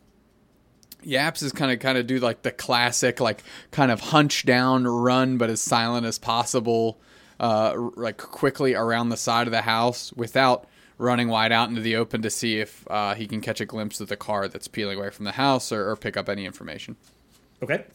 Yaps 1.04 1.42
is 1.42 1.52
kind 1.52 1.72
of 1.72 1.80
kind 1.80 1.98
of 1.98 2.08
do 2.08 2.20
like 2.20 2.42
the 2.42 2.52
classic 2.52 3.20
like 3.20 3.44
kind 3.72 3.92
of 3.92 4.00
hunch 4.00 4.46
down 4.46 4.88
run, 4.88 5.38
but 5.38 5.50
as 5.50 5.62
silent 5.62 6.06
as 6.06 6.20
possible, 6.20 7.00
uh, 7.40 7.74
like 7.96 8.18
quickly 8.18 8.76
around 8.76 9.10
the 9.10 9.18
side 9.18 9.48
of 9.48 9.52
the 9.52 9.62
house 9.62 10.14
without 10.14 10.68
running 10.98 11.30
wide 11.30 11.52
out 11.52 11.68
into 11.70 11.82
the 11.82 11.96
open 11.96 12.22
to 12.22 12.30
see 12.30 12.60
if 12.60 12.86
uh, 12.90 13.16
he 13.16 13.26
can 13.26 13.42
catch 13.42 13.60
a 13.60 13.66
glimpse 13.66 14.00
of 14.00 14.08
the 14.08 14.16
car 14.16 14.48
that's 14.48 14.68
peeling 14.68 15.00
away 15.00 15.10
from 15.10 15.26
the 15.26 15.32
house 15.32 15.72
or, 15.72 15.90
or 15.90 15.96
pick 15.96 16.16
up 16.16 16.30
any 16.30 16.46
information. 16.46 16.96
Okay. 17.64 17.86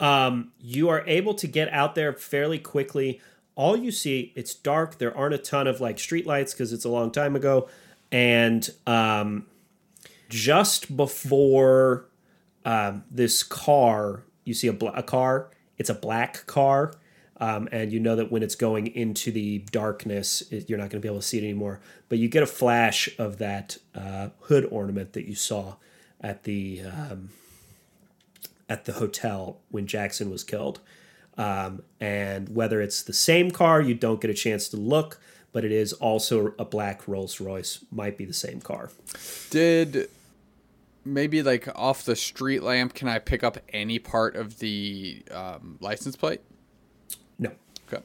Um, 0.00 0.52
you 0.58 0.88
are 0.88 1.04
able 1.06 1.34
to 1.34 1.46
get 1.46 1.70
out 1.70 1.94
there 1.94 2.12
fairly 2.14 2.58
quickly. 2.58 3.20
All 3.54 3.76
you 3.76 3.90
see, 3.90 4.32
it's 4.34 4.54
dark. 4.54 4.98
There 4.98 5.16
aren't 5.16 5.34
a 5.34 5.38
ton 5.38 5.66
of 5.66 5.80
like 5.80 5.98
street 5.98 6.26
lights 6.26 6.52
because 6.54 6.72
it's 6.72 6.84
a 6.84 6.88
long 6.88 7.10
time 7.10 7.36
ago. 7.36 7.68
And 8.10 8.68
um, 8.86 9.46
just 10.28 10.96
before 10.96 12.06
um, 12.66 13.04
this 13.10 13.44
car, 13.44 14.24
you 14.44 14.52
see 14.52 14.66
a, 14.66 14.72
bla- 14.72 14.92
a 14.94 15.02
car. 15.02 15.48
It's 15.78 15.88
a 15.88 15.94
black 15.94 16.46
car. 16.46 16.92
Um, 17.38 17.68
and 17.70 17.92
you 17.92 18.00
know 18.00 18.16
that 18.16 18.32
when 18.32 18.42
it's 18.42 18.54
going 18.54 18.88
into 18.88 19.30
the 19.30 19.58
darkness, 19.70 20.42
it, 20.50 20.68
you're 20.68 20.78
not 20.78 20.90
going 20.90 21.00
to 21.00 21.06
be 21.06 21.08
able 21.08 21.20
to 21.20 21.26
see 21.26 21.38
it 21.38 21.44
anymore. 21.44 21.80
But 22.08 22.18
you 22.18 22.28
get 22.28 22.42
a 22.42 22.46
flash 22.46 23.08
of 23.18 23.38
that 23.38 23.78
uh, 23.94 24.30
hood 24.40 24.66
ornament 24.70 25.12
that 25.12 25.26
you 25.26 25.34
saw 25.34 25.76
at 26.20 26.42
the 26.44 26.82
um, 26.82 27.30
at 28.68 28.84
the 28.84 28.94
hotel 28.94 29.60
when 29.70 29.86
Jackson 29.86 30.30
was 30.30 30.42
killed. 30.42 30.80
Um, 31.38 31.82
and 32.00 32.48
whether 32.48 32.80
it's 32.80 33.02
the 33.02 33.12
same 33.12 33.50
car, 33.50 33.80
you 33.80 33.94
don't 33.94 34.20
get 34.20 34.30
a 34.30 34.34
chance 34.34 34.68
to 34.70 34.78
look, 34.78 35.20
but 35.52 35.64
it 35.64 35.72
is 35.72 35.92
also 35.92 36.54
a 36.58 36.64
black 36.64 37.06
Rolls 37.06 37.38
Royce. 37.38 37.84
Might 37.92 38.16
be 38.16 38.24
the 38.24 38.32
same 38.32 38.60
car. 38.60 38.90
Did 39.50 40.08
maybe 41.06 41.42
like 41.42 41.68
off 41.74 42.04
the 42.04 42.16
street 42.16 42.62
lamp? 42.62 42.94
Can 42.94 43.08
I 43.08 43.18
pick 43.18 43.42
up 43.44 43.58
any 43.72 43.98
part 43.98 44.36
of 44.36 44.58
the 44.58 45.22
um, 45.30 45.78
license 45.80 46.16
plate? 46.16 46.40
No, 47.38 47.50
Okay. 47.90 48.02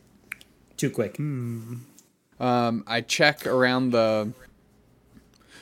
too 0.78 0.90
quick. 0.90 1.18
Um, 1.20 2.84
I 2.88 3.02
check 3.02 3.46
around 3.46 3.92
the. 3.92 4.34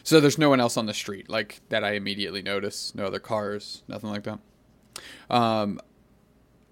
So 0.03 0.20
there's 0.20 0.38
no 0.38 0.49
one 0.49 0.60
else 0.60 0.78
on 0.78 0.86
the 0.86 0.94
street 0.94 1.30
like 1.30 1.61
that. 1.70 1.84
I 1.84 1.91
immediately 1.94 2.41
notice 2.41 2.94
no 2.95 3.06
other 3.06 3.20
cars, 3.20 3.84
nothing 3.88 4.10
like 4.10 4.24
that. 4.24 4.40
Um, 5.30 5.80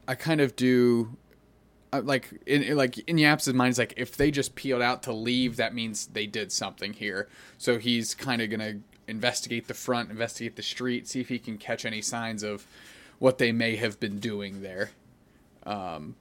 I 0.08 0.16
kind 0.16 0.42
of 0.42 0.56
do. 0.56 1.18
uh, 1.94 2.02
Like 2.04 2.30
in 2.46 2.64
in- 2.64 2.78
like 2.78 2.98
in 3.00 3.18
Yap's 3.18 3.48
mind, 3.48 3.72
it's 3.72 3.80
like 3.80 3.94
if 3.98 4.16
they 4.18 4.32
just 4.32 4.56
peeled 4.56 4.82
out 4.82 5.04
to 5.04 5.14
leave, 5.14 5.58
that 5.58 5.74
means 5.76 6.08
they 6.08 6.26
did 6.26 6.52
something 6.52 6.94
here. 6.94 7.28
So 7.58 7.78
he's 7.78 8.16
kind 8.16 8.42
of 8.42 8.50
gonna 8.50 8.76
investigate 9.08 9.68
the 9.68 9.74
front, 9.74 10.10
investigate 10.10 10.56
the 10.56 10.64
street, 10.64 11.08
see 11.08 11.22
if 11.22 11.30
he 11.30 11.40
can 11.40 11.58
catch 11.58 11.86
any 11.86 12.02
signs 12.02 12.44
of 12.44 12.66
what 13.20 13.38
they 13.38 13.52
may 13.52 13.76
have 13.78 14.00
been 14.00 14.20
doing 14.20 14.62
there. 14.62 14.92
Um, 15.64 16.16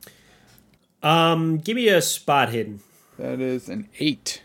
give 1.59 1.77
me 1.77 1.89
a 1.89 2.03
spot 2.03 2.51
hidden. 2.51 2.81
That 3.19 3.41
is 3.41 3.69
an 3.69 3.89
eight, 3.99 4.43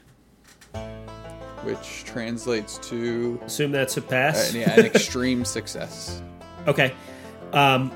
which 1.64 2.04
translates 2.06 2.78
to 2.90 3.40
Assume 3.46 3.72
that's 3.72 3.98
a 3.98 4.02
uh, 4.02 4.08
pass. 4.08 4.54
yeah, 4.54 4.80
an 4.80 4.86
extreme 4.94 5.44
success. 5.46 6.22
Okay. 6.68 6.94
Um, 7.54 7.92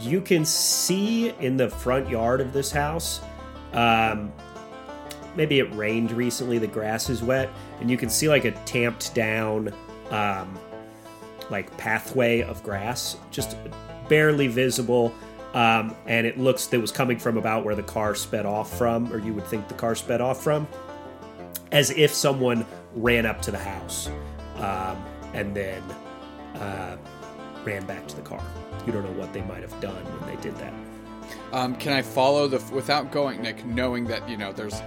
you 0.00 0.20
can 0.20 0.44
see 0.44 1.30
in 1.40 1.56
the 1.56 1.68
front 1.68 2.08
yard 2.08 2.40
of 2.40 2.52
this 2.52 2.72
house. 2.72 3.20
Um, 3.72 4.32
maybe 5.36 5.58
it 5.58 5.72
rained 5.74 6.10
recently. 6.12 6.58
The 6.58 6.66
grass 6.66 7.08
is 7.10 7.22
wet, 7.22 7.50
and 7.82 7.90
you 7.90 7.96
can 7.96 8.08
see 8.08 8.28
like 8.28 8.44
a 8.44 8.52
tamped 8.64 9.12
down, 9.12 9.74
um, 10.10 10.56
like 11.50 11.76
pathway 11.76 12.40
of 12.42 12.62
grass, 12.62 13.16
just 13.32 13.56
barely 14.08 14.46
visible. 14.46 15.12
Um, 15.52 15.96
and 16.06 16.24
it 16.24 16.38
looks 16.38 16.68
that 16.68 16.80
was 16.80 16.92
coming 16.92 17.18
from 17.18 17.36
about 17.36 17.64
where 17.64 17.74
the 17.74 17.82
car 17.82 18.14
sped 18.14 18.46
off 18.46 18.78
from, 18.78 19.12
or 19.12 19.18
you 19.18 19.34
would 19.34 19.46
think 19.46 19.66
the 19.66 19.74
car 19.74 19.96
sped 19.96 20.20
off 20.20 20.42
from, 20.42 20.68
as 21.72 21.90
if 21.90 22.14
someone 22.14 22.64
ran 22.94 23.26
up 23.26 23.42
to 23.42 23.50
the 23.50 23.58
house 23.58 24.08
um, 24.58 25.04
and 25.34 25.54
then 25.54 25.82
uh, 26.54 26.96
ran 27.64 27.84
back 27.84 28.06
to 28.06 28.16
the 28.16 28.22
car. 28.22 28.42
You 28.86 28.92
don't 28.92 29.04
know 29.04 29.20
what 29.20 29.32
they 29.32 29.42
might 29.42 29.62
have 29.62 29.78
done 29.80 30.04
when 30.04 30.34
they 30.34 30.40
did 30.40 30.54
that. 30.58 30.72
Um, 31.52 31.76
can 31.76 31.92
I 31.92 32.02
follow 32.02 32.48
the 32.48 32.58
without 32.74 33.10
going, 33.10 33.42
Nick, 33.42 33.64
knowing 33.64 34.06
that 34.06 34.28
you 34.28 34.36
know 34.36 34.52
there's 34.52 34.80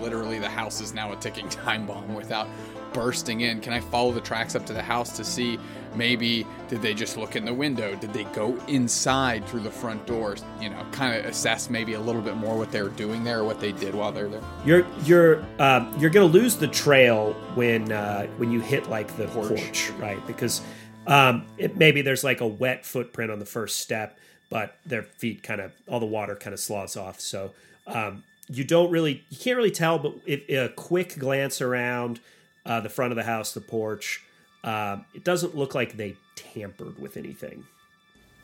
literally 0.00 0.38
the 0.38 0.48
house 0.48 0.80
is 0.80 0.94
now 0.94 1.12
a 1.12 1.16
ticking 1.16 1.48
time 1.50 1.86
bomb 1.86 2.14
without 2.14 2.48
bursting 2.92 3.40
in? 3.40 3.60
Can 3.60 3.72
I 3.72 3.80
follow 3.80 4.12
the 4.12 4.20
tracks 4.20 4.54
up 4.54 4.66
to 4.66 4.72
the 4.72 4.82
house 4.82 5.16
to 5.16 5.24
see 5.24 5.58
maybe 5.94 6.46
did 6.68 6.80
they 6.82 6.94
just 6.94 7.16
look 7.16 7.36
in 7.36 7.44
the 7.44 7.52
window? 7.52 7.94
Did 7.96 8.12
they 8.12 8.24
go 8.24 8.56
inside 8.68 9.46
through 9.46 9.60
the 9.60 9.70
front 9.70 10.06
door? 10.06 10.36
You 10.60 10.70
know, 10.70 10.86
kind 10.92 11.18
of 11.18 11.24
assess 11.26 11.70
maybe 11.70 11.94
a 11.94 12.00
little 12.00 12.22
bit 12.22 12.36
more 12.36 12.56
what 12.56 12.70
they 12.70 12.82
were 12.82 12.88
doing 12.90 13.24
there 13.24 13.40
or 13.40 13.44
what 13.44 13.60
they 13.60 13.72
did 13.72 13.94
while 13.94 14.12
they're 14.12 14.28
there. 14.28 14.42
You're 14.64 14.86
you're 15.04 15.44
um, 15.58 15.94
you're 15.98 16.10
gonna 16.10 16.26
lose 16.26 16.56
the 16.56 16.68
trail 16.68 17.32
when 17.54 17.92
uh, 17.92 18.26
when 18.36 18.50
you 18.50 18.60
hit 18.60 18.88
like 18.88 19.16
the 19.16 19.26
porch, 19.28 19.48
Porch. 19.48 19.90
right? 19.98 20.24
Because 20.26 20.60
um, 21.06 21.46
it, 21.58 21.76
maybe 21.76 22.02
there's 22.02 22.24
like 22.24 22.40
a 22.40 22.46
wet 22.46 22.84
footprint 22.84 23.30
on 23.30 23.38
the 23.38 23.46
first 23.46 23.80
step, 23.80 24.18
but 24.52 24.76
their 24.84 25.02
feet 25.02 25.42
kind 25.42 25.62
of 25.62 25.72
all 25.88 25.98
the 25.98 26.04
water 26.04 26.36
kind 26.36 26.52
of 26.52 26.60
sloughs 26.60 26.94
off. 26.94 27.18
So 27.20 27.52
um, 27.86 28.22
you 28.50 28.64
don't 28.64 28.90
really 28.90 29.24
you 29.30 29.38
can't 29.38 29.56
really 29.56 29.70
tell, 29.70 29.98
but 29.98 30.12
if 30.26 30.46
a 30.50 30.68
quick 30.68 31.18
glance 31.18 31.62
around 31.62 32.20
uh, 32.66 32.80
the 32.80 32.90
front 32.90 33.12
of 33.12 33.16
the 33.16 33.22
house, 33.22 33.54
the 33.54 33.62
porch, 33.62 34.22
um, 34.62 35.06
it 35.14 35.24
doesn't 35.24 35.56
look 35.56 35.74
like 35.74 35.96
they 35.96 36.16
tampered 36.34 36.98
with 37.00 37.16
anything. 37.16 37.64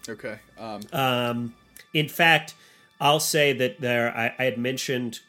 Okay. 0.08 0.38
Um, 0.58 0.80
Um, 0.94 1.54
in 1.92 2.08
fact, 2.08 2.54
I'll 2.98 3.20
say 3.20 3.52
that 3.52 3.78
there. 3.78 4.16
I, 4.16 4.34
I 4.38 4.44
had 4.44 4.56
mentioned. 4.56 5.20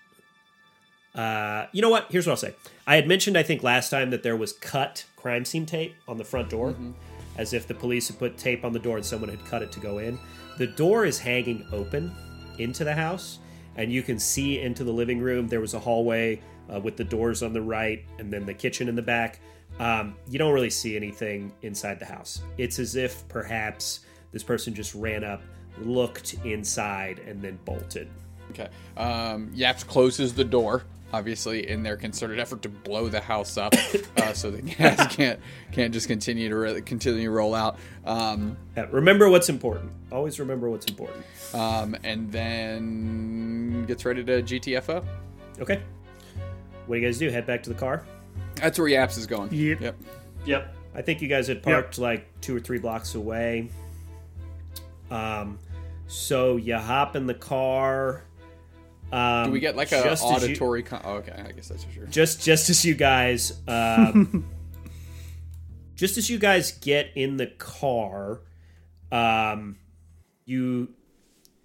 Uh, 1.14 1.65
you 1.73 1.81
know 1.81 1.89
what? 1.89 2.06
Here's 2.10 2.26
what 2.26 2.31
I'll 2.31 2.38
say. 2.38 2.56
I 2.88 2.95
had 2.95 3.06
mentioned, 3.06 3.38
I 3.38 3.43
think, 3.43 3.64
last 3.64 3.89
time 3.89 4.11
that 4.11 4.23
there 4.23 4.38
was 4.38 4.53
cut 4.53 5.03
crime 5.18 5.43
scene 5.43 5.65
tape 5.65 5.95
on 6.07 6.18
the 6.18 6.23
front 6.23 6.49
door, 6.49 6.73
as 7.38 7.51
if 7.51 7.68
the 7.68 7.73
police 7.73 8.07
had 8.07 8.18
put 8.18 8.38
tape 8.38 8.64
on 8.64 8.72
the 8.72 8.80
door 8.80 8.95
and 8.95 9.06
someone 9.06 9.30
had 9.30 9.43
cut 9.43 9.61
it 9.61 9.73
to 9.73 9.81
go 9.81 9.97
in. 9.97 10.18
The 10.60 10.68
door 10.68 11.06
is 11.06 11.18
hanging 11.18 11.65
open 11.72 12.11
into 12.57 12.84
the 12.84 12.94
house, 12.94 13.40
and 13.77 13.94
you 13.94 14.03
can 14.03 14.19
see 14.19 14.60
into 14.60 14.84
the 14.84 14.91
living 14.91 15.22
room. 15.22 15.48
There 15.48 15.61
was 15.61 15.73
a 15.73 15.80
hallway 15.80 16.41
uh, 16.69 16.81
with 16.81 16.98
the 16.98 17.03
doors 17.06 17.41
on 17.44 17.53
the 17.53 17.61
right, 17.61 18.03
and 18.18 18.30
then 18.31 18.45
the 18.45 18.53
kitchen 18.53 18.90
in 18.90 18.95
the 18.95 19.02
back. 19.02 19.40
Um, 19.80 20.18
you 20.27 20.38
don't 20.38 20.52
really 20.52 20.69
see 20.69 20.98
anything 20.98 21.53
inside 21.61 21.98
the 21.98 22.06
house. 22.06 22.41
It's 22.57 22.77
as 22.77 22.98
if 22.98 23.26
perhaps 23.30 24.02
this 24.34 24.44
person 24.44 24.73
just 24.73 24.94
ran 24.95 25.23
up, 25.23 25.41
looked 25.80 26.34
inside, 26.44 27.19
and 27.19 27.41
then 27.41 27.57
bolted. 27.64 28.10
Okay. 28.52 28.68
Um, 28.98 29.49
Yaps 29.53 29.86
closes 29.86 30.34
the 30.34 30.44
door, 30.44 30.84
obviously, 31.14 31.68
in 31.69 31.84
their 31.84 31.98
concerted 31.98 32.40
effort 32.40 32.61
to 32.64 32.69
blow 32.69 33.07
the 33.10 33.19
house 33.22 33.57
up, 33.57 33.73
uh, 34.18 34.34
so 34.34 34.52
the 34.52 34.61
gas 34.61 35.15
can't 35.15 35.40
can't 35.72 35.94
just 35.94 36.07
continue 36.07 36.49
to 36.49 36.56
re- 36.56 36.81
continue 36.81 37.23
to 37.26 37.31
roll 37.31 37.53
out. 37.56 37.77
Um, 38.06 38.57
Yeah, 38.77 38.88
remember 38.91 39.30
what's 39.30 39.49
important. 39.49 39.91
Always 40.11 40.40
remember 40.40 40.69
what's 40.69 40.86
important. 40.88 41.23
um, 41.53 41.95
and 42.03 42.31
then 42.31 43.86
gets 43.86 44.06
ready 44.06 44.23
to 44.23 44.41
GTFO. 44.41 45.03
Okay. 45.60 45.81
What 46.86 46.95
do 46.95 47.02
you 47.02 47.07
guys 47.07 47.18
do? 47.19 47.30
Head 47.30 47.45
back 47.45 47.61
to 47.64 47.69
the 47.69 47.76
car? 47.76 48.03
That's 48.56 48.80
where 48.80 48.88
Yaps 48.88 49.18
is 49.18 49.27
going. 49.27 49.53
Yep. 49.53 49.81
Yep. 49.81 49.95
Yep. 50.45 50.76
I 50.95 51.02
think 51.02 51.22
you 51.22 51.27
guys 51.27 51.48
had 51.48 51.61
parked 51.61 51.98
like 51.99 52.27
two 52.41 52.56
or 52.56 52.60
three 52.60 52.80
blocks 52.80 53.14
away. 53.15 53.69
Um, 55.11 55.60
so 56.07 56.56
you 56.57 56.76
hop 56.77 57.15
in 57.15 57.26
the 57.27 57.34
car. 57.34 58.23
Um, 59.11 59.45
Do 59.45 59.52
we 59.52 59.60
get 59.60 59.76
like 59.76 59.91
a 59.91 60.03
just 60.03 60.23
you- 60.23 60.30
auditory? 60.30 60.84
Con- 60.84 61.02
oh, 61.03 61.14
okay, 61.15 61.34
I 61.48 61.52
guess 61.52 61.68
that's 61.69 61.84
for 61.84 61.91
sure. 61.91 62.06
just 62.07 62.41
just 62.44 62.69
as 62.69 62.86
you 62.86 62.94
guys 62.94 63.53
um, 63.68 64.45
just 65.95 66.18
as 66.18 66.30
you 66.30 66.38
guys 66.40 66.72
get 66.73 67.11
in 67.15 67.38
the 67.38 67.48
car 67.48 68.41
um, 69.11 69.77
you 70.45 70.90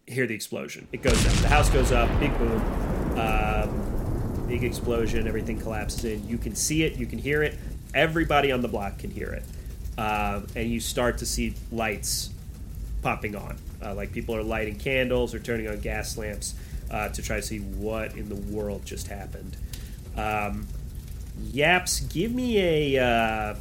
hear 0.07 0.27
the 0.27 0.35
explosion 0.35 0.87
it 0.93 1.03
goes 1.03 1.27
up 1.27 1.33
the 1.43 1.49
house 1.49 1.69
goes 1.71 1.93
up 1.93 2.09
big 2.21 2.37
boom 2.39 3.19
um, 3.19 4.45
big 4.49 4.65
explosion 4.65 5.27
everything 5.27 5.59
collapses 5.61 6.05
in 6.05 6.27
you 6.29 6.37
can 6.39 6.55
see 6.55 6.83
it 6.83 6.97
you 6.97 7.07
can 7.07 7.19
hear 7.19 7.43
it 7.43 7.57
everybody 7.95 8.53
on 8.53 8.61
the 8.61 8.69
block 8.69 8.99
can 8.99 9.11
hear 9.11 9.29
it 9.31 9.43
um, 9.99 10.47
and 10.57 10.69
you 10.71 10.81
start 10.81 11.19
to 11.19 11.27
see 11.27 11.55
lights 11.71 12.31
popping 13.03 13.37
on. 13.37 13.57
Uh, 13.81 13.95
like 13.95 14.11
people 14.12 14.35
are 14.35 14.43
lighting 14.43 14.75
candles 14.77 15.35
or 15.35 15.39
turning 15.39 15.69
on 15.69 15.79
gas 15.81 16.16
lamps 16.19 16.55
uh, 16.95 17.09
to 17.09 17.23
try 17.23 17.37
to 17.37 17.43
see 17.43 17.59
what 17.59 18.15
in 18.15 18.29
the 18.29 18.37
world 18.55 18.85
just 18.85 19.09
happened. 19.09 19.57
Um, 20.16 20.69
Yaps, 21.51 22.01
give 22.01 22.33
me 22.33 22.95
a 22.97 23.05
uh, 23.05 23.57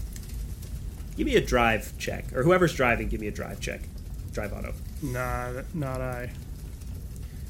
give 1.18 1.26
me 1.26 1.36
a 1.36 1.42
drive 1.42 1.98
check, 1.98 2.32
or 2.36 2.44
whoever's 2.44 2.76
driving, 2.76 3.10
give 3.10 3.20
me 3.20 3.28
a 3.28 3.32
drive 3.32 3.60
check. 3.60 3.82
Drive 4.34 4.54
auto. 4.54 4.74
Nah, 5.02 5.64
not 5.74 6.00
I. 6.00 6.32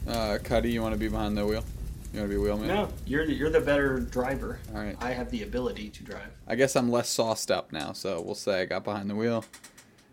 Uh, 0.07 0.37
Cuddy, 0.41 0.71
you 0.71 0.81
want 0.81 0.93
to 0.93 0.99
be 0.99 1.09
behind 1.09 1.37
the 1.37 1.45
wheel? 1.45 1.63
You 2.13 2.19
want 2.19 2.31
to 2.31 2.35
be 2.35 2.35
a 2.35 2.39
wheelman? 2.39 2.67
No, 2.67 2.89
you're 3.05 3.25
the, 3.25 3.33
you're 3.33 3.49
the 3.49 3.61
better 3.61 3.99
driver. 3.99 4.59
All 4.73 4.81
right. 4.81 4.95
I 5.01 5.11
have 5.11 5.31
the 5.31 5.43
ability 5.43 5.89
to 5.89 6.03
drive. 6.03 6.29
I 6.47 6.55
guess 6.55 6.75
I'm 6.75 6.91
less 6.91 7.09
sauced 7.09 7.51
up 7.51 7.71
now, 7.73 7.91
so 7.93 8.21
we'll 8.21 8.35
say 8.35 8.61
I 8.61 8.65
got 8.65 8.83
behind 8.83 9.09
the 9.09 9.15
wheel. 9.15 9.43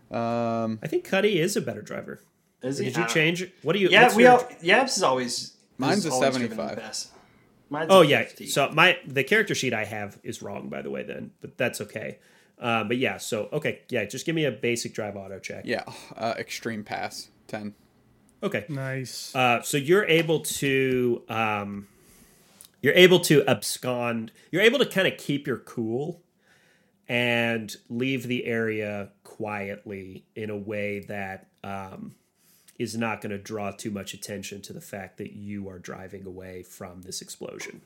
Um, 0.09 0.79
I 0.83 0.87
think 0.87 1.05
Cuddy 1.05 1.39
is 1.39 1.55
a 1.55 1.61
better 1.61 1.81
driver. 1.81 2.19
Is 2.61 2.77
he? 2.77 2.85
Did 2.85 2.97
you 2.97 3.07
change? 3.07 3.41
it? 3.41 3.53
What 3.63 3.73
do 3.73 3.79
you? 3.79 3.89
Yeah, 3.89 4.13
we 4.15 4.23
your- 4.23 4.33
all, 4.33 4.49
Yaps 4.61 4.97
is 4.97 5.03
always. 5.03 5.57
Mine's 5.81 6.05
a 6.05 6.11
always 6.11 6.31
driven 6.37 6.49
the 6.49 6.55
75. 6.55 6.77
best. 6.77 7.09
Mine's 7.69 7.87
Oh 7.91 8.01
a 8.01 8.05
yeah. 8.05 8.23
50. 8.23 8.47
So 8.47 8.69
my 8.71 8.97
the 9.05 9.23
character 9.23 9.55
sheet 9.55 9.73
I 9.73 9.85
have 9.85 10.17
is 10.23 10.41
wrong, 10.41 10.69
by 10.69 10.81
the 10.81 10.89
way. 10.89 11.03
Then, 11.03 11.31
but 11.41 11.57
that's 11.57 11.81
okay. 11.81 12.19
Uh, 12.59 12.83
but 12.83 12.97
yeah. 12.97 13.17
So 13.17 13.49
okay. 13.53 13.81
Yeah. 13.89 14.05
Just 14.05 14.25
give 14.25 14.35
me 14.35 14.45
a 14.45 14.51
basic 14.51 14.93
drive 14.93 15.15
auto 15.15 15.39
check. 15.39 15.63
yeah, 15.65 15.83
uh, 16.15 16.33
extreme 16.37 16.83
pass, 16.83 17.29
ten. 17.47 17.73
Okay. 18.43 18.65
Nice. 18.69 19.35
Uh, 19.35 19.61
so 19.61 19.77
you're 19.77 20.05
able 20.05 20.39
to 20.41 21.23
um, 21.29 21.87
you're 22.81 22.93
able 22.95 23.19
to 23.21 23.43
abscond. 23.47 24.31
You're 24.51 24.63
able 24.63 24.79
to 24.79 24.85
kind 24.85 25.07
of 25.07 25.17
keep 25.17 25.47
your 25.47 25.57
cool 25.59 26.21
and 27.07 27.75
leave 27.89 28.23
the 28.27 28.45
area 28.45 29.09
quietly 29.23 30.25
in 30.35 30.49
a 30.49 30.57
way 30.57 30.99
that 31.07 31.47
um, 31.63 32.15
is 32.81 32.97
not 32.97 33.21
going 33.21 33.29
to 33.29 33.37
draw 33.37 33.69
too 33.71 33.91
much 33.91 34.13
attention 34.13 34.59
to 34.63 34.73
the 34.73 34.81
fact 34.81 35.17
that 35.17 35.33
you 35.33 35.69
are 35.69 35.77
driving 35.77 36.25
away 36.25 36.63
from 36.63 37.03
this 37.03 37.21
explosion. 37.21 37.81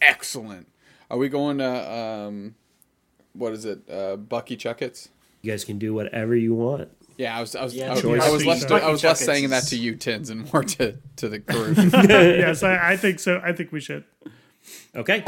Excellent. 0.00 0.68
Are 1.10 1.18
we 1.18 1.28
going 1.28 1.58
to 1.58 1.92
um, 1.92 2.54
what 3.32 3.52
is 3.52 3.64
it? 3.64 3.80
Uh, 3.90 4.16
Bucky 4.16 4.56
Chuckets? 4.56 5.08
You 5.42 5.50
guys 5.50 5.64
can 5.64 5.78
do 5.78 5.92
whatever 5.92 6.36
you 6.36 6.54
want. 6.54 6.90
Yeah, 7.16 7.36
I 7.36 7.40
was 7.40 7.56
I 7.56 7.64
was 7.64 7.74
Yeah, 7.74 7.90
I, 7.90 7.94
was- 7.94 8.04
I 8.04 8.30
was 8.30 8.46
less 8.46 8.64
Chucky 8.64 8.84
I 8.84 8.90
was 8.90 9.02
less 9.02 9.20
saying 9.20 9.50
that 9.50 9.64
to 9.64 9.76
you 9.76 9.96
Tens 9.96 10.30
and 10.30 10.50
more 10.52 10.62
to 10.64 10.96
to 11.16 11.28
the 11.28 11.38
group. 11.38 11.76
yes, 12.08 12.62
I, 12.62 12.92
I 12.92 12.96
think 12.96 13.18
so. 13.18 13.40
I 13.44 13.52
think 13.52 13.72
we 13.72 13.80
should. 13.80 14.04
Okay. 14.94 15.22